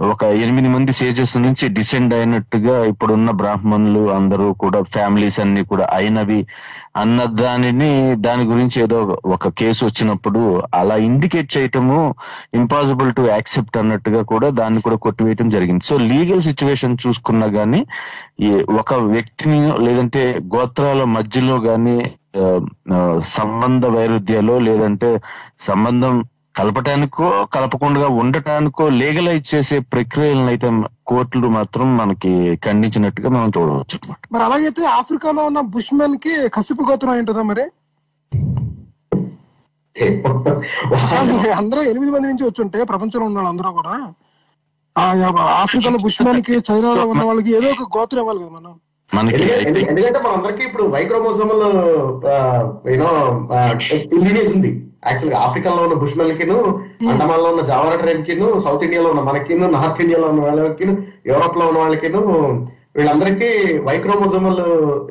ఒక 0.00 0.24
ఎనిమిది 0.24 0.68
మంది 0.68 0.92
సేజెస్ 0.92 1.36
నుంచి 1.36 1.68
డిసెండ్ 1.68 2.14
అయినట్టుగా 2.14 2.84
ఇప్పుడున్న 2.84 3.30
బ్రాహ్మణులు 3.30 4.10
అందరూ 4.10 4.52
కూడా 4.52 4.82
ఫ్యామిలీస్ 4.82 5.40
అన్ని 5.40 5.64
కూడా 5.64 5.88
అయినవి 5.92 6.46
అన్న 6.96 7.24
దానిని 7.24 8.14
దాని 8.14 8.44
గురించి 8.44 8.82
ఏదో 8.82 9.20
ఒక 9.26 9.48
కేసు 9.48 9.84
వచ్చినప్పుడు 9.84 10.62
అలా 10.74 10.96
ఇండికేట్ 10.96 11.56
చేయటము 11.56 12.14
ఇంపాసిబుల్ 12.54 13.14
టు 13.14 13.22
యాక్సెప్ట్ 13.22 13.76
అన్నట్టుగా 13.76 14.22
కూడా 14.22 14.50
దాన్ని 14.50 14.80
కూడా 14.80 14.96
కొట్టివేయటం 14.96 15.48
జరిగింది. 15.48 15.84
సో 15.84 15.98
లీగల్ 15.98 16.42
సిచ్యువేషన్ 16.42 16.96
చూసుకున్నా 17.06 17.46
గానీ 17.46 17.86
ఒక 18.78 18.94
వ్యక్తిని 18.94 19.72
లేదంటే 19.78 20.40
గోత్రాల 20.56 21.04
మధ్యలో 21.04 21.56
గాని 21.60 22.16
సంబంధ 23.24 23.86
వైరుధ్యాలు 23.86 24.58
లేదంటే 24.58 25.20
సంబంధం 25.60 26.24
కలపటానికో 26.60 27.26
కలపకుండా 27.54 28.08
ఉండటానికో 28.22 28.84
లీగలైజ్ 29.00 29.46
చేసే 29.52 29.76
ప్రక్రియలను 29.92 30.48
అయితే 30.52 30.68
కోర్టులు 31.10 31.48
మాత్రం 31.58 31.86
మనకి 32.00 32.32
ఖండించినట్టుగా 32.64 33.28
మనం 33.36 33.50
చూడవచ్చు 33.56 33.96
అన్నమాట. 33.98 34.20
మరి 34.34 34.42
అలాగైతే 34.48 34.82
ఆఫ్రికాలో 34.98 35.42
ఉన్న 35.50 35.60
బుష్మెన్కి 35.74 36.34
కసిపు 36.56 36.82
గోత్రం 36.90 37.18
ఉంటుందా 37.22 37.44
మరి 37.52 37.64
అందరూ 41.60 41.80
ఎనిమిది 41.92 42.10
మంది 42.14 42.26
నుంచి 42.30 42.44
వచ్చి 42.48 42.60
ఉంటే 42.64 42.84
ప్రపంచంలో 42.90 43.24
ఉన్న 43.30 43.38
వాళ్ళందరూ 43.40 43.70
కూడా. 43.78 43.94
ఆఫ్రికాలో 45.62 45.98
బుష్మెన్కి 46.04 46.54
చైనాలో 46.68 47.02
ఉన్న 47.12 47.22
వాళ్ళకి 47.30 47.50
ఏదో 47.58 47.68
ఒక 47.74 47.88
గోత్రం 47.96 48.22
ఇవ్వాలి 48.22 48.40
కదా 48.44 48.52
మనం. 48.58 48.72
మనకి 49.14 49.36
ఎందుకంటే- 49.52 50.22
మనందరికీ 50.26 50.62
ఇప్పుడు 50.64 50.82
వైక్రోమోజోమల్ 50.82 51.62
యూనో 52.90 53.08
ఇంజనీర్స్ 54.12 54.54
ఉంది. 54.56 54.70
యాక్చువల్గా 55.06 55.40
ఆఫ్రికాలో 55.40 55.82
ఉన్న 55.82 55.94
బుష్మెల్కిను 55.94 56.56
అండమాన్లో 57.10 57.50
ఉన్న 57.50 57.62
జావారా 57.62 57.96
ట్రైబ్ 57.96 58.24
కిను 58.24 58.58
సౌత్ 58.58 58.84
ఇండియాలో 58.84 59.08
ఉన్న 59.10 59.20
మనకిను 59.20 59.70
నార్త్ 59.70 60.00
ఇండియాలో 60.00 60.28
ఉన్న 60.28 60.40
వాళ్ళకిను 60.40 60.92
యూరోప్లో 61.26 61.66
ఉన్న 61.66 61.78
వాళ్ళకిను 61.78 62.20
వీళ్ళందరికీ 62.96 63.48
Y chromosomal 63.78 64.60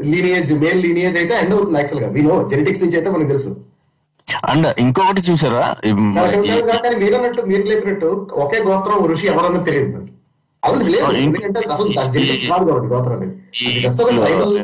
lineage 0.06 0.54
male 0.54 0.82
lineage 0.84 1.18
అయితే 1.18 1.34
ఎండ్ 1.36 1.54
అవుతుంది 1.54 1.78
యాక్చువల్గా. 1.78 2.10
వినో 2.12 2.48
జెనెటిక్స్ 2.48 2.84
నుంచి 2.84 2.96
అయితే 2.98 3.10
మనకు 3.10 3.28
తెలుసు. 3.28 3.52
అండ్ 4.46 4.68
ఇంకొకటి 4.80 5.22
చూసారా? 5.32 5.76
ఈ 5.86 5.92
మనకి 5.92 6.40
ఈ- 6.40 6.52
తెలుసు 6.52 6.68
కాదు, 6.68 6.84
కానీ 6.84 6.96
మీరు 6.96 7.16
అన్నట్టు 7.16 7.42
మీరు 7.42 7.62
లేపినట్టు 7.62 8.28
ఒకే 8.34 8.58
గోత్రం 8.60 9.06
ఋషి 9.06 9.28
ఎవరన్నా 9.28 9.62
తెలియదు 9.62 9.98
మనకి. 9.98 10.12
అవును 10.64 10.84
లేదు. 10.86 11.12
ఎందుకంటే 11.18 11.60
కాదు 12.48 12.64
కాబట్టి 12.66 12.88
గోత్రం 12.88 13.22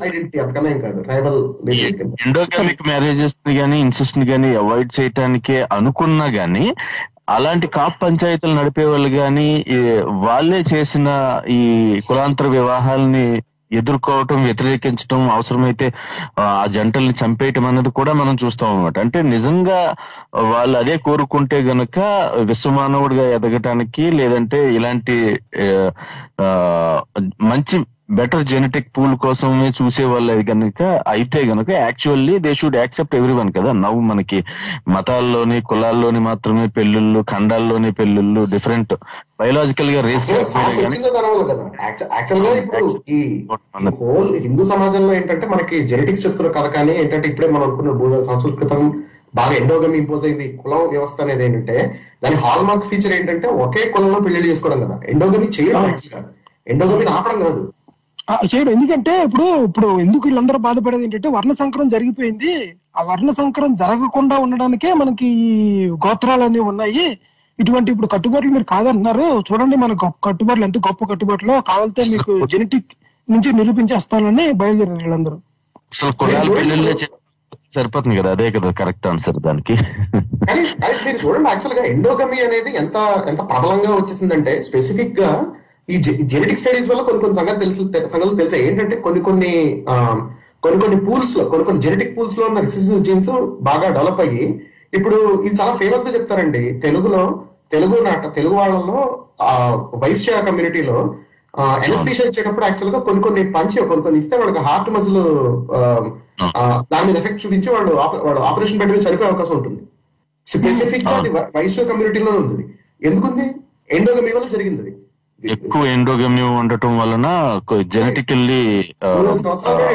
ఐడెంటిటీ 0.03 0.38
అంతకన్నా 0.39 0.69
ఏం 0.69 0.79
కాదు. 0.79 0.99
ట్రైబల్ 1.01 1.38
ఎండోగామిక్ 2.23 2.84
మ్యారేజెస్ని 2.88 3.53
గానీ 3.60 3.77
ఇన్సెస్ట్ని 3.79 4.25
గానీ 4.25 4.49
అవాయిడ్ 4.55 4.91
చేయటానికే 4.97 5.58
అనుకున్నా 5.71 6.27
గానీ 6.36 6.65
అలాంటి 7.29 7.67
కాప్ 7.69 7.97
పంచాయతీలు 8.01 8.53
నడిపే 8.53 8.86
వాళ్ళు 8.86 9.10
గానీ 9.13 9.47
వాళ్ళే 10.25 10.63
చేసిన 10.73 11.08
ఈ 11.49 11.62
కులాంతర 12.08 12.47
వివాహాలని 12.49 13.25
ఎదుర్కోవటం 13.77 14.39
వ్యతిరేకించడం 14.45 15.21
అవసరమైతే 15.31 15.88
ఆ 16.41 16.45
జంటల్ని 16.73 17.13
చంపేయటం 17.21 17.65
అన్నది 17.65 17.91
కూడా 17.95 18.13
మనం 18.13 18.35
చూస్తాం 18.41 18.69
అనమాట 18.71 18.97
అంటే 18.99 19.21
నిజంగా 19.29 19.79
వాళ్ళు 20.51 20.77
అదే 20.77 20.97
కోరుకుంటే 21.05 21.59
గనక 21.63 21.99
విశ్వమానవుడిగా 22.49 23.25
ఎదగటానికి 23.35 24.05
లేదంటే 24.17 24.59
ఇలాంటి 24.75 25.17
ఆ, 26.39 26.47
మంచి 27.45 27.75
బెటర్ 28.10 28.44
జెనెటిక్ 28.50 28.89
పూల్ 28.96 29.13
కోసమే 29.24 29.68
చూసే 29.78 30.04
వాళ్ళు 30.10 30.34
కనుక 30.50 30.82
అయితే 31.08 31.39
గనుక 31.50 31.70
actually 31.78 32.34
they 32.44 32.52
should 32.54 32.78
accept 32.80 33.15
everyone 33.34 33.50
కదా. 33.56 33.72
నవ్వు 33.84 34.02
మనకి 34.10 34.39
మతాల్లోని 34.88 35.58
కులాల్లోని 35.70 36.22
మాత్రమే 36.28 36.65
పెళ్ళిళ్ళు 36.76 37.22
ఖండాల్లోని 37.32 37.91
పెళ్ళిళ్ళు 38.00 38.41
డిఫరెంట్ 38.54 38.94
బయలాజికల్గా 39.39 40.02
రేస్ 40.08 40.28
యాక్చువల్గా 42.12 42.52
ఇప్పుడు 42.62 42.86
ఈ 43.10 43.20
హోల్ 44.02 44.32
హిందూ 44.46 44.65
సమాజంలో 44.74 45.12
ఏంటంటే 45.20 45.48
మనకి 45.48 45.80
జెనెటిక్స్ 45.91 46.24
చెప్తున్న 46.26 46.52
కథ 46.58 46.68
కానీ 46.76 46.94
ఏంటంటే 47.02 47.28
ఇప్పుడే 47.32 47.50
మనం 47.50 47.65
అనుకున్న 47.68 47.96
మూడు 48.00 48.12
వేల 48.13 48.24
సంవత్సరాల 48.30 48.56
క్రితం 48.60 48.82
బాగా 49.36 49.54
ఎండోగమి 49.60 49.98
ఇంపోజ్ 50.02 50.26
అయింది. 50.28 50.46
కులం 50.60 50.84
వ్యవస్థ 50.91 51.18
అనేది 51.22 51.44
ఏంటంటే 51.46 51.76
దాని 52.24 52.38
హాల్ 52.44 52.65
మార్క్ 52.68 52.86
ఫీచర్ 52.91 53.15
ఏంటంటే 53.18 53.48
ఒకే 53.63 53.82
కులంలో 53.94 54.20
పెళ్ళి 54.26 54.50
చేసుకోవడం 54.50 54.80
కదా. 54.86 54.96
ఎండోగమి 55.13 55.48
చేయడం 55.58 55.84
ఎండోగమిని 56.68 57.12
ఆపడం 57.15 57.39
కాదు. 57.44 57.63
చేయడం. 58.51 58.71
ఎందుకంటే 58.71 59.23
ఇప్పుడు 59.23 59.45
ఇప్పుడు 59.67 59.99
ఎందుకు 59.99 60.27
వీళ్ళందరూ 60.27 60.57
బాధపడేది 60.57 61.03
ఏంటంటే 61.03 61.29
వర్ణ 61.29 61.51
సంకరం 61.51 61.89
జరిగిపోయింది. 61.89 62.51
ఆ 62.97 63.01
వర్ణ 63.03 63.31
సంకరం 63.31 63.75
జరగకుండా 63.75 64.38
ఉండడానికే 64.38 64.93
మనకి 64.93 65.27
ఈ 65.47 65.51
గోత్రాలు 66.05 66.43
అనేవి 66.43 66.65
ఉన్నాయి. 66.65 67.05
ఇటువంటి 67.59 67.91
ఇప్పుడు 67.91 68.07
కట్టుబాట్లు 68.07 68.51
మీరు 68.51 68.63
కాదంటున్నారు 68.63 69.43
చూడండి 69.49 69.76
మన 69.76 69.93
గొప్ప 69.93 70.17
కట్టుబాట్లు 70.28 70.63
ఎంత 70.65 70.78
గొప్ప 70.78 71.05
కట్టుబాట్లు 71.11 71.53
కావాలంటే 71.69 72.03
మీకు 72.13 72.34
జెనెటిక్ 72.45 72.89
నుంచి 73.28 73.51
నిరూపించేస్తానని 73.51 74.51
బయలుదేరారు 74.53 74.99
వీళ్ళందరూ. 75.03 75.38
సరిపోతుంది 77.76 78.15
కదా? 78.17 78.32
అదే 78.32 78.51
కదా 78.51 78.71
కరెక్ట్ 78.71 79.07
ఆన్సర్ 79.07 79.39
దానికి. 79.39 79.73
మీరు 81.05 81.17
చూడండి 81.23 81.49
యాక్చువల్గా 81.49 81.84
ఎండోగమి 81.86 82.39
అనేది 82.41 82.71
ఎంత 82.78 82.97
ఎంత 83.28 83.41
ప్రబలంగా 83.49 83.91
వచ్చేసిందంటే 83.95 84.63
స్పెసిఫిక్గా 84.63 85.30
ఈ 85.88 85.95
జెనెటిక్ 86.31 86.59
స్టడీస్ 86.59 86.89
వల్ల 86.89 87.01
కొన్ని 87.01 87.21
కొన్ని 87.21 87.36
సంగతి 87.36 87.59
తెలుసు 87.59 87.81
సంగతులు 88.11 88.38
తెలిసాయి. 88.38 88.63
ఏంటంటే 88.67 88.95
కొన్ని 88.97 89.21
కొన్ని 89.21 89.51
ఆ, 89.89 89.95
కొన్ని 90.63 90.77
కొన్ని 90.81 90.97
పూల్స్లో 91.05 91.43
కొన్ని 91.45 91.65
కొన్ని 91.65 91.81
జెనెటిక్ 91.81 92.17
పూల్స్లో 92.17 92.45
ఉన్న 92.45 92.59
రిసెసివ్ 92.59 93.03
జీన్స్ 93.03 93.29
బాగా 93.61 93.88
డెవలప్ 93.89 94.21
అయ్యి 94.21 94.45
ఇప్పుడు 94.93 95.17
ఇది 95.43 95.55
చాలా 95.61 95.73
ఫేమస్గా 95.73 96.11
చెప్తారండి. 96.11 96.63
తెలుగులో 96.79 97.21
తెలుగు 97.71 98.01
నాట 98.01 98.36
తెలుగు 98.36 98.55
వాళ్ళలో 98.55 98.99
ఆ 99.41 99.53
వైశ్య 99.95 100.41
కమ్యూనిటీలో 100.41 100.97
ఎనస్థీషియా 101.83 102.25
ఇచ్చేటప్పుడు 102.27 102.65
యాక్చువల్గా 102.65 102.99
కొన్ని 102.99 103.21
కొన్ని 103.21 103.43
పంచి 103.51 103.77
కొన్ని 103.81 104.03
కొన్ని 104.03 104.19
ఇస్తే 104.19 104.36
వాళ్ళకి 104.38 104.59
హార్ట్ 104.59 104.89
మజిల్ 104.89 105.21
ఆ, 105.75 106.61
దాని 106.91 107.05
మీద 107.07 107.17
ఎఫెక్ట్ 107.17 107.43
చూపించి 107.43 107.69
వాళ్ళు 107.69 107.91
వాళ్ళు 108.25 108.41
ఆపరేషన్ 108.41 108.79
బెడ్ 108.79 108.91
మీద 108.91 109.01
చనిపోయే 109.07 109.29
అవకాశం 109.29 109.55
ఉంటుంది. 109.57 109.79
స్పెసిఫిక్గా 110.47 111.13
వైశ్య 111.55 111.86
కమ్యూనిటీలోనే 111.86 112.39
ఉంది. 112.43 112.63
ఎందుకుంది? 113.01 113.45
ఎండోగమి 113.89 114.33
వల్ల 114.36 114.47
జరిగింది 114.47 114.81
అది. 114.81 114.93
ఎక్కువ 115.46 115.82
ఎండోగమ్య 115.88 116.43
ఉండటం 116.60 116.91
వలన 116.98 117.28
జెనెటికల్లీ 117.93 118.62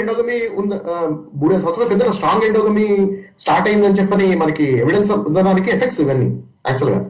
ఎండోగమి 0.01 0.37
ఆ, 0.87 0.95
మూడు 1.35 1.53
సంవత్సరాల 1.57 1.89
క్రితం 1.89 2.13
స్ట్రాంగ్ 2.13 2.45
ఎండోగమి 2.45 2.87
స్టార్ట్ 3.39 3.69
అయిందని 3.69 3.99
చెప్పని 4.01 4.37
మనకి 4.37 4.67
ఎవిడెన్స్ 4.83 5.11
ఉండడానికి 5.21 5.71
ఎఫెక్ట్స్ 5.71 6.01
ఇవన్నీ 6.01 6.29
యాక్చువల్గా. 6.69 7.01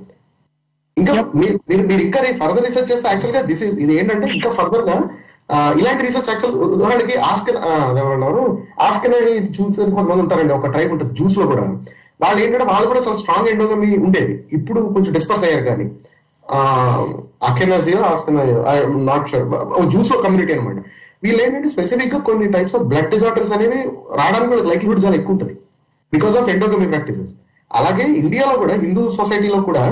ఇంకా 0.97 1.13
మీరు 1.35 1.57
మీరు 1.83 2.03
ఇంకా 2.03 2.21
ఫర్దర్ 2.41 2.65
రీసెర్చ్ 2.65 2.91
చేస్తే 2.93 3.09
యాక్చువల్గా 3.09 3.43
దిస్ 3.43 3.63
ఇస్ 3.63 3.77
ఇది 3.79 3.93
ఏంటంటే 3.99 4.27
ఇంకా 4.35 4.51
ఫర్దర్గా 4.51 4.97
ఇలాంటి 5.79 6.03
రీసెర్చ్ 6.07 6.29
యాక్చువల్ 6.29 6.57
ఉదాహరణకి 6.75 7.15
ఆస్కన్ 7.31 7.59
ఏమన్నారు 7.99 8.43
ఆస్కన్ 8.81 9.15
అని 9.15 9.33
జ్యూస్ 9.49 9.81
అని 9.81 9.95
కొంతమంది 9.95 10.23
ఉంటారండి 10.23 10.53
ఒక 10.53 10.67
ట్రైబ్ 10.67 10.93
ఉంటుంది 10.93 11.15
జ్యూస్లో 11.15 11.47
కూడా 11.47 11.65
వాళ్ళు 12.21 12.41
ఏంటంటే 12.43 12.65
వాళ్ళు 12.65 12.87
కూడా 12.89 13.01
చాలా 13.01 13.17
స్ట్రాంగ్ 13.17 13.49
ఎండోగమి 13.49 13.91
ఉండేది. 13.99 14.35
ఇప్పుడు 14.53 14.81
కొంచెం 14.95 15.13
డిస్పర్స్ 15.13 15.45
అయ్యారు 15.45 15.65
కానీ. 15.65 15.85
అకెనాజియో 17.49 18.01
ఆస్కనాజియో 18.13 18.61
నాట్ 19.11 19.29
షూర్. 19.31 19.47
జ్యూస్లో 19.93 20.17
కమ్యూనిటీ 20.25 20.53
అనమాట. 20.57 20.79
వీళ్ళు 21.25 21.41
ఏంటంటే 21.45 21.69
స్పెసిఫిక్గా 21.75 22.19
కొన్ని 22.29 22.47
టైప్స్ 22.55 22.75
ఆఫ్ 22.77 22.85
బ్లడ్ 22.91 23.11
డిజార్డర్స్ 23.15 23.53
అనేవి 23.57 23.79
రావడానికి 24.19 24.51
కూడా 24.53 24.63
లైక్లీహుడ్ 24.71 25.03
చాలా 25.05 25.17
ఎక్కువ 25.21 25.35
ఉంటుంది. 25.37 25.55
బికాస్ 26.13 26.37
ఆఫ్ 26.41 26.49
ఎండోగమీ 26.55 26.87
ప్రాక్టీసెస్ 26.95 27.33
అలాగే 27.79 28.05
ఇండియాలో 28.23 28.55
కూడా 28.63 28.75
హిందూ 28.85 29.03
సొసైటీలో 29.19 29.59
కూడా 29.69 29.85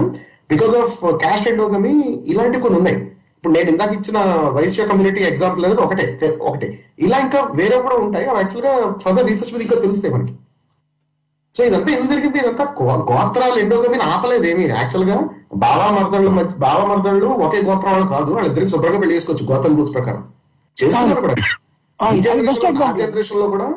బికాస్ 0.52 0.74
ఆఫ్ 0.82 0.94
క్యాస్ట్ 1.22 1.48
ఎండోగమీ 1.52 1.94
ఇలాంటివి 2.32 2.62
కొన్ని 2.64 2.78
ఉన్నాయి. 2.80 2.98
ఇప్పుడు 3.36 3.52
నేను 3.56 3.68
ఇందాక 3.72 3.92
ఇచ్చిన 3.98 4.18
వైశ్య 4.56 4.84
కమ్యూనిటీ 4.90 5.20
ఎగ్జాంపుల్ 5.30 5.64
అనేది 5.66 5.82
ఒకటే 5.86 6.04
ఒకటే. 6.50 6.68
ఇలా 7.06 7.18
ఇంకా 7.26 7.40
వేరే 7.60 7.76
కూడా 7.86 7.96
ఉంటాయి. 8.06 8.26
అవి 8.30 8.38
యాక్చువల్గా 8.42 8.72
ఫర్దర్ 9.04 9.26
రీసెర్చ్ 9.30 9.52
మీద 9.54 9.62
ఇంకా 9.66 9.76
తెలుస్తాయి 9.86 10.14
మనకి. 10.14 10.34
సో 11.56 11.64
ఇదంతా 11.64 11.92
ఎందుకు 11.92 12.12
జరిగింది 12.12 12.38
ఇదంతా 12.38 12.74
గోత్రాలు 12.82 13.58
ఎండోగమిని 13.58 14.02
ఆపలేదు 14.02 14.46
ఏమి. 14.46 14.64
యాక్చువల్గా 14.64 15.28
బావా 15.56 15.90
మరదళ్ళు 15.90 16.30
మధ్య 16.30 16.56
బావా 16.58 16.94
మరదళ్ళు 16.94 17.26
ఒకే 17.26 17.62
గోత్రం 17.62 17.92
వాళ్ళు 17.92 18.08
కాదు. 18.08 18.32
వాళ్ళిద్దరికి 18.34 18.70
శుభ్రంగా 18.70 18.98
పెళ్ళి 18.98 19.16
చేసుకోవచ్చు 19.16 19.54
గోత్రం 19.54 19.76
రూల్స్ 19.76 19.94
ప్రకారం. 19.94 20.24
చేసుకున్నారు 20.84 21.20
కూడా. 21.20 21.34
ఈ 22.12 22.20
జనరేషన్లో 22.92 23.46
కూడా 23.46 23.74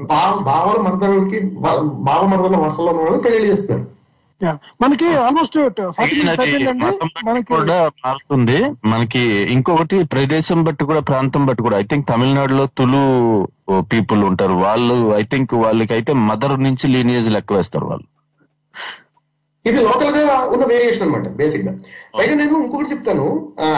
బావ- 0.00 0.82
మరదలకి 0.82 1.40
బావ 1.80 2.26
మరదల 2.26 2.56
వరుసలో 2.56 2.86
ఉన్న 2.86 3.02
వాళ్ళు 3.02 3.18
పెళ్ళి 3.18 3.48
చేస్తారు. 3.48 3.95
మనకి 4.82 5.06
ఆల్మోస్ట్ 5.24 5.56
మనకి 7.28 7.46
కూడా 7.52 7.76
మారుతుంది. 8.06 8.58
మనకి 8.92 9.22
ఇంకొకటి 9.54 9.98
ప్రదేశం 10.14 10.58
బట్టి 10.66 10.84
కూడా 10.90 11.00
ప్రాంతం 11.10 11.42
బట్టి 11.48 11.62
కూడా 11.66 11.78
ఐ 11.82 11.84
థింక్ 11.92 12.08
తమిళనాడులో 12.10 12.64
తులు 12.78 13.02
పీపుల్ 13.92 14.22
ఉంటారు. 14.30 14.56
వాళ్ళు 14.66 14.96
ఐ 15.20 15.22
థింక్ 15.32 15.54
వాళ్ళకి 15.64 15.94
అయితే 15.98 16.14
మదర్ 16.28 16.56
నుంచి 16.66 16.86
లీనియేజ్ 16.94 17.30
లెక్క 17.36 17.52
వేస్తారు 17.58 17.88
వాళ్ళు. 17.92 18.06
ఇది 19.64 19.78
లోకల్గా 19.88 20.36
ఉన్న 20.54 20.64
వేరియేషన్ 20.72 21.04
అనమాట 21.04 21.28
బేసిక్గా 21.38 21.72
పైగా 22.18 22.34
నేను 22.40 22.58
ఇంకొకటి 22.64 22.90
చెప్తాను. 22.92 23.24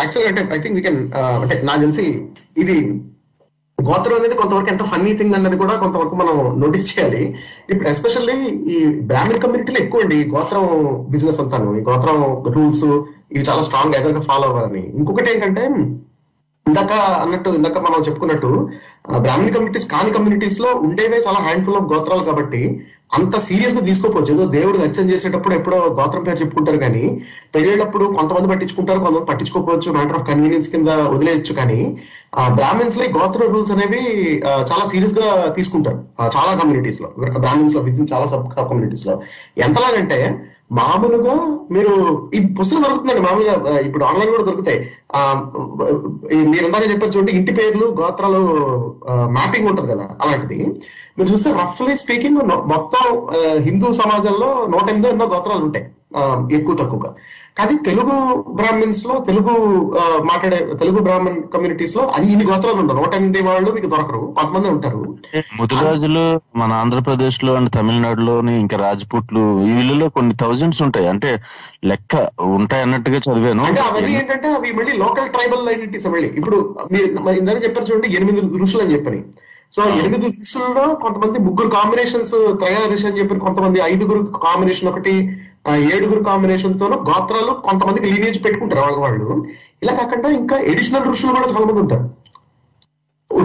యాక్చువల్ 0.00 0.26
అంటే 0.30 0.42
ఐ 0.56 0.58
థింక్ 0.64 0.76
వీ 0.78 0.82
కెన్ 0.88 1.00
అంటే 1.42 1.54
నాకు 1.68 1.80
తెలిసి 1.84 2.06
ఇది 2.64 2.76
గోత్రం 3.78 4.16
అనేది 4.16 4.34
కొంతవరకు 4.34 4.68
ఎంత 4.68 4.82
ఫన్నీ 4.82 5.12
థింగ్ 5.12 5.34
అన్నది 5.34 5.56
కూడా 5.56 5.74
కొంతవరకు 5.76 6.14
మనం 6.14 6.34
నోటీస్ 6.60 6.90
చేయాలి. 6.90 7.20
ఇప్పుడు 7.70 7.88
ఎస్పెషల్లీ 7.88 8.36
ఈ 8.68 8.78
బ్రాహ్మణ్ 9.02 9.38
కమ్యూనిటీలో 9.38 9.78
ఎక్కువ 9.78 10.00
అండి 10.00 10.16
ఈ 10.16 10.30
గోత్రం 10.30 10.64
బిజినెస్ 11.08 11.40
అంతాను. 11.40 11.78
ఈ 11.78 11.82
గోత్రం 11.82 12.18
రూల్స్ 12.52 12.84
ఇవి 13.32 13.44
చాలా 13.48 13.62
స్ట్రాంగ్గా 13.62 14.20
ఫాలో 14.20 14.46
అవ్వాలని. 14.46 14.92
ఇంకొకటి 14.94 15.30
ఏంటంటే 15.30 15.62
ఇందాక 16.66 16.92
అన్నట్టు 17.22 17.50
ఇందాక 17.50 17.78
మనం 17.78 18.02
చెప్పుకున్నట్టు 18.02 18.50
ఆ, 19.08 19.18
బ్రాహ్మణ్ 19.18 19.52
కమ్యూనిటీస్ 19.52 19.90
కాని 19.90 20.10
కమ్యూనిటీస్లో 20.10 20.70
ఉండేవే 20.80 21.22
చాలా 21.26 21.38
హ్యాండ్ఫుల్ 21.38 21.76
ఆఫ్ 21.76 21.92
గోత్రాలు 21.92 22.24
కాబట్టి 22.24 22.60
అంత 23.14 23.38
సీరియస్గా 23.38 23.80
తీసుకోపోవచ్చు 23.80 24.34
ఏదో 24.34 24.46
దేవుడు 24.46 24.78
అర్చన 24.78 25.10
చేసేటప్పుడు 25.10 25.54
ఎప్పుడో 25.54 25.76
గోత్రం 25.76 26.22
పేరు 26.22 26.36
చెప్పుకుంటారు 26.36 26.76
కానీ 26.76 27.20
పెళ్ళేటప్పుడు 27.54 28.04
కొంతమంది 28.04 28.48
పట్టించుకుంటారు 28.48 29.00
కొంతమంది 29.00 29.24
పట్టించుకోకపోవచ్చు 29.24 29.92
మ్యాటర్ 29.92 30.18
ఆఫ్ 30.18 30.28
కన్వీనియన్స్ 30.28 30.68
కింద 30.68 30.88
వదిలేయచ్చు 30.88 31.52
కానీ 31.54 31.98
ఆ 32.34 32.54
బ్రాహ్మిన్స్లో 32.54 33.04
ఈ 33.04 33.12
గోత్ర 33.12 33.40
రూల్స్ 33.46 33.70
అనేవి 33.70 34.38
చాలా 34.38 34.88
సీరియస్గా 34.88 35.46
తీసుకుంటారు. 35.46 36.04
చాలా 36.22 36.58
కమ్యూనిటీస్లో. 36.58 37.12
బ్రాహ్మిన్స్లో 37.18 37.80
విత్ 37.80 38.12
చాలా 38.12 38.26
సబ్ 38.26 38.50
కమ్యూనిటీస్లో. 38.68 39.20
ఎంతలాగంటే 39.58 40.44
మామూలుగా 40.76 41.34
మీరు 41.74 41.92
ఈ 42.34 42.38
పుస్తకం 42.58 42.82
దొరుకుతుందండి 42.82 43.20
మామూలుగా 43.20 43.74
ఇప్పుడు 43.78 44.04
ఆన్లైన్ 44.04 44.30
కూడా 44.30 44.44
దొరుకుతాయి. 44.48 44.80
మీరు 46.52 46.64
ఇందాక 46.66 46.84
చెప్పారు 46.90 47.12
చూడండి 47.12 47.32
ఇంటి 47.32 47.52
పేర్లు 47.58 47.86
గోత్రాలు 48.00 48.42
మ్యాపింగ్ 49.36 49.68
ఉంటది 49.68 49.88
కదా 49.92 50.06
అలాంటిది. 50.22 50.58
మీరు 51.18 51.28
చూస్తే 51.32 51.50
రఫ్లీ 51.60 51.96
స్పీకింగ్ 51.96 52.40
మొత్తం 52.74 53.04
హిందూ 53.68 53.92
సమాజంలో 53.92 54.50
నూట 54.74 54.86
ఎనిమిది 54.92 55.10
ఎన్నో 55.14 55.26
గోత్రాలు 55.34 55.64
ఉంటాయి. 55.68 55.86
ఎక్కువ 56.58 56.74
తక్కువగా. 56.82 57.10
కానీ 57.58 57.76
తెలుగు 57.86 58.14
బ్రాహ్మిన్స్లో 58.52 59.24
తెలుగు 59.28 59.52
మాట్లాడే 60.22 60.58
తెలుగు 60.80 60.98
బ్రాహ్మణ్ 60.98 61.42
కమ్యూనిటీస్లో 61.54 62.02
అన్ని 62.16 62.32
ఇన్ని 62.32 62.46
గోత్రాలు 62.46 62.76
ఉండవు. 62.76 62.96
నూట 62.96 63.14
ఎనిమిది 63.14 63.42
వాళ్ళు 63.42 63.70
మీకు 63.72 63.86
దొరకరు. 63.86 64.34
కొంతమంది 64.38 64.68
ఉంటారు. 64.68 65.00
ముదిరాజులు 65.60 66.24
మన 66.58 66.72
ఆంధ్రప్రదేశ్లో 66.72 67.54
అండ్ 67.54 67.70
తమిళనాడులోని 67.74 68.60
ఇంకా 68.60 68.76
రాజ్పుట్లు 68.76 69.42
ఈ 69.64 69.72
వీళ్ళలో 69.72 70.08
కొన్ని 70.08 70.34
థౌజండ్స్ 70.34 70.82
ఉంటాయి. 70.82 71.08
అంటే 71.08 71.32
లెక్క 71.84 72.14
ఉంటాయి 72.40 72.82
అన్నట్టుగా 72.82 73.20
చదివాను. 73.26 73.64
అంటే 73.64 73.80
అవన్నీ 73.80 74.12
ఏంటంటే 74.12 74.48
అవి 74.48 74.72
మళ్ళీ 74.72 74.96
లోకల్ 75.04 75.28
ట్రైబల్ 75.28 75.68
ఐడెంటిటీస్ 75.68 76.06
మళ్ళీ. 76.06 76.28
ఇప్పుడు 76.28 76.60
మీరు 76.92 77.04
ఇందాక 77.32 77.64
చెప్పారు 77.64 77.86
చూడండి 77.90 78.16
ఎనిమిది 78.16 78.40
ఋషులు 78.62 78.82
అని 78.82 78.94
చెప్పని. 78.94 79.22
సో 79.76 79.82
ఎనిమిది 80.00 80.26
ఋషుల్లో 80.26 80.84
కొంతమంది 80.94 81.38
ముగ్గురు 81.38 81.68
కాంబినేషన్స్ 81.68 82.34
త్రయోదశి 82.60 83.06
అని 83.06 83.18
చెప్పి 83.18 83.34
కొంతమంది 83.40 83.80
ఐదుగురు 83.84 84.22
కాంబినేషన్ 84.44 84.88
ఒకటి 84.88 85.14
ఏడుగురు 85.76 86.22
కాంబినేషన్ 86.22 86.80
తోను 86.80 86.96
గోత్రాలు 86.96 87.52
కొంతమందికి 87.52 88.06
లీనేజ్ 88.06 88.44
పెట్టుకుంటారు 88.44 88.80
వాళ్ళ 88.80 88.96
వాళ్ళు. 88.96 89.44
ఇలా 89.82 89.94
కాకుండా 89.94 90.28
ఇంకా 90.28 90.58
ఎడిషనల్ 90.58 91.08
ఋషులు 91.08 91.32
కూడా 91.32 91.46
చాలా 91.46 91.66
మంది 91.66 91.80
ఉంటారు. 91.80 92.28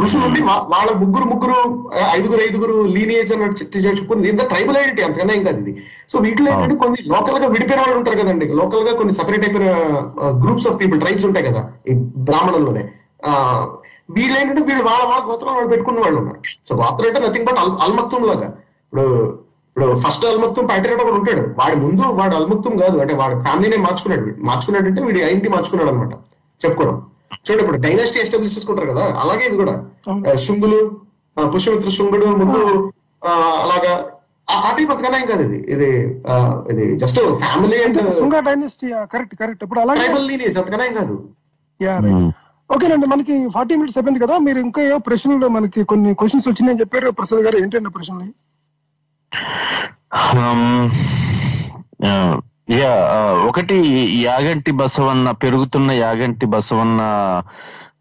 ఋషులు 0.03 0.26
ఉండి 0.26 0.41
వాళ్ళ 0.41 0.91
ముగ్గురు 0.91 1.24
ముగ్గురు 1.24 1.89
ఐదుగురు 2.11 2.41
ఐదుగురు 2.41 2.86
లీనియేజ్ 2.86 3.34
అని 3.34 3.43
చెప్పుకుంది 3.80 4.30
ఇంత 4.30 4.47
ట్రైబల్ 4.47 4.78
ఐడెంటిటీ 4.78 5.01
అంతకన్నా 5.01 5.34
ఏం 5.34 5.43
కాదు 5.43 5.57
ఇది. 5.57 5.84
సో 6.09 6.19
వీటిలో 6.19 6.51
ఏంటంటే 6.51 6.76
కొన్ని 6.76 7.03
లోకల్గా 7.07 7.47
విడిపోయిన 7.47 7.82
వాళ్ళు 7.82 7.97
ఉంటారు 7.97 8.19
కదండి. 8.19 8.47
లోకల్గా 8.47 8.95
కొన్ని 8.95 9.13
సపరేట్ 9.13 9.45
అయిపోయిన 9.45 9.71
గ్రూప్స్ 10.45 10.67
ఆఫ్ 10.67 10.80
పీపుల్ 10.80 11.01
ట్రైబ్స్ 11.01 11.26
ఉంటాయి 11.26 11.45
కదా 11.45 11.71
ఈ 11.89 11.93
బ్రాహ్మణుల్లోనే. 12.17 12.89
ఆ, 13.26 13.67
వీళ్ళు 14.09 14.39
ఏంటంటే 14.39 14.61
వీళ్ళు 14.61 14.84
వాళ్ళ 14.84 15.05
వాళ్ళ 15.05 15.32
గోత్రం 15.32 15.53
వాళ్ళు 15.53 15.69
పెట్టుకున్న 15.69 15.99
వాళ్ళు 15.99 16.19
ఉన్నారు. 16.19 16.39
సో 16.69 16.76
గోత్రం 16.76 17.07
అంటే 17.07 17.28
నథింగ్ 17.28 17.45
బట్ 17.45 17.59
అల్మత్తం 17.59 18.24
లాగా 18.24 18.45
ఇప్పుడు 18.45 19.38
ఇప్పుడు 19.74 19.95
ఫస్ట్ 19.95 20.26
అల్మత్తం 20.26 20.65
ప్యాట్రియట్ 20.65 21.01
ఒకడు 21.01 21.13
ఉంటాడు. 21.13 21.41
వాడి 21.41 21.76
ముందు 21.76 22.01
వాడు 22.01 22.36
అల్మత్తం 22.36 22.78
కాదు. 22.78 22.97
అంటే 22.97 23.15
వాడి 23.15 23.41
ఫ్యామిలీనే 23.41 23.78
మార్చుకున్నాడు. 23.78 24.36
మార్చుకున్నాడు 24.45 24.86
అంటే 24.86 25.03
వీడి 25.03 25.21
ఐడెంటిటీ 25.21 25.49
మార్చుకున్నాడు 25.49 25.89
అనమాట 25.89 26.13
చెప్పుకోవడం. 26.65 27.05
చూడండి 27.34 27.63
ఇప్పుడు 27.63 27.78
డైనాసిటీ 27.78 28.19
ఎస్టాబ్లిష్ 28.19 28.57
చేసుకుంటారు 28.57 28.88
కదా. 28.91 29.05
అలాగే 29.05 29.45
ఇది 29.45 29.57
కూడా. 29.57 29.86
శుంగులు 30.36 31.01
పుష్యమిత్ర 31.55 31.89
శుంగుడు 31.89 32.26
ముందు 32.26 32.91
ఆ, 33.28 33.32
అలాగా. 33.63 34.05
ఆ- 34.49 34.76
టైప్ 34.78 34.91
అంతకన్నా 34.91 35.19
ఏం 35.19 35.26
కాదు 35.26 35.43
ఇది. 35.43 35.71
ఇది 35.71 36.21
ఆ, 36.28 36.63
ఇది 36.71 36.99
just 36.99 37.19
family 37.19 37.84
and 37.84 37.97
Sunga 38.19 38.39
dynasty 38.39 38.89
correct 38.89 39.36
correct 39.36 39.63
ఇప్పుడు 39.63 39.80
అలాగే 39.80 39.99
అంతకన్నా 40.57 40.86
ఏం 40.86 40.93
కాదు. 40.93 41.30
యా 41.82 41.97
రైట్ 41.97 42.32
ఓకేనండి 42.76 43.07
మనకి 43.07 43.49
ఫార్టీ 43.49 43.76
మినిట్స్ 43.76 43.97
అయిపోయింది 43.97 44.26
కదా. 44.26 44.38
మీరు 44.38 44.59
ఇంకా 44.59 44.82
ఏవో 44.82 44.97
ప్రశ్నలు 44.97 45.47
మనకి 45.47 45.84
కొన్ని 45.84 46.13
క్వశ్చన్స్ 46.13 46.47
వచ్చినాయని 46.47 46.80
చెప్పారు. 46.80 47.09
ప్రసాద్ 47.09 47.41
గారు 47.41 47.57
ఏంటండి 47.57 47.86
ఆ 47.86 47.89
ప్రశ్నలు? 47.89 48.43
యా 52.74 52.92
ఒకటి 53.48 53.78
యాగంటి 54.22 54.72
బసవన్న 54.72 55.32
పెరుగుతున్న 55.32 55.92
యాగంటి 55.92 56.46
బసవన్న 56.46 57.02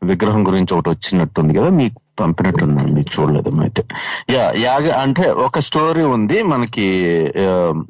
విగ్రహం 0.05 0.47
గురించి 0.47 0.73
ఒకటి 0.75 0.91
వచ్చినట్టుంది 0.91 1.53
కదా 1.55 1.69
మీకు 1.71 1.99
పంపినట్టున్నాను 2.21 2.93
మీకు 2.93 3.11
చూడలేదు 3.17 3.51
అయితే 3.61 3.83
యా 4.31 4.45
యాగ 4.59 4.87
అంటే 4.95 5.25
ఒక 5.31 5.59
స్టోరీ 5.59 6.03
ఉంది 6.03 6.39
మనకి 6.43 6.87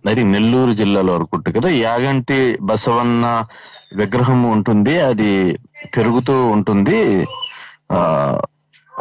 అది 0.07 0.25
నెల్లూరు 0.25 0.73
జిల్లాలో 0.73 1.15
అనుకుంటు 1.15 1.51
కదా 1.51 1.71
యాగంటి 1.81 2.39
బసవన్న 2.61 3.27
విగ్రహం 3.97 4.41
ఉంటుంది 4.51 5.01
అది 5.01 5.33
పెరుగుతూ 5.97 6.37
ఉంటుంది 6.47 6.99
ఆ 7.93 8.01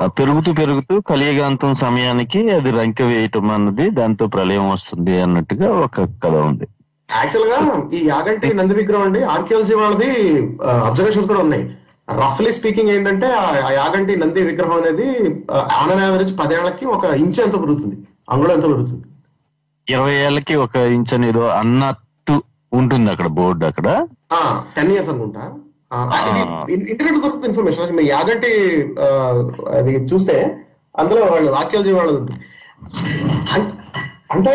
పెరుగుతూ 0.06 0.54
పెరుగుతూ 0.54 1.02
కలియగాంతం 1.02 1.76
సమయానికి 1.76 2.50
అది 2.50 2.72
రంకె 2.72 3.04
వేయటం 3.04 3.52
అన్నది 3.52 3.90
దాంతో 3.90 4.28
ప్రళయం 4.28 4.70
వస్తుంది 4.70 5.22
అన్నట్టుగా 5.22 5.70
ఒక 5.70 6.02
కథ 6.02 6.36
ఉంది. 6.36 6.68
యాక్చువల్గా 7.16 7.90
ఈ 7.94 8.08
యాగంటి 8.08 8.54
నంది 8.54 8.74
విగ్రహం 8.74 9.02
అండి. 9.02 9.24
ఆర్కియాలజీ 9.24 9.76
వాళ్ళది 9.76 10.38
అబ్జర్వేషన్స్ 10.86 11.28
కూడా 11.28 11.40
ఉన్నాయి. 11.40 11.78
రఫ్లీ 12.12 12.54
స్పీకింగ్ 12.54 12.90
ఏంటంటే 12.90 13.28
ఆ- 13.28 13.70
యాగంటి 13.72 14.16
నంది 14.16 14.44
విగ్రహం 14.44 14.82
అనేది 14.82 15.20
ఆన్ 15.52 15.92
అన్ 15.92 16.02
యావరేజ్ 16.02 16.40
పదేళ్ళకి 16.40 16.86
ఒక 16.86 17.06
ఇంచు 17.06 17.44
ఎంత 17.44 17.60
పెరుగుతుంది. 17.60 17.98
అంగుళం 18.30 18.52
ఎంత 18.52 18.64
పెరుగుతుంది. 18.64 19.04
ఇరవై 19.90 20.14
ఏళ్ళకి 20.14 20.56
ఒక 20.56 20.76
ఇంచ్ 20.76 21.14
అనేదో 21.14 21.48
అన్నట్టు 21.48 22.44
ఉంటుంది 22.74 23.12
అక్కడ 23.12 23.28
బోర్డు 23.28 23.66
అక్కడ. 23.66 24.08
టెన్ 24.76 24.92
ఇయర్స్ 24.92 25.10
అనుకుంటా. 25.10 25.54
ఇంటర్నెట్ 26.86 27.18
దొరుకుతుంది 27.18 27.50
ఇన్ఫర్మేషన్ 27.50 27.96
మీ 27.96 28.04
యాగంటి 28.10 28.52
అది 29.74 29.94
చూస్తే 30.12 30.36
అందులో 30.96 31.22
వాళ్ళు 31.26 31.52
ఆర్కియాలజీ 31.54 31.94
వాళ్ళు 31.94 32.16
అంటే 34.32 34.52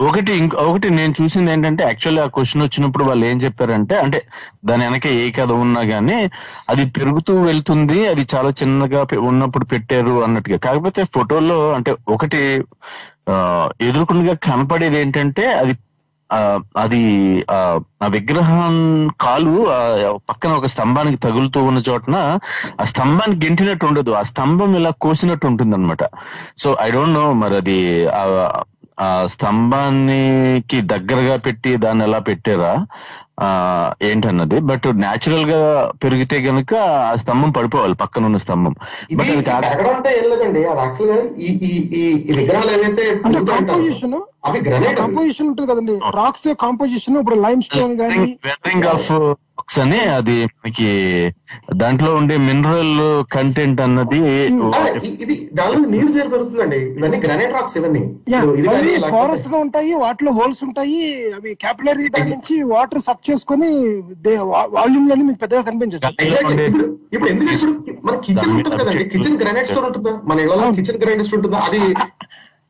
ఒకటి 0.00 0.32
ఒకటి 0.64 0.88
నేను 0.90 1.12
చూసింది 1.18 1.50
ఏంటంటే 1.52 1.82
యాక్చువల్లీ 1.84 2.20
ఆ 2.20 2.26
క్వశ్చన్ 2.26 2.62
వచ్చినప్పుడు 2.62 3.04
వాళ్ళు 3.04 3.24
ఏం 3.26 3.38
చెప్పారంటే 3.40 3.94
అంటే 3.98 4.18
దాని 4.64 4.84
వెనక 4.84 5.06
ఏ 5.16 5.30
కథ 5.30 5.52
ఉన్నా 5.64 5.80
గానీ 5.84 6.18
అది 6.68 6.84
పెరుగుతూ 6.90 7.32
వెళ్తుంది 7.42 7.98
అది 8.08 8.26
చాలా 8.34 8.50
చిన్నగా 8.60 9.00
ఉన్నప్పుడు 9.24 9.64
పెట్టారు 9.64 10.14
అన్నట్టుగా. 10.24 10.58
కాకపోతే 10.58 11.04
ఫోటోల్లో 11.14 11.72
అంటే 11.72 11.92
ఒకటి 12.08 12.40
ఆ, 13.28 13.34
ఎదురుకుండా 13.80 14.34
కనపడేది 14.44 14.96
ఏంటంటే 14.96 15.46
అది 15.54 15.72
అది 16.76 17.00
ఆ 17.50 17.58
ఆ 18.02 18.06
విగ్రహం 18.14 18.74
కాలు 19.16 19.52
పక్కన 20.28 20.50
ఒక 20.52 20.68
స్తంభానికి 20.74 21.18
తగులుతూ 21.18 21.60
ఉన్న 21.64 21.80
చోటన 21.88 22.16
ఆ 22.80 22.86
స్తంభానికి 22.92 23.40
గెంటినట్టు 23.46 23.86
ఉండదు. 23.86 24.10
ఆ 24.12 24.24
స్తంభం 24.32 24.72
ఇలా 24.76 24.92
కోసినట్టు 25.04 25.46
ఉంటుంది 25.46 25.76
అనమాట 25.76 26.02
సో 26.58 26.70
ఐ 26.80 26.88
డోంట్ 26.90 27.14
నో 27.14 27.26
మరి 27.42 27.56
అది 27.56 27.78
ఆ 28.12 28.24
ఆ 28.98 29.08
స్తంభానికి 29.34 30.78
దగ్గరగా 30.92 31.36
పెట్టి 31.46 31.70
దాన్ని 31.82 32.02
ఎలా 32.04 32.20
పెట్టారా? 32.28 32.72
ఏంటన్నది? 34.08 34.58
బట్ 34.70 34.86
న్యాచురల్గా 35.02 35.58
పెరిగితే 36.04 36.36
గనుక 36.46 36.72
ఆ 37.02 37.14
స్తంభం 37.16 37.50
పడిపోవాలి 37.50 37.94
పక్కన 37.94 38.24
ఉన్న 38.24 38.38
స్తంభం 38.44 38.74
బట్ 39.18 39.30
అది 39.30 39.44
కాక 39.48 39.62
పెరగడం 39.66 39.94
అంటే 39.96 40.12
ఏం 40.18 40.26
లేదండి. 40.32 40.62
అది 40.66 40.80
యాక్చువల్గా 40.80 41.16
ఈ 41.38 41.50
ఈ 41.68 41.72
ఈ 42.00 42.04
ఈ 42.28 42.38
విగ్రహాలు 42.38 42.72
ఏవైతే 42.76 42.86
అంటే 42.86 43.04
పెరుగుతూ 43.26 43.52
ఉంటాయో, 43.54 43.66
కాంపోజిషన్ 43.72 44.16
అవి 44.48 44.58
గ్రనైట్ 44.66 44.98
కాంపోజిషన్ 44.98 45.48
ఉంటుంది 45.48 45.70
కదండి. 45.72 45.96
రాక్స్ 46.16 46.48
కాంపోజిషన్ 46.60 47.18
ఇప్పుడు 47.20 47.38
లైమ్ 47.40 47.62
స్టోన్ 47.62 47.96
గానీ 48.00 48.22
వెదరింగ్ 48.46 48.86
ఆఫ్ 48.86 49.10
బాక్స్ 49.58 49.78
అని 49.80 50.00
అది 50.16 50.34
మనకి 50.56 50.88
దాంట్లో 51.74 52.10
ఉండే 52.14 52.36
మినరల్ 52.38 52.96
కంటెంట్ 53.32 53.80
అన్నది 53.80 54.18
ఇది 55.24 55.36
దానిలో 55.52 55.86
నీరు 55.88 56.10
ఇవన్నీ 56.96 57.18
గ్రానైట్ 57.18 57.54
రాక్స్ 57.54 57.76
ఇవన్నీ. 57.76 58.02
గా 59.46 59.58
ఉంటాయి 59.58 59.92
వాటిలో 59.94 60.32
హోల్స్ 60.32 60.62
ఉంటాయి 60.64 61.00
అవి 61.36 61.50
క్యాపిలరీ 61.54 62.06
దాని 62.08 62.30
నుంచి 62.30 62.56
వాటర్ 62.72 63.02
సక్ 63.02 63.24
చేసుకొని 63.28 63.68
వాల్యూమ్లోని 64.76 65.22
మీకు 65.22 65.40
పెద్దగా 65.44 65.62
కనిపించచ్చు 65.62 66.10
Exactly. 66.26 66.66
ఇప్పుడు 67.14 67.28
ఎందుకు 67.32 67.50
ఇప్పుడు 67.54 67.72
మన 68.06 68.14
కిచెన్ 68.26 68.52
ఉంటుంది 68.52 68.78
కదండి. 68.82 69.04
కిచెన్ 69.12 69.38
గ్రానైట్ 69.42 69.68
స్టోన్ 69.70 69.86
ఉంటుందా? 69.86 70.12
మన 70.30 70.38
ఇళ్ళలో 70.40 70.66
కిచెన్ 70.78 71.00
గ్రానైట్ 71.02 71.26
స్టోన్ 71.28 71.40
ఉంటుందా? 71.40 71.60
అది 71.68 71.80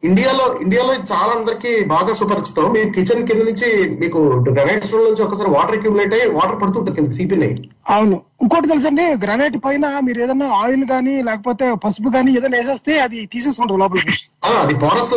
ఇండియాలో 0.05 0.59
ఇండియాలో 0.63 0.95
చాలా 0.95 1.41
అందరికి 1.41 1.85
బాగా 1.85 2.13
సుపరిచితం. 2.13 2.73
మీ 2.73 2.91
కిచెన్ 2.91 3.27
కింద 3.27 3.43
నుంచి 3.43 3.69
మీకు 4.01 4.19
గ్రానైట్ 4.53 4.85
స్టోన్ 4.85 5.05
నుంచి 5.05 5.23
ఒకసారి 5.23 5.51
వాటర్ 5.51 5.77
అక్యూములేట్ 5.77 6.15
అయ్యి 6.15 6.31
వాటర్ 6.31 6.63
పడుతుంటుంది 6.63 7.01
కింద 7.01 7.13
సిపిన్ 7.13 7.43
అవును. 7.91 8.21
ఇంకోటి 8.43 8.69
తెలుసండి 8.69 9.03
గ్రానైట్ 9.03 9.57
పైన 9.65 10.01
మీరు 10.05 10.23
ఏదైనా 10.23 10.47
ఆయిల్ 10.47 10.85
గానీ 10.91 11.23
లేకపోతే 11.23 11.75
పసుపు 11.85 12.09
గానీ 12.17 12.33
ఏదైనా 12.33 12.59
వేసేస్తే 12.59 13.01
అది 13.01 13.27
తీసేసుకుంటుంది 13.27 13.81
లోపలికి. 13.81 14.15
అది 14.61 14.75
పోరస్ 14.75 15.13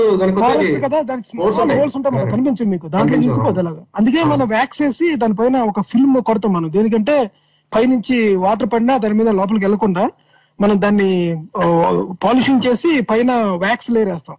కదా 0.86 1.02
దానికి. 1.02 1.42
హోల్స్ 1.42 1.96
ఉంటాయి 1.96 2.16
మనకు 2.16 2.64
మీకు. 2.64 2.88
దాంట్లో. 2.88 3.18
ఇంకిపోద్ది 3.18 3.60
అలాగా. 3.60 3.84
అందుకే 3.96 4.24
మనం 4.24 4.48
వ్యాక్స్ 4.48 4.82
వేసి 4.82 5.16
దానిపైన 5.16 5.58
ఒక 5.58 5.82
ఫిల్మ్ 5.82 6.22
కొడతాం 6.22 6.54
మనం. 6.54 6.72
దేనికంటే 6.72 7.32
పైనుంచి 7.76 8.36
వాటర్ 8.36 8.70
పడినా 8.74 8.98
దాని 8.98 9.14
మీద 9.14 9.30
లోపలికి 9.30 9.66
వెళ్ళకుండా 9.66 10.10
మనం 10.62 10.82
దాన్ని 10.82 11.44
పాలిషింగ్ 12.24 12.62
చేసి 12.68 13.02
పైన 13.02 13.32
వ్యాక్స్ 13.34 13.92
లేయర్ 13.92 14.10
వేస్తాం. 14.10 14.36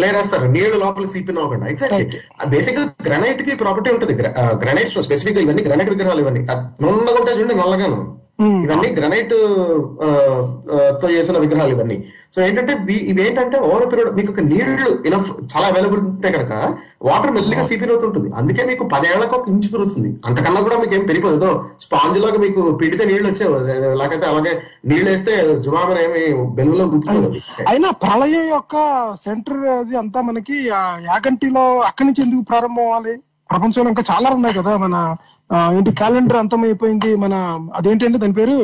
లేరేస్తారు 0.00 0.46
నీళ్ళు 0.54 0.76
లోపల 0.78 1.04
సీపిన్ 1.06 1.38
అవ్వకుండా 1.38 1.66
ఎగ్జాక్ట్లీ 1.66 2.04
బేసిక్గా 2.48 2.82
గ్రానైట్కి 3.06 3.52
ప్రాపర్టీ 3.56 3.90
ఉంటుంది. 3.90 4.14
గ్రానైట్ 4.62 4.90
స్పెసిఫిక్గా 5.06 5.42
ఇవన్నీ 5.42 5.62
గ్రానైట్ 5.62 5.90
విగ్రహాలు 5.90 6.20
ఇవన్నీ. 6.20 6.42
నున్నగా 6.84 7.18
ఉంటాయి 7.20 7.38
చూడండి 7.38 7.54
నల్లగాను. 7.54 8.00
ఇవన్నీ 8.40 8.88
గ్రానైట్తో 8.88 11.10
చేసిన 11.10 11.38
విగ్రహాలు 11.38 11.74
ఇవన్నీ. 11.74 12.04
సో 12.36 12.42
ఏంటంటే 12.42 12.74
వీ- 12.74 12.96
ఇవి 12.96 13.28
ఏంటంటే 13.28 13.58
ఓవర్ 13.58 13.92
పీరియడ్ 13.92 14.16
మీకు 14.16 14.32
ఒక 14.32 14.40
నీళ్ళు 14.40 15.02
ఇనఫ్ 15.06 15.32
చాలా 15.56 15.66
అవైలబుల్ 15.66 16.00
ఉంటే 16.00 16.32
కనుక 16.32 16.74
వాటర్ 17.02 17.30
మెల్లిగా 17.30 17.62
సీపిన్ 17.62 17.90
అవుతుంటుంది. 17.90 18.36
అందుకే 18.36 18.66
మీకు 18.66 18.84
పదేళ్ళకు 18.84 19.36
ఒక 19.36 19.48
ఇంచు 19.48 19.68
పెరుగుతుంది. 19.68 20.16
అంతకన్నా 20.26 20.60
కూడా 20.60 20.76
మీకు 20.76 20.94
ఏం 20.94 21.00
పెరిగిపోదు. 21.00 21.64
స్పాంజ్ 21.80 22.18
లాగా 22.18 22.38
మీకు 22.38 22.70
పిడితే 22.70 23.04
నీళ్ళు 23.04 23.28
వచ్చేవి. 23.28 23.98
లేకపోతే 23.98 24.26
అలాగే 24.26 24.62
నీళ్ళు 24.84 25.10
వేస్తే 25.10 25.58
జువామని 25.58 26.04
ఏమి 26.04 26.50
బెల్లులో 26.50 26.84
గుర్తుకోదు 26.84 27.34
అయినా 27.68 27.90
ప్రళయం 27.90 28.48
యొక్క 28.48 29.06
సెంటర్ 29.24 29.56
అది 29.56 29.98
అంతా 29.98 30.20
మనకి 30.20 30.68
యాగంటిలో 30.68 31.78
అక్కడి 31.78 32.08
నుంచి 32.08 32.22
ఎందుకు 32.22 32.40
ప్రారంభం 32.40 32.82
అవ్వాలి? 32.82 33.18
ప్రపంచంలో 33.50 33.88
ఇంకా 33.88 34.02
చాలా 34.10 34.30
ఉన్నాయి 34.30 34.54
కదా 34.54 34.76
మన 34.76 35.16
ఏంటి 35.50 35.90
క్యాలెండర్ 36.00 36.38
అంతమైపోయింది 36.40 37.10
మన 37.24 37.34
అదేంటంటే 37.78 38.18
దాని 38.22 38.36
పేరు? 38.38 38.54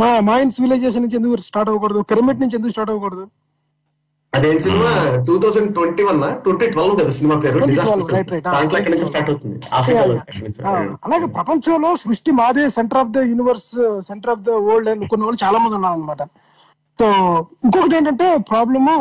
మా 0.00 0.08
మాయిన్స్ 0.28 0.56
విలేజెస్ 0.64 0.96
నుంచి 1.02 1.18
ఎందుకు 1.18 1.36
స్టార్ట్ 1.50 1.70
అవ్వకూడదు? 1.72 2.00
పిరమిడ్ 2.12 2.40
నుంచి 2.42 2.56
ఎందుకు 2.58 2.72
స్టార్ట్ 2.74 2.92
అవ్వకూడదు? 2.92 3.24
అదేం 4.32 4.56
cinema? 4.64 4.88
Two 5.28 5.34
thousand 5.42 5.70
twenty 5.76 6.02
one 6.08 6.18
twenty 6.44 6.66
twelve 6.74 6.94
కదా 7.00 7.12
సినిమా 7.18 7.34
పేరు 7.44 7.54
2012, 7.58 7.76
Disaster 7.76 8.14
right, 8.16 8.30
right. 8.32 8.42
film. 8.44 8.54
దాంట్లో 8.56 8.78
ఎక్కడి 8.80 8.94
నుంచి 8.94 9.08
స్టార్ట్ 9.10 9.30
అవుతుంది? 9.32 9.58
అలాగే 11.06 11.26
ప్రపంచంలో 11.36 11.90
సృష్టి 12.04 12.32
మాదే 12.40 12.64
centre 12.76 13.00
of 13.02 13.12
the 13.16 13.22
universe 13.30 13.70
centre 14.10 14.32
of 14.34 14.44
the 14.48 14.58
world 14.66 14.90
అని 14.92 14.98
అనుకున్న 14.98 15.26
వాళ్ళు 15.28 15.40
చాలా 15.44 15.58
మంది 15.64 15.76
ఉన్నారు 15.80 15.96
అనమాట 15.98 16.22
సో 16.98 17.06
ఇంకొకటి 17.66 17.96
ఏంటంటే 18.00 18.28
ప్రాబ్లము 18.52 18.94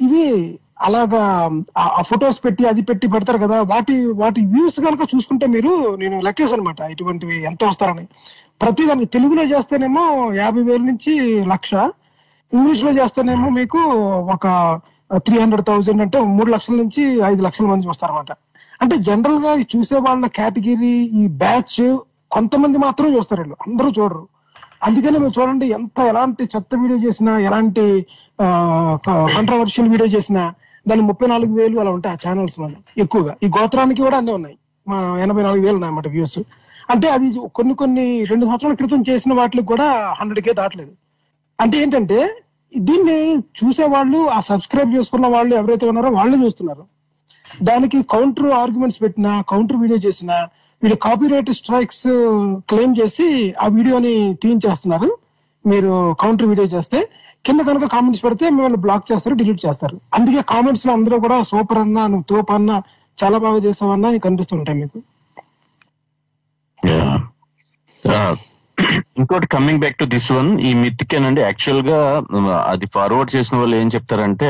ఇవి 0.00 0.26
అలాగా 0.80 1.50
ఆ- 1.76 2.02
ఫొటోస్ 2.02 2.44
పెట్టి 2.44 2.66
అది 2.66 2.82
పెట్టి 2.82 3.08
పెడతారు 3.08 3.38
కదా 3.38 3.62
వాటి 3.62 4.06
వాటి 4.12 4.46
వ్యూస్ 4.46 4.80
కనుక 4.80 5.08
చూసుకుంటే 5.14 5.46
మీరు 5.46 5.96
నేను 5.96 6.20
లెక్కేసి 6.20 6.54
అనమాట 6.54 6.80
ఇటువంటివి 6.80 7.42
ఎంత 7.42 7.64
వస్తారని. 7.64 8.04
ప్రతి 8.62 8.86
దానికి 8.86 9.06
తెలుగులో 9.06 9.42
చేస్తేనేమో 9.44 10.04
యాభై 10.34 10.62
వేల 10.62 10.80
నుంచి 10.80 11.12
లక్ష 11.44 11.72
ఇంగ్లీష్లో 12.52 12.90
చేస్తేనేమో 12.90 13.50
మీకు 13.50 13.78
ఒక 14.34 14.46
త్రీ 15.16 15.38
హండ్రెడ్ 15.38 15.66
థౌజండ్ 15.66 16.02
అంటే 16.02 16.20
మూడు 16.20 16.50
లక్షల 16.50 16.74
నుంచి 16.74 17.02
ఐదు 17.24 17.42
లక్షల 17.42 17.66
మంది 17.66 17.88
వస్తారన్నమాట. 17.88 18.32
అంటే 18.82 18.96
జనరల్గా 18.96 19.56
చూసే 19.76 19.96
వాళ్ళ 19.96 20.26
కేటగిరీ 20.26 20.94
ఈ 21.14 21.28
బ్యాచ్ 21.28 21.98
కొంతమంది 22.30 22.78
మాత్రం 22.78 23.16
చూస్తారు 23.16 23.42
వీళ్ళు 23.42 23.56
అందరూ 23.66 23.88
చూడరు. 23.88 24.24
అందుకనే 24.82 25.18
మీరు 25.18 25.40
చూడండి 25.40 25.66
ఎంత 25.66 25.98
ఎలాంటి 26.00 26.44
చెత్త 26.44 26.74
వీడియో 26.74 27.08
చేసినా 27.08 27.38
ఎలాంటి 27.38 28.06
కంట్రవర్షియల్ 29.36 29.88
వీడియో 29.88 30.08
చేసినా 30.08 30.42
దాని 30.88 31.02
ముప్పై 31.08 31.26
నాలుగు 31.32 31.52
వేలు 31.58 31.76
అలా 31.82 31.90
ఉంటాయి 31.96 32.14
ఆ 32.16 32.18
ఛానల్స్ 32.24 32.56
మనం 32.62 32.78
ఎక్కువగా. 33.04 33.32
ఈ 33.44 33.46
గోత్రానికి 33.56 34.00
కూడా 34.06 34.16
అన్నీ 34.20 34.32
ఉన్నాయి. 34.38 34.56
మా 34.86 34.96
ఎనభై 35.24 35.42
నాలుగు 35.46 35.62
వేలు 35.66 35.76
ఉన్నాయి 35.78 35.90
అన్నమాట 35.92 36.10
వ్యూస్ 36.16 36.40
అంటే 36.92 37.06
అది 37.14 37.28
కొన్ని 37.58 37.74
కొన్ని 37.80 38.04
రెండు 38.30 38.44
సంవత్సరాల 38.48 38.74
క్రితం 38.80 39.00
చేసిన 39.08 39.32
వాటికి 39.38 39.64
కూడా 39.72 39.86
హండ్రెడ్ 40.18 40.42
కే 40.46 40.52
దాటలేదు. 40.60 40.92
అంటే 41.58 41.76
ఏంటంటే 41.84 42.18
దీన్ని 42.72 43.16
చూసే 43.60 43.84
వాళ్ళు 43.94 44.20
ఆ 44.36 44.38
సబ్స్క్రైబ్ 44.50 44.94
చేసుకున్న 44.96 45.26
వాళ్ళు 45.34 45.52
ఎవరైతే 45.60 45.86
ఉన్నారో 45.90 46.10
వాళ్ళు 46.18 46.36
చూస్తున్నారు. 46.44 46.84
దానికి 47.68 47.98
కౌంటర్ 48.14 48.50
ఆర్గ్యుమెంట్స్ 48.62 49.00
పెట్టినా 49.04 49.32
కౌంటర్ 49.52 49.80
వీడియో 49.82 49.98
చేసినా 50.06 50.36
వీళ్ళు 50.82 50.96
కాపీరైట్ 51.06 51.50
స్ట్రైక్స్ 51.58 52.06
క్లెయిమ్ 52.70 52.96
చేసి 53.00 53.26
ఆ 53.64 53.66
వీడియోని 53.76 54.14
తీయించేస్తున్నారు 54.42 55.08
మీరు 55.64 55.92
కౌంటర్ 56.22 56.48
వీడియో 56.50 56.66
చేస్తే 56.74 56.98
కింద 57.46 57.60
కనుక 57.68 57.86
కామెంట్స్ 57.94 58.22
పెడితే 58.24 58.44
మిమ్మల్ని 58.50 58.80
బ్లాక్ 58.84 59.08
చేస్తారు 59.12 59.34
డిలీట్ 59.40 59.60
చేస్తారు. 59.66 59.96
అందుకే 60.14 60.42
కామెంట్స్లో 60.52 60.92
అందరూ 60.92 61.16
కూడా 61.26 61.36
సూపర్ 61.42 61.80
అన్నా 61.84 62.04
నువ్వు 62.12 62.26
తోపు 62.30 62.52
అన్నా 62.52 62.76
చాలా 63.18 63.38
బాగా 63.44 63.58
చేసావన్నా 63.66 64.10
కనిపిస్తుంటాయి 64.26 64.78
మీకు. 64.82 64.98
ఇంకోటి 69.18 69.46
coming 69.46 69.80
back 69.80 69.96
to 69.96 70.06
this 70.12 70.28
one 70.32 70.48
ఈ 70.60 70.70
మిత్తికేనండి 70.80 71.40
యాక్చువల్గా 71.40 71.98
అది 72.66 72.86
ఫార్వర్డ్ 72.94 73.30
చేసిన 73.34 73.54
వాళ్ళు 73.56 73.76
ఏం 73.76 73.88
చెప్తారంటే 73.94 74.48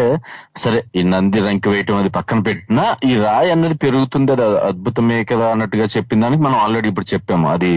సరే 0.57 0.79
ఈ 0.95 1.03
నంది 1.11 1.41
రంకి 1.41 1.69
వేయటం 1.69 1.99
అది 1.99 2.11
పక్కన 2.17 2.41
పెట్టినా 2.41 2.85
ఈ 3.07 3.13
రాయి 3.17 3.51
అన్నది 3.51 3.77
పెరుగుతుంది 3.85 4.33
అది 4.37 4.45
అద్భుతమే 4.69 5.19
కదా 5.25 5.47
అన్నట్టుగా 5.51 5.87
చెప్పిన 5.95 6.21
దానికి 6.21 6.43
మనం 6.43 6.59
ఆల్రెడీ 6.59 6.89
ఇప్పుడు 6.89 7.09
చెప్పాము. 7.13 7.47
అది 7.49 7.73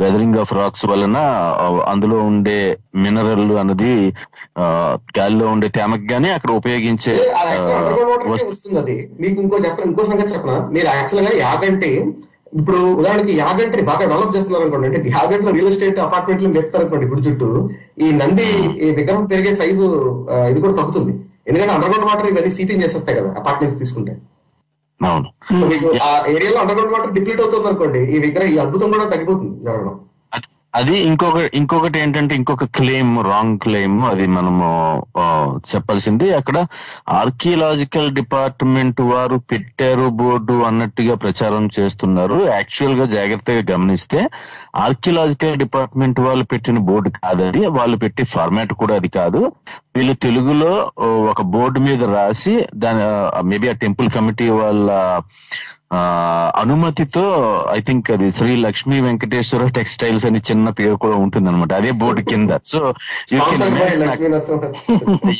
వెదరింగ్ 0.00 0.38
ఆఫ్ 0.38 0.52
రాక్స్ 0.52 0.86
వలన 0.86 1.18
అందులో 1.88 2.18
ఉండే 2.28 2.58
మినరల్ 2.98 3.52
అన్నది 3.58 3.92
గాలిలో 5.18 5.46
ఉండే 5.48 5.68
తేమకి 5.76 6.08
గానీ 6.12 6.30
అక్కడ 6.30 6.50
ఉపయోగించే 6.52 7.14
మీకు 9.20 9.38
ఇంకో 9.42 9.58
చెప్ప 9.58 9.78
ఇంకో 9.86 10.02
సంగతి 10.04 10.32
చెప్పనా? 10.34 10.58
మీరు 10.68 10.88
యాక్చువల్గా 10.92 11.32
యాగంటే 11.40 11.90
ఇప్పుడు 12.58 12.78
ఉదాహరణకి 13.00 13.32
యాగంటిని 13.42 13.82
బాగా 13.88 14.04
డెవలప్ 14.12 14.34
చేస్తున్నారు 14.36 14.64
అనుకోండి. 14.64 14.86
అంటే 14.88 15.10
యాగంట్లో 15.16 15.50
రియల్ 15.56 15.70
ఎస్టేట్ 15.72 15.98
అపార్ట్మెంట్లో 16.06 16.50
చెప్తారు 16.58 16.82
అనుకోండి 16.84 17.04
ఇప్పుడు 17.06 17.24
చుట్టూ. 17.26 17.48
ఈ 18.04 18.08
నంది 18.20 18.48
ఈ 18.84 18.90
విగ్రహం 18.98 19.24
పెరిగే 19.32 19.52
సైజు 19.60 19.86
ఇది 20.50 20.58
కూడా 20.64 20.74
తగ్గుతుంది. 20.80 21.12
ఎందుకంటే 21.48 21.72
అండర్గ్రౌండ్ 21.76 22.08
వాటర్ 22.10 22.28
ఇవన్నీ 22.32 22.52
సీపింగ్ 22.56 22.82
చేసేస్తాయి 22.84 23.18
కదా 23.20 23.30
అపార్ట్మెంట్స్ 23.42 23.78
తీసుకుంటే. 23.82 24.14
మీకు 25.70 25.88
ఆ 26.06 26.10
ఏరియాలో 26.34 26.58
అండర్గ్రౌండ్ 26.62 26.94
వాటర్ 26.94 27.12
డిప్లీట్ 27.16 27.42
అవుతుంది 27.44 27.68
అనుకోండి 27.70 28.00
ఈ 28.14 28.18
విగ్రహం 28.26 28.50
ఈ 28.54 28.58
అద్భుతం 28.64 28.88
కూడా 28.94 29.06
తగ్గిపోతుంది 29.12 29.56
జరగడం 29.66 29.94
అది 30.74 30.98
ఇంకొక 30.98 31.38
ఇంకొకటి 31.54 31.98
ఏంటంటే 31.98 32.34
ఇంకొక 32.34 32.64
క్లెయిమ్ 32.64 33.24
రాంగ్ 33.24 33.58
క్లెయిమ్ 33.58 34.04
అది 34.04 34.26
మనము 34.26 34.66
చెప్పాల్సింది. 35.74 36.34
అక్కడ 36.34 36.66
ఆర్కియలాజికల్ 37.08 38.10
డిపార్ట్మెంట్ 38.10 39.00
వారు 39.00 39.36
పెట్టారు 39.36 40.08
బోర్డు 40.08 40.52
అన్నట్టుగా 40.52 41.14
ప్రచారం 41.14 41.68
చేస్తున్నారు. 41.80 42.46
యాక్చువల్గా 42.46 43.04
జాగ్రత్తగా 43.04 43.74
గమనిస్తే 43.74 44.28
ఆర్కియలాజికల్ 44.76 45.56
డిపార్ట్మెంట్ 45.56 46.20
వాళ్ళు 46.20 46.44
పెట్టిన 46.44 46.78
బోర్డు 46.78 47.10
కాదది 47.10 47.66
వాళ్ళు 47.66 47.96
పెట్టే 47.96 48.24
ఫార్మాట్ 48.24 48.74
కూడా 48.74 48.94
అది 48.94 49.08
కాదు. 49.08 49.52
వీళ్ళు 49.96 50.14
తెలుగులో 50.14 50.92
ఒక 51.30 51.42
బోర్డు 51.42 51.80
మీద 51.80 52.04
రాసి 52.04 52.66
దాని 52.74 53.04
మేబీ 53.48 53.68
ఆ 53.68 53.72
టెంపుల్ 53.72 54.10
కమిటీ 54.10 54.48
వాళ్ళ 54.48 54.90
అనుమతితో 56.60 57.22
ఐ 57.70 57.78
థింక్ 57.80 58.08
అది 58.10 58.26
శ్రీ 58.30 58.52
లక్ష్మీ 58.64 58.96
వెంకటేశ్వర 59.00 59.66
టెక్స్టైల్స్ 59.76 60.26
అని 60.26 60.40
చిన్న 60.48 60.68
పేరు 60.78 60.96
కూడా 60.96 61.16
ఉంటుంది 61.24 61.48
అనమాట 61.50 61.72
అదే 61.72 61.90
బోర్డు 62.00 62.22
కింద. 62.28 62.50
సో 62.64 62.80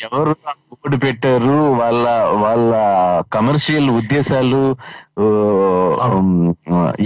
ఎవరు 0.06 0.32
బోర్డు 0.72 0.96
పెట్టారు? 0.96 1.54
వాళ్ళ 1.80 2.04
వాళ్ళ 2.42 2.72
కమర్షియల్ 3.32 3.88
ఉద్దేశాలు 3.98 4.62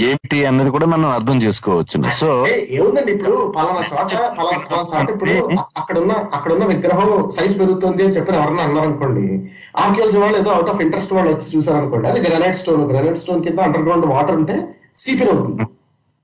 ఏంటి 0.07 0.39
అన్నది 0.47 0.71
కూడా 0.71 0.87
మనం 0.87 1.09
అర్థం 1.11 1.37
చేసుకోవచ్చు 1.45 1.99
సో 2.19 2.31
ఏముందండి 2.79 3.13
ఇప్పుడు 3.13 3.37
పలానా 3.57 3.83
చోట 3.91 4.03
పలానా 4.39 4.59
పలానా 4.67 4.85
చోట 4.93 5.09
ఇప్పుడు 5.15 5.35
అక్కడ 5.81 5.97
ఉన్న 5.99 6.13
అక్కడ 6.33 6.51
ఉన్న 6.53 6.67
విగ్రహం 6.73 7.11
సైజ్ 7.39 7.55
పెరుగుతుంది 7.61 8.05
అని 8.07 8.17
చెప్పి 8.17 8.39
ఎవరన్నా 8.41 8.65
అన్నారు 8.65 8.87
అనుకోండి 8.87 9.27
ఆర్కియాలజీ 9.75 10.19
వాళ్ళు 10.19 10.39
ఏదో 10.39 10.51
అవుట్ 10.51 10.71
ఆఫ్ 10.71 10.81
ఇంట్రెస్ట్ 10.81 11.13
వాళ్ళు 11.13 11.31
వచ్చి 11.31 11.47
చూసారు 11.53 11.79
అనుకోండి 11.79 12.09
అది 12.09 12.21
గ్రానైట్ 12.25 12.59
స్టోన్ 12.59 12.83
గ్రానైట్ 12.91 13.19
స్టోన్ 13.19 13.43
కింద 13.43 13.61
అండర్ 13.61 13.85
గ్రౌండ్ 13.85 14.07
వాటర్ 14.11 14.37
ఉంటే 14.37 14.57
సీపీలో 14.97 15.33
ఉంటుంది. 15.39 15.65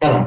కదా? 0.01 0.19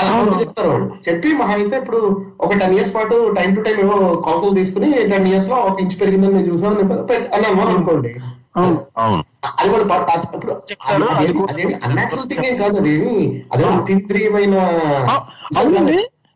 అందరూ 0.00 0.34
చెప్తారు 0.40 0.68
వాళ్ళు. 0.68 0.88
చెప్పి 1.06 1.28
మహా 1.34 1.54
అయితే 1.54 1.76
ఇప్పుడు 1.76 2.00
ఒక 2.40 2.50
టెన్ 2.58 2.74
ఇయర్స్ 2.74 2.92
పాటు 2.94 3.16
టైం 3.36 3.50
టు 3.54 3.60
టైం 3.60 3.78
ఏవో 3.84 3.96
కొలతలు 4.26 4.54
తీసుకుని 4.54 4.90
టెన్ 5.10 5.26
ఇయర్స్లో 5.26 5.56
ఒక 5.62 5.80
ఇంచ్ 5.80 5.96
పెరిగిందని 6.00 6.34
నేను 6.34 6.48
చూసాను 6.50 6.76
అని 7.32 7.46
అన్నారు 7.46 7.70
అనుకోండి. 7.70 8.10
అవును. 8.58 8.76
అది 9.58 9.68
కూడా 9.70 9.84
ఇప్పుడు 10.34 10.52
అన్యాచురల్ 11.86 12.28
థింగ్ 12.30 12.46
ఏం 12.46 12.56
కాదు 12.56 12.78
అదేమి 12.78 13.14
అదే 13.52 13.64
అతీంద్రియమైన 13.72 14.54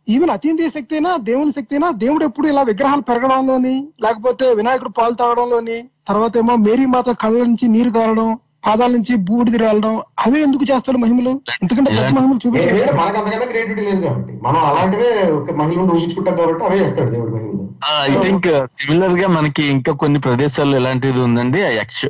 ఈవెన్ 0.08 0.30
అతీంద్రియ 0.30 0.68
శక్తి 0.68 0.94
అయినా 0.94 1.10
దేవుని 1.22 1.52
శక్తి 1.52 1.74
అయినా 1.74 1.88
దేవుడు 1.96 2.22
ఎప్పుడు 2.24 2.46
ఇలా 2.48 2.62
విగ్రహాలు 2.62 3.02
పెరగడంలోని 3.02 3.74
లేకపోతే 4.02 4.46
వినాయకుడు 4.54 4.90
పాలు 4.90 5.14
తాగడంలోని 5.14 5.78
తర్వాత 6.08 6.36
ఏమో 6.36 6.54
మేరీ 6.62 6.86
మాత 6.86 7.10
కళ్ళ 7.22 7.42
నుంచి 7.42 7.66
నీరు 7.68 7.90
కారడం 7.90 8.30
పాదాల 8.64 8.90
నుంచి 8.96 9.14
బూడిది 9.28 9.58
రాలడం 9.62 9.94
అవే 10.24 10.40
ఎందుకు 10.46 10.64
చేస్తాడు 10.70 10.98
మహిమలు? 10.98 11.32
ఎందుకంటే 11.62 11.90
పెద్ద 11.96 12.10
మహిమలు 12.18 12.40
చూపించారు 12.44 12.94
మనకు 13.00 13.18
అంతకన్నా 13.20 13.46
క్రియేటివిటీ 13.52 13.82
లేదు 13.88 14.00
కాబట్టి. 14.06 14.32
మనం 14.46 14.60
అలాంటివే 14.70 15.10
ఒక 15.38 15.56
మహిళను 15.60 15.94
ఊహించుకుంటాం 15.96 16.36
కాబట్టి 16.36 16.64
అవే 16.68 16.78
చేస్తాడు 16.84 17.10
దేవుడు 17.10 17.32
మహిళలు 17.36 17.60
ఐ 18.02 18.12
థింక్ 18.24 18.48
సిమిలర్గా 18.78 19.28
మనకి 19.28 19.62
ఇంకా 19.66 19.92
కొన్ని 19.92 20.18
ప్రదేశాల్లో 20.26 20.74
ఎలాంటిది 20.76 21.20
ఉందండి. 21.20 21.60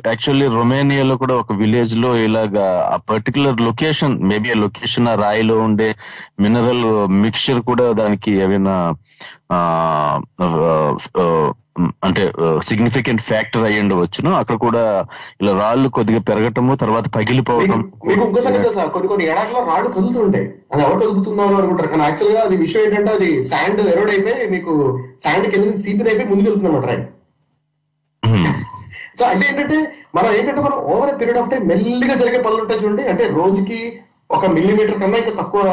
యాక్చువల్లీ 0.09 0.47
రొమేనియాలో 0.57 1.15
కూడా 1.23 1.35
ఒక 1.35 1.53
విలేజ్లో 1.53 2.09
ఇలాగా 2.25 2.65
ఆ 2.93 2.97
పర్టికులర్ 3.11 3.57
లొకేషన్ 3.67 4.15
మేబీ 4.31 4.51
ఆ 4.55 4.59
లొకేషన్ 4.65 5.09
ఆ 5.09 5.15
రాయిలో 5.23 5.55
ఉండే 5.59 5.89
మినరల్ 6.45 6.85
మిక్చర్ 7.23 7.61
కూడా 7.71 7.87
దానికి 8.01 8.31
ఏమైనా 8.45 8.75
అంటే 12.03 12.23
సిగ్నిఫికెంట్ 12.69 13.21
ఫ్యాక్టర్ 13.21 13.63
అయ్యి 13.63 13.79
ఉండవచ్చును. 13.83 14.31
అక్కడ 14.31 14.55
కూడా 14.55 15.05
ఇలా 15.41 15.51
రాళ్ళు 15.61 15.89
కొద్దిగా 15.89 16.19
పెరగటము 16.19 16.75
తర్వాత 16.75 17.05
మీకు 17.05 17.17
పగిలిపోవటం. 17.17 17.79
మీకు 18.07 18.25
ఇంకో 18.27 18.41
సంగతి 18.41 18.63
తెలుసా? 18.63 18.85
కొన్ని 18.85 19.07
కొన్ని 19.07 19.25
ఎడాట్లో 19.25 19.59
రాళ్ళు 19.71 19.89
కదులుతుంటాయి. 19.89 20.47
అది 20.73 20.83
ఎవరు 20.83 20.99
కదులుతున్నారు 20.99 21.55
అనుకుంటారు. 21.55 21.89
కానీ 21.89 22.03
యాక్చువల్గా 22.03 22.41
అది 22.41 22.57
విషయం 22.57 22.83
ఏంటంటే 22.87 23.13
అది 23.13 23.43
శాండ్ 23.43 23.81
ఎరోడ్ 23.93 24.11
అయిపోయి 24.11 24.47
మీకు 24.49 24.73
శాండ్ 25.25 25.47
కింద 25.47 25.75
సీపర్ 25.85 26.07
అయిపోయి 26.07 26.29
ముందుకు 26.29 26.47
వెళ్తుంది 26.49 26.69
అనమాట 26.69 26.85
రైట్. 26.91 27.07
సో 29.19 29.23
అంటే 29.31 29.45
ఏంటంటే 29.49 29.77
మనం 30.15 30.29
ఏంటంటే 30.37 30.61
మనం 30.61 30.77
ఓవర్ 30.93 31.19
పీరియడ్ 31.19 31.37
ఆఫ్ 31.37 31.51
టైం 31.51 31.67
మెల్లిగా 31.67 32.15
జరిగే 32.15 32.39
పనులు 32.41 32.61
ఉంటాయి 32.61 32.81
చూడండి. 32.83 33.03
అంటే 33.03 33.23
రోజుకి 33.39 33.79
ఒక 34.31 34.45
మిల్లీమీటర్ 34.45 35.01
కన్నా 35.01 35.17
ఇంకా 35.17 35.33
తక్కువ 35.41 35.63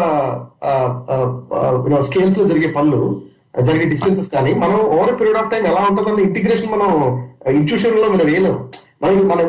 స్కేల్స్లో 2.01 2.45
జరిగే 2.45 2.69
పనులు. 2.69 3.30
జరిగే 3.69 3.87
డిస్టెన్సెస్ 3.93 4.31
కానీ 4.35 4.51
మనం 4.63 4.77
ఓవర్ 4.97 5.15
పీరియడ్ 5.19 5.39
ఆఫ్ 5.41 5.51
టైం 5.53 5.65
ఎలా 5.71 5.83
ఉంటుందన్న 5.89 6.21
ఇంటిగ్రేషన్ 6.29 6.73
మనం 6.75 6.89
uh, 7.01 7.53
ఇంట్యూషన్లో 7.61 8.07
మనం 8.15 8.27
వేయలేం. 8.31 8.57
మనం 9.03 9.19
మనం 9.31 9.47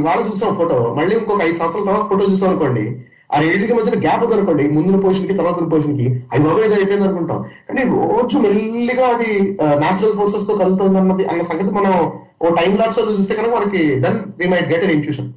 ఇవాళ 0.00 0.18
చూసాం 0.28 0.52
ఫోటో 0.58 0.76
మళ్ళీ 0.98 1.12
ఇంకొక 1.18 1.42
ఐదు 1.48 1.58
సంవత్సరాల 1.60 1.86
తర్వాత 1.88 2.06
ఫోటో 2.10 2.28
చూసాం 2.32 2.48
అనుకోండి 2.50 2.84
ఆ 3.32 3.40
రెండింటికి 3.42 3.74
మధ్యన 3.78 3.98
గ్యాప్ 4.04 4.22
ఉంది 4.24 4.34
అనుకోండి 4.36 4.64
ముందున 4.76 4.96
పొజిషన్కి 5.04 5.36
తర్వాత 5.40 5.66
పొజిషన్కి 5.72 6.06
అవి 6.30 6.42
బాబు 6.46 6.62
ఏదో 6.66 6.76
అయిపోయింది 6.78 7.06
అనుకుంటాం. 7.08 7.40
కానీ 7.68 7.82
రోజు 7.94 8.38
మెల్లిగా 8.44 9.06
అది 9.14 9.30
uh, 9.64 9.74
న్యాచురల్ 9.84 10.16
ఫోర్సెస్తో 10.18 10.54
కలుగుతుంది 10.62 11.00
అన్నది 11.02 11.26
అన్న 11.32 11.48
సంగతి 11.50 11.72
మనం 11.78 11.94
ఓ 12.42 12.54
టైం 12.58 12.74
లాట్స్ 12.80 13.00
చూస్తే 13.10 13.34
కనుక 13.40 13.52
మనకి 13.56 13.82
then 14.04 14.18
we 14.40 14.46
might 14.52 14.70
get 14.72 14.84
an 14.86 14.94
intuition 14.98 15.30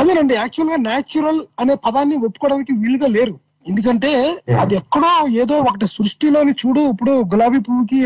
అదేనండి 0.00 0.34
యాక్చువల్గా 0.34 0.76
న్యాచురల్ 0.88 1.40
అనే 1.62 1.74
పదాన్ని 1.86 2.16
ఒప్పుకోవడానికి 2.26 2.72
వీలుగా 2.82 3.08
లేరు. 3.16 3.34
ఎందుకంటే. 3.66 4.10
అది 4.60 4.74
ఎక్కడో 4.76 5.10
ఏదో 5.42 5.56
ఒకటి 5.60 5.86
సృష్టిలోని 5.88 6.52
చూడు 6.60 6.80
ఇప్పుడు 6.92 7.12
గులాబీ 7.32 7.58
పువ్వుకి 7.58 7.98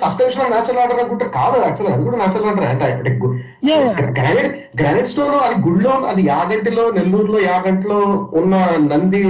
సస్పెన్షన్ 0.00 0.50
న్యాచురల్ 0.50 0.80
ఆర్డర్ 0.82 1.00
అనుకుంటే 1.00 1.26
కాదు 1.36 1.56
యాక్చువల్ 1.62 1.92
అది 1.92 2.04
కూడా 2.04 2.16
న్యాచురల్ 2.16 2.48
ఆర్డర్ 2.50 2.66
అంటే. 2.66 2.88
గ్రానైట్ 4.18 4.52
గ్రానైట్ 4.80 5.08
స్టోన్ 5.08 5.34
అది 5.46 5.56
గుళ్ళో 5.66 5.94
అది 6.10 6.22
యాగంటిలో 6.26 6.84
నెల్లూరులో 6.90 7.40
యాగంటిలో 7.46 7.98
ఉన్న 8.40 8.54
నంది 8.90 9.22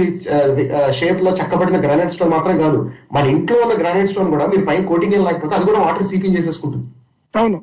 షేప్లో 0.91 1.31
చెక్కబడిన 1.31 1.79
గ్రానైట్ 1.85 2.11
స్టోన్ 2.11 2.31
మాత్రం 2.31 2.57
కాదు. 2.59 2.81
మన 3.13 3.25
ఇంట్లో 3.27 3.57
ఉన్న 3.59 3.75
గ్రానైట్ 3.81 4.11
స్టోన్ 4.13 4.31
కూడా 4.31 4.47
మీరు 4.47 4.65
పైన 4.65 4.85
కోటింగ్ 4.85 5.17
లేకపోతే 5.27 5.55
అది 5.55 5.65
కూడా 5.65 5.79
వాటర్ 5.79 6.07
సీపింగ్ 6.07 6.37
చేసేసుకుంటుంది. 6.37 6.87
అవును. 7.33 7.59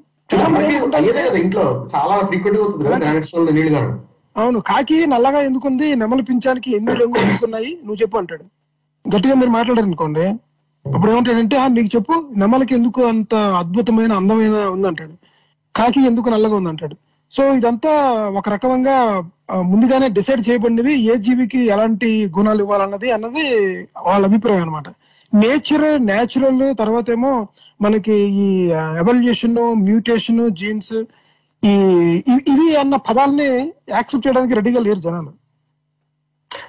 అయ్యేదే 0.98 1.22
కదా 1.22 1.38
ఇంట్లో. 1.38 1.64
చాలా 1.94 2.14
ఫ్రీక్వెంట్గా 2.26 2.64
అవుతుంది 2.64 2.84
కదా 2.88 2.98
గ్రానైట్ 2.98 3.26
స్టోన్ 3.26 3.54
నీళ్ళు 3.54 3.72
కాదు 3.76 3.92
అవును 4.36 4.60
కాకి 4.62 5.06
నల్లగా 5.06 5.40
ఎందుకుంది? 5.40 5.94
నెమలి 5.94 6.22
పించానికి 6.22 6.76
ఎన్ని 6.76 6.92
రంగులు 6.94 7.22
ఎందుకున్నాయి 7.22 7.70
నువ్వు 7.82 7.96
చెప్పు 7.96 8.16
అంటాడు. 8.18 8.44
గట్టిగా 9.04 9.34
మీరు 9.34 9.50
మాట్లాడారు 9.50 9.86
అనుకోండి. 9.86 10.24
అప్పుడు 10.84 11.10
ఏమంటాడంటే 11.12 11.56
"ఆ, 11.56 11.66
నీకు 11.68 11.96
చెప్పు 11.96 12.14
నెమలికి 12.36 12.74
ఎందుకు 12.74 13.00
అంత 13.06 13.32
అద్భుతమైన 13.60 14.12
అందమైన 14.12 14.56
ఉందంటాడు. 14.66 15.14
కాకి 15.74 16.06
ఎందుకు 16.06 16.28
నల్లగా 16.28 16.56
ఉందంటాడు. 16.56 16.96
సో 17.32 17.54
ఇదంతా 17.54 17.92
ఒక 18.30 18.48
రకంగా 18.48 18.96
ముందుగానే 19.64 20.08
డిసైడ్ 20.08 20.48
చేయబడినవి 20.48 20.94
ఏ 21.04 21.16
జీవికి 21.18 21.60
ఎలాంటి 21.66 22.08
గుణాలు 22.38 22.62
ఇవ్వాలన్నది 22.62 23.10
అన్నది 23.10 23.44
వాళ్ళ 24.06 24.26
అభిప్రాయం 24.26 24.62
అనమాట 24.62 24.88
నేచర్ 25.32 25.86
న్యాచురల్ 26.02 26.74
తర్వాత 26.74 27.10
ఏమో 27.10 27.32
మనకి 27.80 28.14
ఈ 28.38 28.46
ఎవల్యూషన్ 28.98 29.56
మ్యూటేషన్ 29.82 30.50
జీన్స్ 30.56 30.94
ఈ 31.64 31.68
ఇవి- 32.28 32.54
ఇవి 32.54 32.76
అన్న 32.76 32.96
పదాలని 32.96 33.72
యాక్సెప్ట్ 33.90 34.26
చేయడానికి 34.26 34.54
రెడీగా 34.54 34.80
లేరు 34.80 34.98
జనాలు. 34.98 35.32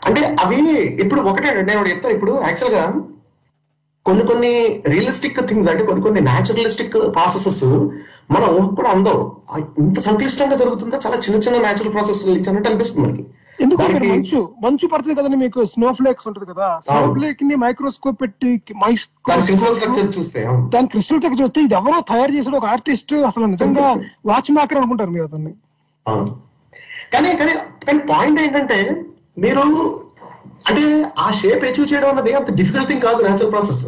అంటే 0.06 0.36
అవి 0.40 0.72
ఇప్పుడు 0.78 1.22
ఒకటే 1.22 1.62
నేను 1.62 1.88
చెప్తాను 1.88 2.16
ఇప్పుడు 2.16 2.42
యాక్చువల్గా 2.44 3.02
కొన్ని 4.06 4.26
కొన్ని 4.26 4.82
రియలిస్టిక్ 4.88 5.48
థింగ్స్ 5.48 5.70
అంటే 5.70 5.84
కొన్ని 5.84 6.04
కొన్ని 6.04 6.22
న్యాచురలిస్టిక్ 6.22 6.94
ప్రాసెసెస్ 6.94 7.64
మన 8.32 8.44
ఊహకు 8.44 8.76
కూడా 8.76 8.90
అందవు. 8.90 9.36
ఇంత 9.78 10.00
సంక్లిష్టంగా 10.00 10.56
జరుగుతుందో? 10.56 10.98
చాలా 11.06 11.18
చిన్న 11.18 11.36
చిన్న 11.36 11.60
న్యాచురల్ 11.60 11.94
ప్రాసెస్ 11.94 12.28
ఇచ్చినట్టు 12.28 12.70
అనిపిస్తుంది 12.70 13.08
మనకి. 13.08 13.26
ఎందుకు 13.60 13.84
మంచు 14.12 14.40
మంచు 14.64 14.86
పడుతుంది 14.92 15.16
కదండి 15.20 15.38
మీకు 15.44 15.60
స్నో 15.72 15.88
ఫ్లేక్స్ 15.98 16.26
ఉంటది 16.30 16.48
కదా. 16.52 16.68
స్నో 16.88 17.00
ఫ్లేక్ని 17.16 17.56
మైక్రోస్కోప్ 17.64 18.20
పెట్టి 18.24 18.50
దాని 18.72 18.98
స్ట్రక్చర్ 19.78 20.12
చూస్తే. 20.18 20.42
దాని 20.74 20.90
క్రిస్టల్ 20.94 21.22
చెక్ 21.24 21.38
చూస్తే 21.42 21.62
ఇది 21.68 21.76
ఎవరో 21.80 22.00
తయారు 22.12 22.34
చేసాడు 22.38 22.58
ఒక 22.60 22.68
ఆర్టిస్ట్ 22.74 23.14
అసలు 23.30 23.48
నిజంగా 23.54 23.86
వాచ్ 24.32 24.52
మేకర్ 24.58 24.82
అనుకుంటారు 24.82 25.14
మీరు 25.16 25.28
అతన్ని. 25.30 25.54
కానీ 27.14 27.30
కానీ 27.42 27.54
కానీ 27.86 28.00
పాయింట్ 28.12 28.42
ఏంటంటే 28.46 28.80
మీరు 29.38 29.64
అంటే 30.70 30.84
ఆ 31.24 31.28
షేప్ 31.40 31.66
అచీవ్ 31.68 31.90
చేయడం 31.92 32.10
అన్నది 32.12 32.32
అంత 32.38 32.52
డిఫికల్ట్ 32.60 32.90
థింగ్ 32.92 33.04
కాదు 33.08 33.20
న్యాచురల్ 33.26 33.52
ప్రాసెస్ 33.52 33.84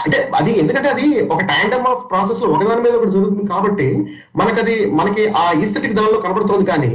అంటే 0.00 0.18
అది 0.38 0.52
ఎందుకంటే 0.62 0.88
అది 0.94 1.04
ఒక 1.34 1.42
ట్యాండమ్ 1.50 1.86
ఆఫ్ 1.90 2.02
ప్రాసెస్లో 2.10 2.48
ఒకదాని 2.54 2.82
మీద 2.86 2.94
ఒకటి 2.98 3.14
జరుగుతుంది 3.14 3.44
కాబట్టి 3.52 3.86
మనకి 4.36 4.58
అది 4.62 4.74
మనకి 4.98 5.22
ఆ 5.40 5.44
ఈస్థెటిక్ 5.62 5.96
దానిలో 5.98 6.18
కనబడుతుంది 6.24 6.66
కానీ 6.72 6.90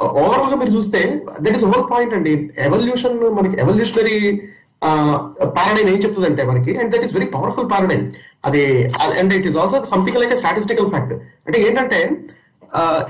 ఓవరాల్గా 0.00 0.56
మీరు 0.56 0.72
చూస్తే 0.76 1.00
దట్ 1.40 1.56
ఇస్ 1.56 1.64
ఓవర్ 1.64 1.84
పాయింట్ 1.90 2.14
అండి. 2.14 2.34
ఎవల్యూషన్ 2.66 3.18
మనకి 3.38 3.56
ఎవల్యూషనరీ 3.60 4.18
పారాడైమ్ 5.56 5.88
ఏం 5.88 5.98
చెప్తుందంటే 5.98 6.42
మనకి 6.44 6.72
and 6.78 6.90
that 6.94 7.04
is 7.04 7.14
very 7.14 7.28
powerful 7.28 7.70
paradigm 7.70 8.04
అది 8.44 8.62
and 9.20 9.32
it 9.34 9.46
is 9.46 9.56
also 9.56 9.78
something 9.84 10.18
like 10.20 10.34
statistical 10.36 10.90
fact 10.90 11.14
అంటే 11.46 11.58
ఏంటంటే 11.66 12.00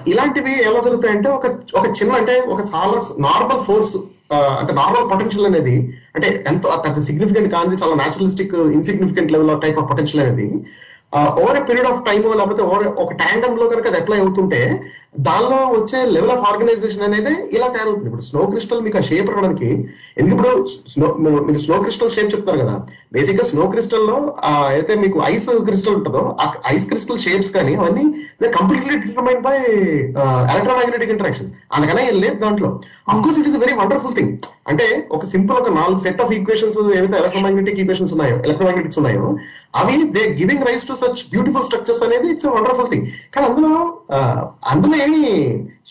ఇలాంటివి 0.07 0.53
ఎలా 0.65 0.81
జరుగుతాయంటే 0.81 1.29
ఒక 1.29 1.47
ఒక 1.75 1.87
చిన్న 1.99 2.13
అంటే 2.13 2.35
ఒక 2.49 2.61
చాలా 2.73 2.99
నార్మల్ 3.21 3.61
ఫోర్స్ 3.61 3.95
అంటే 4.59 4.73
నార్మల్ 4.73 5.07
పొటెన్షియల్ 5.11 5.47
అనేది 5.47 5.77
అంటే 6.15 6.29
ఎంతో 6.49 6.69
పెద్ద 6.85 6.99
సిగ్నిఫికెంట్ 7.01 7.49
కానిది 7.55 7.77
చాలా 7.83 7.95
naturalistic 7.95 8.55
insignificant 8.77 9.33
level 9.33 9.51
of 9.51 9.63
type 9.63 9.79
of 9.79 9.89
potential 9.89 10.23
అనేది 10.25 10.47
over 11.41 11.59
a 11.59 11.65
period 11.69 11.89
of 11.91 12.01
time 12.05 12.25
లేకపోతే 12.33 12.63
ఓవర్ 12.63 12.87
ఒక 13.03 13.13
ట్యాండమ్లో 13.15 13.67
కనుక 13.69 13.87
అది 13.87 13.99
అప్లై 14.01 14.19
అవుతుంటే 14.19 14.61
దానిలో 15.27 15.59
వచ్చే 15.77 15.99
లెవెల్ 16.15 16.33
ఆఫ్ 16.35 16.45
ఆర్గనైజేషన్ 16.49 17.05
అనేది 17.07 17.33
ఇలా 17.57 17.69
తయారవుతుంది. 17.75 18.09
ఇప్పుడు 18.11 18.27
స్నో 18.29 18.43
క్రిస్టల్ 18.51 18.83
మీకు 18.87 18.99
ఆ 19.01 19.03
షేప్ 19.09 19.31
రావడానికి 19.33 19.71
ఎందుకు 20.21 20.35
ఇప్పుడు 20.37 20.51
స్నో 20.93 21.07
మీరు 21.47 21.61
స్నో 21.65 21.77
క్రిస్టల్ 21.85 22.13
షేప్ 22.17 22.31
చెప్తారు 22.35 22.59
కదా. 22.63 22.75
బేసిక్గా 23.17 23.45
స్నో 23.51 23.65
క్రిస్టల్లో 23.73 24.19
అయితే 24.75 24.95
మీకు 25.05 25.19
ఐస్ 25.33 25.49
క్రిస్టల్ 25.69 25.97
ఉంటుందో 25.99 26.23
ఆ 26.45 26.47
ఐస్ 26.75 26.87
క్రిస్టల్ 26.91 27.21
షేప్స్ 27.25 27.51
కానీ 27.57 27.75
అవన్నీ 27.81 28.05
completely 28.59 28.95
determine 29.05 29.43
by 29.49 29.57
electromagnetic 30.53 31.13
interactions 31.17 31.53
అందుకనే 31.77 32.03
ఏం 32.11 32.17
లేదు 32.25 32.39
దాంట్లో. 32.45 32.71
Of course 33.13 33.39
it 33.43 33.49
is 33.51 33.59
very 33.65 33.77
wonderful 33.83 34.17
thing 34.19 34.33
అంటే 34.71 34.87
ఒక 35.17 35.25
సింపుల్ 35.35 35.59
ఒక 35.63 35.71
నాలుగు 35.81 36.01
సెట్ 36.07 36.21
ఆఫ్ 36.25 36.33
ఈక్వేషన్స్ 36.39 36.79
ఏవైతే 36.99 37.17
ఎలక్ట్రోమాగ్నెటిక్ 37.23 37.79
ఈక్వేషన్స్ 37.85 38.13
ఉన్నాయో 38.17 38.37
ఎలక్ట్రోమాగ్నెటిక్స్ 38.47 39.01
ఉన్నాయో 39.03 39.25
అవి 39.83 39.97
they 40.17 40.25
giving 40.41 40.67
rise 40.69 40.89
to 40.91 40.97
such 41.03 41.23
beautiful 41.35 41.67
structures 41.69 42.03
అనేది 42.09 42.29
ఇట్స్ 42.35 42.49
వండర్ఫుల్ 42.59 42.91
థింగ్ 42.93 43.07
కానీ 43.37 43.47
అందులో 43.51 43.73
అందులో 44.73 44.97
ఏమి 45.05 45.21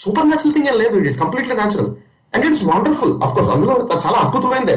సూపర్ 0.02 0.28
న్యాచురల్ 0.30 0.56
థింగ్ 0.56 0.70
ఏం 0.72 0.78
లేదు 0.84 0.96
it 1.00 1.10
is 1.12 1.20
completely 1.24 1.56
natural 1.60 1.90
and 2.34 2.46
it's 2.48 2.64
wonderful 2.72 3.14
of 3.26 3.34
course 3.36 3.52
అందులో 3.56 3.74
చాలా 4.06 4.18
అద్భుతమైనది 4.24 4.74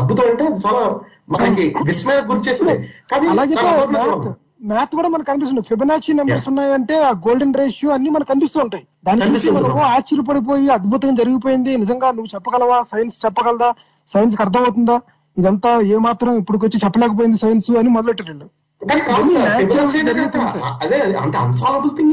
అద్భుతం 0.00 0.24
అంటే 0.32 0.46
చాలా 0.64 0.82
మనకి 1.34 1.64
విస్మయ 1.88 2.20
గురి 2.30 2.46
చేసింది. 2.48 2.74
కానీ 3.10 3.26
అలాగే 3.34 3.54
మ్యాథ్ 4.70 4.92
కూడా 4.98 5.08
మనకు 5.12 5.28
కనిపిస్తుంది. 5.30 5.62
ఫిబనాచి 5.70 6.10
నెంబర్స్ 6.18 6.46
ఉన్నాయంటే 6.50 6.94
ఆ 7.08 7.10
గోల్డెన్ 7.24 7.56
రేషియో 7.60 7.90
అన్ని 7.96 8.10
మనకు 8.14 8.30
కనిపిస్తూ 8.32 8.58
ఉంటాయి. 8.64 8.84
దాని 9.06 9.20
చూసి 9.20 9.28
కనిపిస్తుంది. 9.28 9.56
మనము 9.58 9.82
ఆశ్చర్యపడిపోయి 9.94 10.68
అద్భుతంగా 10.76 11.16
జరిగిపోయింది. 11.20 11.72
నిజంగా 11.82 12.08
నువ్వు 12.16 12.30
చెప్పగలవా? 12.34 12.78
సైన్స్ 12.92 13.18
చెప్పగలదా? 13.24 13.68
సైన్స్కి 14.10 14.42
అర్థమవుతుందా? 14.44 14.96
ఇదంతా 15.36 15.70
ఏ 15.94 15.98
మాత్రం 16.06 16.32
ఇప్పుడు 16.42 16.58
వచ్చి 16.64 16.78
చెప్పలేకపోయింది 16.84 17.38
సైన్స్ 17.44 17.70
అని 17.80 17.90
మొదలెట్టారు 17.96 18.48
అదే 20.80 20.98
అది 21.00 21.16
అంత 21.16 21.36
అన్సాల్వబుల్ 21.36 21.92
థింగ్ 21.96 22.12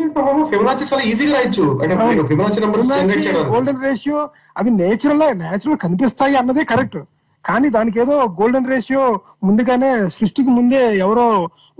ఫిబొనాచి 0.49 0.85
చాలా 0.91 1.03
ఈజీగా 1.03 1.33
రాయొచ్చు 1.33 1.65
అంటే 1.83 1.95
మీరు 1.95 2.27
ఫిబొనాచి 2.27 2.61
నెంబర్స్ 2.61 2.87
జనరేట్ 2.87 3.23
చేయడం 3.27 3.49
గోల్డెన్ 3.53 3.81
రేషియో 3.83 4.21
అవి 4.57 4.71
నేచురల్ 4.71 5.25
నేచురల్ 5.37 5.77
కనిపిస్తాయి 5.77 6.35
అన్నదే 6.35 6.63
కరెక్ట్ 6.63 6.99
కానీ 7.45 7.67
దానికి 7.69 7.97
ఏదో 7.99 8.15
గోల్డెన్ 8.39 8.69
రేషియో 8.71 9.03
ముందుగానే 9.43 9.91
సృష్టికి 10.17 10.51
ముందే 10.57 10.81
ఎవరో 11.05 11.27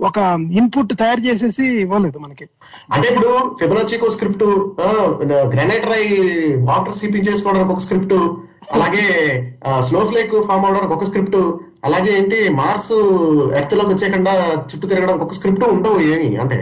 ఒక 0.00 0.18
ఇన్పుట్ 0.60 0.92
తయారు 1.00 1.22
చేసేసి 1.26 1.64
ఇవ్వలేదు 1.82 2.18
మనకి. 2.18 2.46
అంటే 2.94 3.06
ఇప్పుడు 3.08 3.30
ఫిబనాచికో 3.60 4.08
స్క్రిప్ట్ 4.10 4.44
గ్రానైట్ 5.52 5.86
రై 5.92 6.04
వాటర్ 6.70 6.98
సీపింగ్ 7.00 7.28
చేసుకోవడానికి 7.28 7.74
ఒక 7.74 7.84
స్క్రిప్ట్ 7.86 8.16
అలాగే 8.76 9.06
స్నో 9.88 10.00
ఫ్లేక్ 10.10 10.34
ఫామ్ 10.48 10.66
అవడానికి 10.66 10.94
ఒక 10.94 11.06
స్క్రిప్ట్ 11.10 11.38
అలాగే 11.84 12.10
ఏంటి 12.18 12.38
మార్స్ 12.58 12.92
ఎర్త్లోకి 13.60 13.92
వచ్చేకుండా 13.94 14.34
చుట్టూ 14.70 14.86
తిరగడానికి 14.88 15.24
ఒక 15.24 15.36
స్క్రిప్ట్ 15.38 15.64
ఉండవు 15.74 16.00
ఏమి 16.12 16.30
అంటే. 16.36 16.58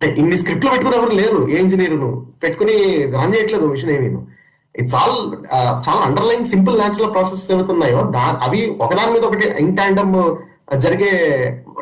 అంటే 0.00 0.08
ఇన్ని 0.20 0.36
స్క్రిప్ట్లు 0.36 0.70
పెట్టుకుని 0.70 0.96
ఎవరు 0.96 1.14
లేరు 1.20 1.38
ఏ 1.52 1.58
ఇంజనీర్ 1.64 1.98
పెట్టుకుని 2.42 2.74
రన్ 3.14 3.34
చేయట్లేదు 3.34 3.66
మిషన్ 3.66 3.90
ఏమీ 3.90 4.08
ఇట్స్ 4.80 4.96
ఆల్ 5.00 5.16
uh, 5.56 5.72
చాలా 5.84 6.00
అండర్లైన్ 6.08 6.44
సింపుల్ 6.52 6.76
న్యాచురల్ 6.80 7.12
ప్రాసెస్ 7.14 7.44
ఏవైతున్నాయో 7.54 8.00
దా 8.16 8.24
అవి 8.46 8.60
ఒకదాని 8.84 9.12
మీద 9.14 9.24
ఒకటి 9.30 9.46
ఇంటాండమ్ 9.66 10.14
uh, 10.22 10.30
జరిగే 10.84 11.10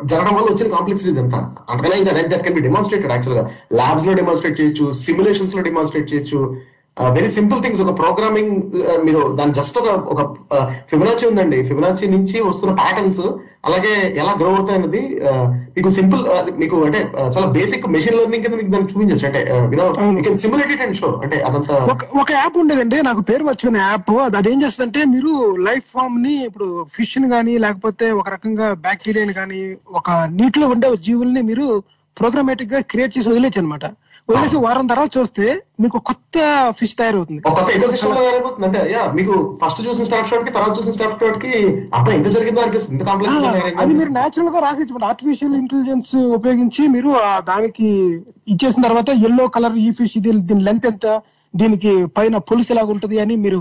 జరగడం 0.09 0.33
వల్ల 0.37 0.47
వచ్చిన 0.51 0.67
కాంప్లెక్స్ 0.75 1.05
ఇదంతా. 1.11 1.39
అంతకనే 1.71 1.95
ఇంకా 2.01 2.11
దట్ 2.17 2.43
కెన్ 2.45 2.57
బి 2.57 2.63
డెమాన్స్ట్రేటెడ్ 2.67 3.13
యాక్చువల్గా. 3.15 3.43
ల్యాబ్స్లో 3.79 4.13
డెమాన్స్ట్రేట్ 4.21 4.57
చేయొచ్చు 4.59 4.87
సిమ్యులేషన్స్లో 5.05 5.61
డెమాన్స్ట్రేట్ 5.69 6.09
చేయొచ్చు 6.11 6.39
వెరీ 7.15 7.29
సింపుల్ 7.35 7.61
థింగ్స్ 7.63 7.79
ఒక 7.83 7.93
ప్రోగ్రామింగ్ 7.99 8.51
మీరు 9.05 9.21
దాని 9.37 9.53
జస్ట్ 9.57 9.77
ఒక 9.79 9.89
ఒక 10.13 10.21
ఫిబనాచి 10.91 11.25
ఉందండి. 11.29 11.57
ఫిబనాచి 11.69 12.05
నుంచి 12.13 12.37
వస్తున్న 12.49 12.73
ప్యాటర్న్స్ 12.81 13.25
అలాగే 13.67 13.91
ఎలా 14.21 14.33
గ్రో 14.41 14.51
అవుతాయి 14.57 14.77
అనేది 14.79 15.01
మీకు 15.75 15.89
సింపుల్ 15.97 16.21
మీకు 16.61 16.77
అంటే 16.87 16.99
చాలా 17.35 17.47
బేసిక్ 17.57 17.87
మెషిన్ 17.95 18.17
లెర్నింగ్ 18.19 18.43
కింద 18.45 18.57
మీకు 18.59 18.71
దాన్ని 18.75 18.89
చూపించచ్చు. 18.91 19.25
అంటే 19.29 19.41
you know 19.73 19.87
you 20.17 20.23
can 20.27 20.39
simulate 20.43 20.71
it 20.75 20.83
and 20.85 20.97
show 21.01 21.09
అంటే 21.25 21.39
అదంతా 21.49 21.79
ఒక 22.23 22.29
యాప్ 22.39 22.59
ఉండేదండి. 22.63 22.99
నాకు 23.09 23.23
పేరు 23.31 23.43
మర్చిపోయిన 23.49 23.81
యాప్ 23.87 24.13
అది 24.27 24.39
అదేం 24.41 24.57
చేస్తుందంటే 24.63 25.03
మీరు 25.15 25.33
లైఫ్ 25.67 25.89
ఫామ్ని 25.97 26.35
ఇప్పుడు 26.49 26.69
ఫిష్ని 26.95 27.29
కానీ 27.35 27.55
లేకపోతే 27.65 28.07
ఒక 28.21 28.27
రకంగా 28.35 28.69
బ్యాక్టీరియాని 28.87 29.35
కానీ 29.41 29.61
ఒక 29.99 30.09
నీటిలో 30.39 30.67
ఉండే 30.75 30.95
జీవుల్ని 31.09 31.43
మీరు 31.51 31.67
ప్రోగ్రామేటిక్గా 32.17 32.81
క్రియేట్ 32.91 33.15
చేసి 33.17 33.29
వదిలేచ్చు 33.33 33.61
అనమాట 33.61 33.85
వదిలేసి 34.29 34.57
వారం 34.63 34.85
తర్వాత 34.87 35.09
చూస్తే 35.15 35.45
మీకు 35.83 35.97
కొత్త 36.09 36.35
ఫిష్ 36.77 36.95
తయారవుతుంది. 36.99 37.41
ఒక 37.41 37.53
కొత్త 37.57 37.69
ఎకోసిస్టమ్లో 37.75 38.15
తయారైపోతుంది. 38.19 38.65
అంటే 38.67 38.79
యా 38.93 39.03
మీకు 39.17 39.33
ఫస్ట్ 39.61 39.81
చూసిన 39.87 40.05
స్టాప్ 40.07 40.29
షాట్కి 40.29 40.51
తర్వాత 40.51 40.73
చూసిన 40.77 40.93
స్టాప్ 40.95 41.19
షాట్కి 41.21 41.51
అబ్బా 41.97 42.13
ఇంత 42.13 42.27
జరిగిందో 42.35 42.63
అనిపిస్తుంది 42.63 42.95
ఇంత 42.97 43.05
కాంప్లెక్స్ 43.09 43.77
అది 43.83 43.93
మీరు 43.99 44.11
నేచురల్గా 44.17 44.61
రాసి 44.65 44.87
ఆర్టిఫిషియల్ 45.11 45.55
ఇంటెలిజెన్స్ 45.61 46.11
ఉపయోగించి 46.37 46.83
మీరు 46.95 47.11
దానికి 47.51 47.89
ఇచ్చేసిన 48.47 48.83
తర్వాత 48.87 49.09
ఎల్లో 49.29 49.45
కలర్ 49.57 49.77
ఈ 49.85 49.89
ఫిష్ 49.99 50.17
ఇది 50.21 50.33
దీని 50.49 50.65
లెంత్ 50.69 50.89
ఎంత? 50.91 51.05
దీనికి 51.55 51.91
పైన 52.15 52.37
పులుసు 52.47 52.71
ఎలాగ 52.73 52.87
ఉంటది 52.93 53.17
అని 53.19 53.35
మీరు 53.43 53.59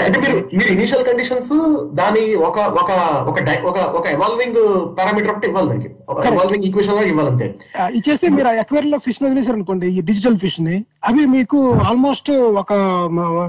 అంటే 0.00 0.18
మీరు 0.52 0.70
ఇనిషియల్ 0.72 1.04
కండిషన్స్ 1.08 1.50
దాని 1.94 2.22
ఒక 2.42 2.58
ఒక 2.80 2.90
ఒక 3.30 3.38
ఒక 3.64 3.78
ఒక 3.98 4.06
ఎవాల్వింగ్ 4.08 4.58
పారామీటర్ 4.96 5.30
ఒకటి 5.30 5.46
ఇవ్వాలి 5.48 5.68
దానికి. 5.68 5.90
ఒక 6.08 6.24
ఎవాల్వింగ్ 6.30 6.64
ఈక్వేషన్ 6.64 6.96
లాగా 6.96 7.08
ఇవ్వాలి 7.08 7.30
అంతే 7.30 7.48
ఆ, 7.76 7.88
ఇచ్చేసి 7.98 8.28
మీరు 8.36 8.52
ఎక్వేర్లో 8.62 8.98
ఫిష్ 8.98 9.20
వదిలేసారు 9.24 9.56
అనుకోండి 9.56 9.88
ఈ 9.88 10.02
డిజిటల్ 10.02 10.38
ఫిష్ని 10.38 10.76
అవి 11.04 11.24
మీకు 11.28 11.58
ఆల్మోస్ట్ 11.86 12.30
ఒక 12.58 12.72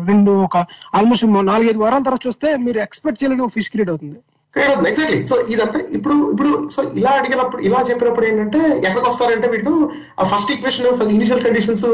రెండు 0.08 0.32
ఒక 0.44 0.58
ఆల్మోస్ట్ 0.94 1.26
నాలుగైదు 1.48 1.80
వారాల 1.80 2.04
తర్వాత 2.04 2.24
చూస్తే 2.26 2.50
మీరు 2.60 2.80
ఎక్స్పెక్ట్ 2.80 3.22
చేయలేని 3.22 3.50
ఫిష్ 3.56 3.72
క్రియేట్ 3.72 3.90
అవుతుంది. 3.90 4.20
క్లియర్ 4.56 4.72
అవుతుంది 4.72 4.90
ఎగ్జాక్ట్లీ 4.90 5.20
సో 5.26 5.36
ఇదంతా 5.50 5.80
ఇప్పుడు 5.90 6.16
ఇప్పుడు 6.32 6.52
సో 6.70 6.82
ఇలా 7.00 7.12
అడిగినప్పుడు 7.12 7.62
ఇలా 7.62 7.80
చెప్పినప్పుడు 7.90 8.26
ఏంటంటే 8.26 8.62
ఎక్కడికి 8.80 9.08
వస్తారంటే 9.10 9.48
వీళ్ళు 9.48 9.74
ఆ 10.20 10.24
ఫస్ట్ 10.24 10.52
ఈక్వేషన్ 10.52 10.88
ఇనిషియల్ 11.12 11.44
కండిషన్స్ 11.44 11.86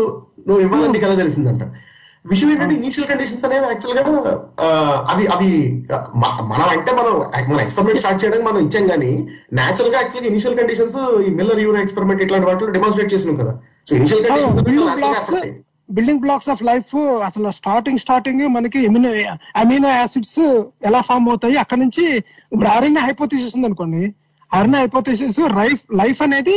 నువ్వు 0.47 0.61
ఇవ్వాలని 0.61 0.99
ఎలా 0.99 1.15
తెలిసిందంట. 1.15 1.63
విషయం 2.25 2.51
ఏంటంటే 2.51 2.75
ఇనిషియల్ 2.75 3.07
కండిషన్స్ 3.09 3.43
అనేవి 3.45 3.65
యాక్చువల్గా 3.65 4.03
అవి 5.11 5.25
అవి 5.27 5.49
మనం 6.53 6.67
అంటే 6.75 6.91
మనం 6.91 7.13
మన 7.51 7.59
ఎక్స్పెరిమెంట్ 7.61 7.99
స్టార్ట్ 7.99 8.21
చేయడానికి 8.23 8.47
మనం 8.49 8.59
ఇచ్చాం 8.65 8.87
కానీ 8.87 9.11
నేచురల్గా 9.53 9.97
యాక్చువల్గా 10.01 10.29
ఇనిషియల్ 10.31 10.57
కండిషన్స్ 10.59 10.97
ఈ 11.27 11.31
మిల్లర్ 11.31 11.59
యూరో 11.59 11.79
ఎక్స్పెరిమెంట్ 11.79 12.23
ఇట్లాంటి 12.23 12.47
వాటిలో 12.47 12.71
డెమాన్స్ట్రేట్ 12.77 13.13
చేసినాం 13.13 13.37
కదా. 13.43 13.53
So 13.87 13.93
initial 13.95 14.23
conditions 14.25 15.29
building 15.89 16.21
blocks 16.25 16.49
of 16.53 16.61
life 16.69 16.93
అసలు 17.27 17.49
స్టార్టింగ్ 17.59 18.01
స్టార్టింగ్ 18.03 18.43
మనకి 18.55 18.79
ఎమినో 18.87 19.09
అమినో 19.61 19.89
యాసిడ్స్ 19.89 20.39
ఎలా 20.89 21.01
ఫామ్ 21.09 21.27
అవుతాయి? 21.29 21.55
అక్కడ 21.63 21.77
నుంచి 21.83 22.05
ఇప్పుడు 22.53 22.69
ఆర్ఎన్ఏ 22.75 23.01
హైపోథిసిస్ 23.07 23.55
ఉంది 23.57 23.67
అనుకోండి 23.69 24.03
ఆర్ఎన్ఏ 24.51 24.79
హైపోథిసిస్ 24.83 25.39
లైఫ్ 25.59 25.83
లైఫ్ 26.01 26.21
అనేది 26.27 26.55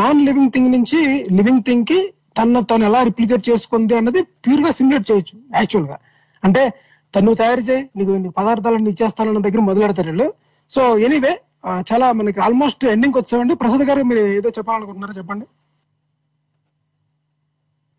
నాన్ 0.00 0.20
లివింగ్ 0.28 0.52
థింగ్ 0.54 0.72
నుంచి 0.76 1.00
లివింగ్ 1.38 1.62
థింగ్కి 1.68 2.00
తన 2.38 2.60
తను 2.70 2.84
ఎలా 2.88 3.00
రిప్లికేట్ 3.08 3.44
చేసుకుంది 3.50 3.94
అన్నది 3.98 4.20
ప్యూర్గా 4.44 4.70
సిమ్యులేట్ 4.78 5.06
చేయొచ్చు 5.10 5.36
యాక్చువల్గా. 5.60 5.96
అంటే 6.42 6.62
తను 7.14 7.34
తయారు 7.40 7.62
చేయి 7.68 7.82
నీకు 7.98 8.10
నీకు 8.24 8.34
పదార్థాలను 8.40 8.90
ఇచ్చేస్తానన్న 8.92 9.40
దగ్గర 9.46 9.60
మొదలెడతారు 9.70 10.08
వీళ్ళు. 10.10 10.26
సో 10.70 10.82
ఎనీవే 11.06 11.32
చాలా 11.90 12.06
మనకి 12.18 12.40
ఆల్మోస్ట్ 12.40 12.84
ఎండింగ్ 12.92 13.16
వచ్చామండి 13.20 13.54
ప్రసాద్ 13.62 13.84
గారు 13.88 14.02
మీరు 14.10 14.22
ఏదో 14.38 14.48
చెప్పాలనుకుంటున్నారో 14.58 15.14
చెప్పండి. 15.18 15.46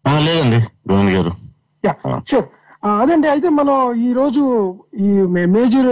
లేదండి 0.06 0.60
గోవింద్ 0.90 1.14
గారు. 1.16 1.32
యా 1.84 1.94
షూర్ 2.32 2.48
అదండి 3.02 3.28
అయితే 3.28 3.50
మనం 3.58 3.76
ఈ 4.06 4.14
రోజు 4.14 4.44
ఈ 5.00 5.10
మేజర్ 5.56 5.90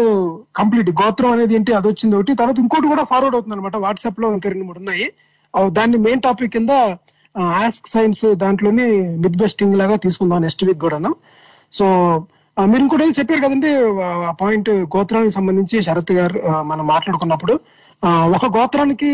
కంప్లీట్ 0.55 0.89
గోత్రం 1.01 1.31
అనేది 1.31 1.55
ఏంటి 1.55 1.71
అది 1.73 1.87
వచ్చింది 1.87 2.15
ఒకటి. 2.15 2.33
తర్వాత 2.35 2.57
ఇంకోటి 2.59 2.87
కూడా 2.87 3.03
ఫార్వర్డ్ 3.03 3.35
అవుతుంది 3.35 3.55
అనమాట 3.55 3.77
వాట్సాప్లో 3.85 4.27
ఇంకా 4.35 4.49
రెండు 4.49 4.65
మూడు 4.65 4.79
ఉన్నాయి. 4.79 5.05
దాన్ని 5.71 5.97
మెయిన్ 5.97 6.21
టాపిక్ 6.21 6.53
కింద 6.53 6.71
ఆస్క్ 7.59 7.87
సైన్స్ 7.89 8.25
దాంట్లోని 8.35 8.85
మిడ్ 9.23 9.37
బెస్టింగ్ 9.37 9.77
లాగా 9.77 9.95
తీసుకుందాం 9.95 10.41
నెక్స్ట్ 10.41 10.65
వీక్ 10.65 10.81
కూడాను. 10.85 11.11
సో 11.73 11.85
మీరు 12.57 12.81
ఇంకోటి 12.81 13.03
ఏదో 13.03 13.13
చెప్పారు 13.19 13.41
కదండి 13.41 13.71
ఆ 14.27 14.33
పాయింట్ 14.41 14.69
గోత్రానికి 14.95 15.31
సంబంధించి 15.31 15.83
శరత్ 15.83 16.11
గారు 16.11 16.39
మనం 16.63 16.87
మాట్లాడుకున్నప్పుడు. 16.87 17.53
ఒక 18.37 18.45
గోత్రానికి 18.57 19.11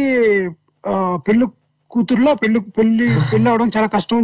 ఆ, 0.84 0.96
పెళ్ళి 1.28 1.46
కూతురులో 1.92 2.32
పెళ్ళి 2.34 2.60
పెళ్ళి 2.78 3.06
పెళ్ళి 3.32 3.48
అవడం 3.50 3.68
చాలా 3.76 3.88
కష్టం. 3.88 4.20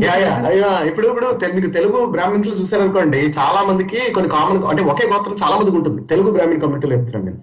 ఇప్పుడు 0.88 1.08
ఇప్పుడు 1.08 1.28
మీకు 1.56 1.70
తెలుగు 1.72 2.00
బ్రాహ్మిన్స్లో 2.06 2.54
చూసారనుకోండి 2.56 3.20
చాలా 3.38 3.62
మందికి 3.62 4.00
కొన్ని 4.14 4.30
కామన్ 4.30 4.64
అంటే 4.66 4.84
ఒకే 4.84 5.06
గోత్రం 5.12 5.38
చాలా 5.44 5.56
మందికి 5.56 5.78
ఉంటుంది 5.78 6.02
తెలుగు 6.08 6.32
బ్రాహ్మణ్ 6.32 6.62
కమ్యూనిటీలో 6.62 6.96
చెప్తున్నాను 6.96 7.26
నేను 7.26 7.40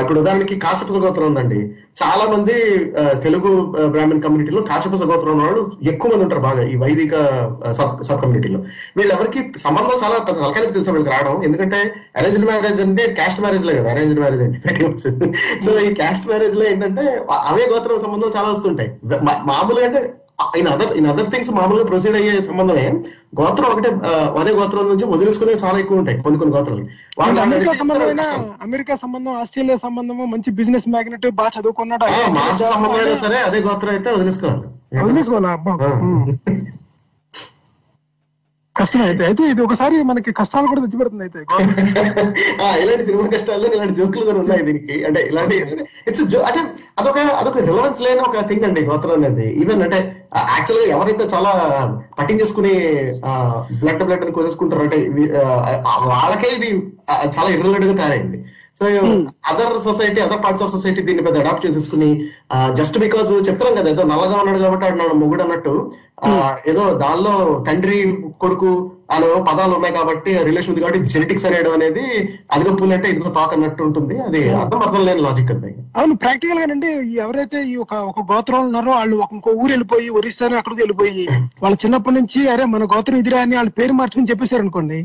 ఇప్పుడు 0.00 0.18
ఉదాహరణకి 0.20 0.56
కాశ్యప 0.56 0.90
సగోత్రం 0.92 1.26
ఉందండి. 1.26 1.60
చాలా 2.00 2.24
మంది 2.32 2.54
ఆ, 3.00 3.04
తెలుగు 3.24 3.50
బ్రాహ్మణ్ 3.92 4.22
కమ్యూనిటీలో 4.22 4.60
కాశ్యప 4.62 4.94
సగోత్రం 4.94 5.32
ఉన్న 5.32 5.44
వాళ్ళు 5.44 5.62
ఎక్కువ 5.86 6.10
మంది 6.12 6.24
ఉంటారు 6.24 6.40
బాగా 6.40 6.62
ఈ 6.64 6.76
వైదిక 6.76 7.14
సబ్ 7.78 8.02
సబ్ 8.02 8.20
కమ్యూనిటీలో. 8.22 8.60
వీళ్ళెవరికి 8.96 9.40
సంబంధం 9.58 9.98
చాలా 10.02 10.18
తలకాయలకు 10.28 10.74
తెలుసు 10.74 10.90
వీళ్ళకి 10.90 11.12
రావడం? 11.14 11.36
ఎందుకంటే 11.42 11.80
అరేంజ్డ్ 12.16 12.46
మ్యారేజ్ 12.46 12.80
అంటే 12.80 13.06
క్యాస్ట్ 13.12 13.40
మ్యారేజ్ 13.40 13.66
లే 13.66 13.74
కదా 13.80 13.90
అరేంజ్డ్ 13.90 14.20
మ్యారేజ్ 14.20 14.44
అంటే 14.46 14.60
సో 15.64 15.72
ఈ 15.80 15.90
క్యాస్ట్ 15.94 16.26
మ్యారేజ్లో 16.26 16.64
ఏంటంటే 16.64 17.04
అవే 17.50 17.66
గోత్రం 17.72 18.00
సంబంధం 18.00 18.32
చాలా 18.36 18.48
వస్తుంటాయి. 18.48 18.90
మామూలుగా 19.50 19.86
అంటే 19.86 20.02
in 20.60 20.68
other 20.68 20.92
in 20.98 21.06
other 21.06 21.28
things 21.32 21.50
మామూలుగా 21.50 21.84
ప్రొసీడ్ 21.84 22.16
అయ్యే 22.16 22.32
సంబంధమే. 22.42 22.84
గోత్రం 23.40 23.68
ఒకటే 23.72 23.90
అదే 24.40 24.52
గోత్రం 24.58 24.86
నుంచి 24.88 25.06
వదిలేసుకునే 25.14 25.54
చాలా 25.64 25.76
ఎక్కువ 25.78 25.98
ఉంటాయి 25.98 26.18
కొన్ని 26.22 26.38
కొన్ని 26.38 26.54
గోత్రాలు. 26.56 26.82
అమెరికా 27.44 27.72
సంబంధమైన. 27.72 28.24
అమెరికా 28.66 28.96
సంబంధం 28.96 29.32
ఆస్ట్రేలియా 29.42 29.78
సంబంధం 29.86 30.18
మంచి 30.34 30.52
బిజినెస్ 30.60 30.88
మ్యాగ్నెట్ 30.94 31.26
బాగా 31.40 31.52
చదువుకున్నాడు 31.58 32.04
సంబంధం 32.72 32.98
అయినా 33.00 33.16
సరే 33.24 33.38
అదే 33.48 33.60
గోత్రం 33.68 33.92
అయితే 33.96 34.10
వదిలేసుకోవాలి. 34.12 34.66
వదిలేసుకోవాలా. 35.04 35.54
కష్టం 38.78 39.02
అయితే 39.06 39.22
అయితే 39.28 39.42
ఇది 39.52 39.60
ఒకసారి 39.66 39.96
మనకి 40.10 40.30
కష్టాలు 40.38 40.70
కూడా 40.70 40.82
తెచ్చిపెడుతుంది 40.84 41.24
అయితే. 41.26 41.40
ఇలాంటి 42.82 43.04
సినిమా 43.08 43.26
కష్టాల్లో 43.34 43.68
ఇలాంటి 43.76 43.94
జోకులు 44.00 44.24
కూడా 44.28 44.40
ఉన్నాయి 44.42 44.64
దీనికి. 44.68 44.96
అంటే 45.08 45.20
ఇలాంటి 45.30 45.56
ఇట్స్ 46.08 46.22
అంటే 46.48 46.60
అదొక 47.00 47.18
అదొక 47.40 47.62
రిలవెన్స్ 47.68 48.02
లేని 48.06 48.22
ఒక 48.28 48.44
థింగ్ 48.50 48.66
అండి 48.68 48.82
గోత్రం 48.90 49.14
అనేది. 49.20 49.48
ఈవెన్ 49.62 49.82
అంటే 49.86 50.00
యాక్చువల్గా 50.56 50.86
ఎవరైతే 50.96 51.26
చాలా 51.34 51.52
పట్టించేసుకుని 52.18 52.74
బ్లడ్ 53.82 54.04
బ్లడ్ 54.04 54.24
అని 54.26 54.36
కోసేసుకుంటారు 54.38 54.84
అంటే 54.86 54.98
వాళ్ళకే 56.12 56.50
ఇది 56.58 56.70
చాలా 57.36 57.48
ఇర్రెలెంట్గా 57.56 57.96
తయారైంది. 58.02 58.40
So 58.78 58.84
other 59.50 59.76
society 59.84 60.18
other 60.24 60.40
parts 60.44 60.64
of 60.64 60.72
society 60.72 61.00
దీన్ని 61.02 61.22
పెద్ద 61.26 61.36
అడాప్ట్ 61.42 61.64
చేసేసుకుని 61.66 62.08
జస్ట్ 62.78 62.96
బికాజ్ 63.04 63.30
చెప్తున్నాం 63.48 63.76
కదా 63.78 63.88
ఏదో 63.90 64.04
నల్లగా 64.10 64.36
ఉన్నాడు 64.40 64.60
కాబట్టి 64.64 64.98
నా 65.00 65.06
మొగుడు 65.22 65.42
అన్నట్టు 65.42 65.72
ఏదో 66.70 66.84
దానిలో 67.00 67.32
తండ్రి 67.66 67.96
కొడుకు 68.38 68.70
అనే 69.14 69.26
పదాలు 69.48 69.72
ఉన్నాయి 69.76 69.94
కాబట్టి 69.96 70.30
రిలేషన్ 70.48 70.70
ఉంది 70.72 70.82
కాబట్టి 70.82 71.10
జెనెటిక్స్ 71.12 71.44
అనేయడం 71.48 71.72
అనేది 71.76 72.04
అదిగో 72.54 72.72
పూలు 72.78 72.94
అంటే 72.96 73.08
ఇదిగో 73.12 73.30
తాక్ 73.36 73.52
అన్నట్టు 73.56 73.82
ఉంటుంది. 73.82 74.14
అది 74.26 74.40
అర్థం 74.62 74.80
అర్థం 74.86 75.02
లేని 75.08 75.22
లాజిక్ 75.26 75.50
అది 75.54 75.70
అవును 75.98 76.14
ప్రాక్టికల్ 76.22 76.60
గానండి. 76.62 76.90
ఈ 77.10 77.14
ఎవరైతే 77.24 77.58
ఈ 77.64 77.74
ఒక 77.76 77.94
ఒక 78.10 78.24
గోత్రం 78.30 78.64
ఉన్నారో 78.66 78.92
వాళ్ళు 78.92 79.16
ఒక 79.16 79.32
ఇంకో 79.32 79.52
ఊరు 79.60 79.70
వెళ్ళిపోయి 79.70 80.08
ఒరిస్సా 80.18 80.48
అక్కడికి 80.60 80.80
వెళ్ళిపోయి 80.82 81.26
వాళ్ళ 81.64 81.74
చిన్నప్పటి 81.84 82.16
నుంచి 82.18 82.40
అరే 82.54 82.64
మన 82.74 82.88
గోత్రం 82.94 83.18
ఇదిరా 83.22 83.42
అని 83.46 83.56
వాళ్ళ 83.56 83.72
పేరు 83.78 83.94
మార్చుకుని 84.00 84.30
చెప్పేశారు 84.32 84.64
అనుకోండి 84.66 84.98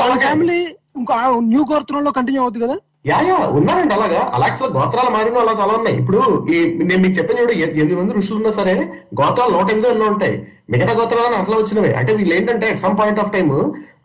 వాళ్ళ 0.00 0.16
ఫ్యామిలీ 0.26 0.58
ఇంకో 1.00 1.14
న్యూ 1.48 1.62
గోత్రంలో 1.70 2.10
కంటిన్యూ 2.18 2.42
అవుతుంది 2.42 2.64
కదా? 2.66 2.76
యా 3.08 3.18
యా 3.26 3.34
ఉన్నారండి 3.58 3.94
అలాగా. 3.96 4.20
అలా 4.34 4.44
యాక్చువల్ 4.46 4.72
గోత్రాలు 4.76 5.10
మారిన 5.10 5.38
అలా 5.42 5.52
చాలా 5.58 5.72
ఉన్నాయి. 5.78 5.96
ఇప్పుడు 6.00 6.20
ఈ 6.52 6.56
నేను 6.88 7.00
మీకు 7.02 7.16
చెప్పిన 7.18 7.36
చూడు 7.40 7.52
ఎనిమిది 7.64 7.98
మంది 7.98 8.16
ఋషులు 8.18 8.38
ఉన్నా 8.40 8.52
సరే 8.56 8.74
గోత్రాలు 9.20 9.52
నూట 9.56 9.66
ఎనిమిది 9.72 10.08
ఉంటాయి. 10.08 10.36
మిగతా 10.70 10.92
గోత్రాలు 11.00 11.34
అట్లా 11.34 11.56
వచ్చినవి. 11.56 11.94
అంటే 11.94 12.14
వీళ్ళు 12.14 12.34
ఏంటంటే 12.34 12.68
at 12.68 12.80
some 12.80 12.98
point 12.98 13.20
of 13.20 13.32
time 13.32 13.52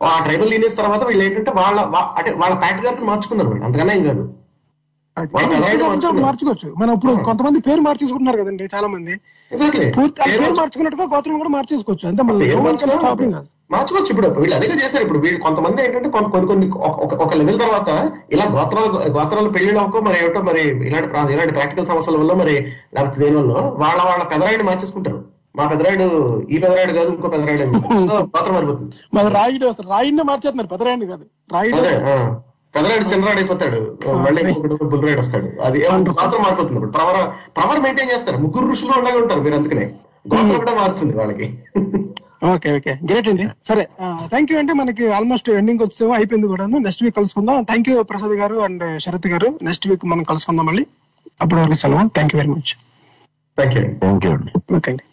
ఆ 0.02 0.24
ట్రైబల్ 0.24 0.50
లీనియస్ 0.50 0.76
తర్వాత 0.76 1.04
వీళ్ళు 1.04 1.24
ఏంటంటే 1.24 1.50
వాళ్ళ 1.50 1.80
అంటే 2.16 2.30
వాళ్ళ 2.30 2.54
ప్యాట్రియార్కి 2.54 3.04
మార్చుకున్నారు 3.04 3.48
వీళ్ళు. 3.50 3.64
అంతకన్నా 3.64 3.94
ఏం 3.94 4.02
కాదు. 4.04 4.34
మార్చుకోవచ్చు. 6.20 6.74
మనం 6.78 6.94
ఇప్పుడు 6.94 7.12
కొంతమంది 7.24 7.60
పేరు 7.60 7.80
మార్చేసుకుంటున్నారు 7.80 8.42
కదండి 8.42 8.68
చాలా 8.74 8.86
మంది 8.86 9.20
పేరు 10.26 10.52
మార్చుకున్నట్టుగా 10.52 11.06
గోత్రం 11.14 11.36
కూడా 11.36 11.48
మార్చేసుకోవచ్చు. 11.48 12.08
అంతే 12.08 12.22
మార్చుకోవచ్చు 13.70 14.10
ఇప్పుడు. 14.10 14.28
వీళ్ళు 14.28 14.56
అదే 14.56 14.66
చేశారు 14.66 15.02
ఇప్పుడు. 15.02 15.18
వీళ్ళు 15.18 15.40
కొంతమంది 15.40 15.84
ఏంటంటే 15.84 16.08
కొన్ని 16.08 16.30
కొన్ని 16.30 16.48
కొన్ని 16.48 16.70
ఒక- 16.70 17.38
లెవెల్ 17.38 17.60
తర్వాత 17.60 18.12
ఇలా 18.32 18.44
గోత్రాలు 18.44 19.10
గోత్రాలు 19.10 19.48
పెళ్ళిలోకో 19.48 20.00
మరి 20.00 20.24
ఏమిటో 20.24 20.42
మరి 20.42 20.60
ఇలాంటి 20.86 21.32
ఇలాంటి 21.32 21.52
ప్రాక్టికల్ 21.52 21.86
సమస్యల 21.86 22.16
వల్ల 22.16 22.32
మరి 22.32 22.72
లేకపోతే 22.94 23.20
దేని 23.20 23.36
వల్ల 23.36 23.52
వాళ్ళ 23.52 24.02
వాళ్ళ 24.02 24.24
పెదరాయిని 24.24 24.62
మార్చేసుకుంటారు. 24.62 25.31
మా 25.56 25.64
పెదరాయుడు 25.70 26.06
ఈ 26.50 26.58
పెదరాయుడు 26.58 26.92
కాదు 26.98 27.10
ఇంకో 27.14 27.28
పెదరాయుడు 27.28 27.64
గోత్రం 27.64 28.54
మారిపోతుంది. 28.54 28.94
రాయుడు 29.38 29.66
అసలు 29.72 29.88
రాయుడిని 29.94 30.24
మార్చేస్తున్నారు 30.30 30.70
పెదరాయుడు 30.74 31.08
కాదు. 31.12 31.24
రాయుడు. 31.54 31.82
పెదరాయుడు 32.74 33.06
చిన్నరాడు 33.10 33.38
అయిపోతాడు. 33.38 33.80
మళ్ళీ 34.26 34.42
బుల్రాయుడు 34.92 35.20
వస్తాడు. 35.20 35.48
అది 35.66 35.78
గోత్రం 35.88 36.42
మారిపోతుంది 36.44 36.78
ఇప్పుడు 36.78 36.94
ప్రవర 36.96 37.18
ప్రవర్ 37.56 37.80
మెయింటైన్ 37.80 38.12
చేస్తారు. 38.12 38.38
ముగ్గురు 38.44 38.70
ఋషులు 38.70 38.92
ఉండగా 38.98 39.18
ఉంటారు 39.22 39.40
మీరు 39.46 39.56
అందుకనే. 39.60 39.86
గోత్రం 40.32 40.56
కూడా 40.62 40.74
మారుతుంది 40.80 41.16
వాళ్ళకి. 41.20 41.48
Okay 42.52 42.68
okay. 42.76 42.92
గ్రేట్ 43.10 43.28
అండి. 43.32 43.44
సరే 43.68 43.82
థ్యాంక్ 44.32 44.52
యూ 44.52 44.58
అంటే 44.58 44.72
మనకి 44.80 45.04
ఆల్మోస్ట్ 45.18 45.50
ఎండింగ్ 45.58 45.82
వచ్చేవో 45.82 46.12
అయిపోయింది 46.12 46.48
కూడా 46.52 46.64
నెక్స్ట్ 46.66 47.04
వీక్ 47.04 47.16
కలుసుకుందాం. 47.16 47.58
థ్యాంక్ 47.70 47.88
యూ 47.90 48.02
ప్రసాద్ 48.12 48.36
గారు 48.42 48.56
అండ్ 48.68 48.84
శరత్ 49.02 49.28
గారు. 49.34 49.50
నెక్స్ట్ 49.62 49.88
వీక్ 49.88 50.06
మనం 50.12 50.24
కలుసుకుందాం 50.30 50.66
మళ్ళీ. 50.70 50.86
అప్పటి 51.42 51.60
వరకు 51.62 51.78
సెలవు. 51.82 52.08
Thank 52.16 52.34
you 52.34 52.40
very 52.40 52.52
much 52.54 52.72
thank 53.58 53.76
you 53.78 53.84
thank 54.02 54.26
you 54.26 54.32
అండి. 54.32 54.52
ఓకే 54.76 54.90
అండి. 54.92 55.04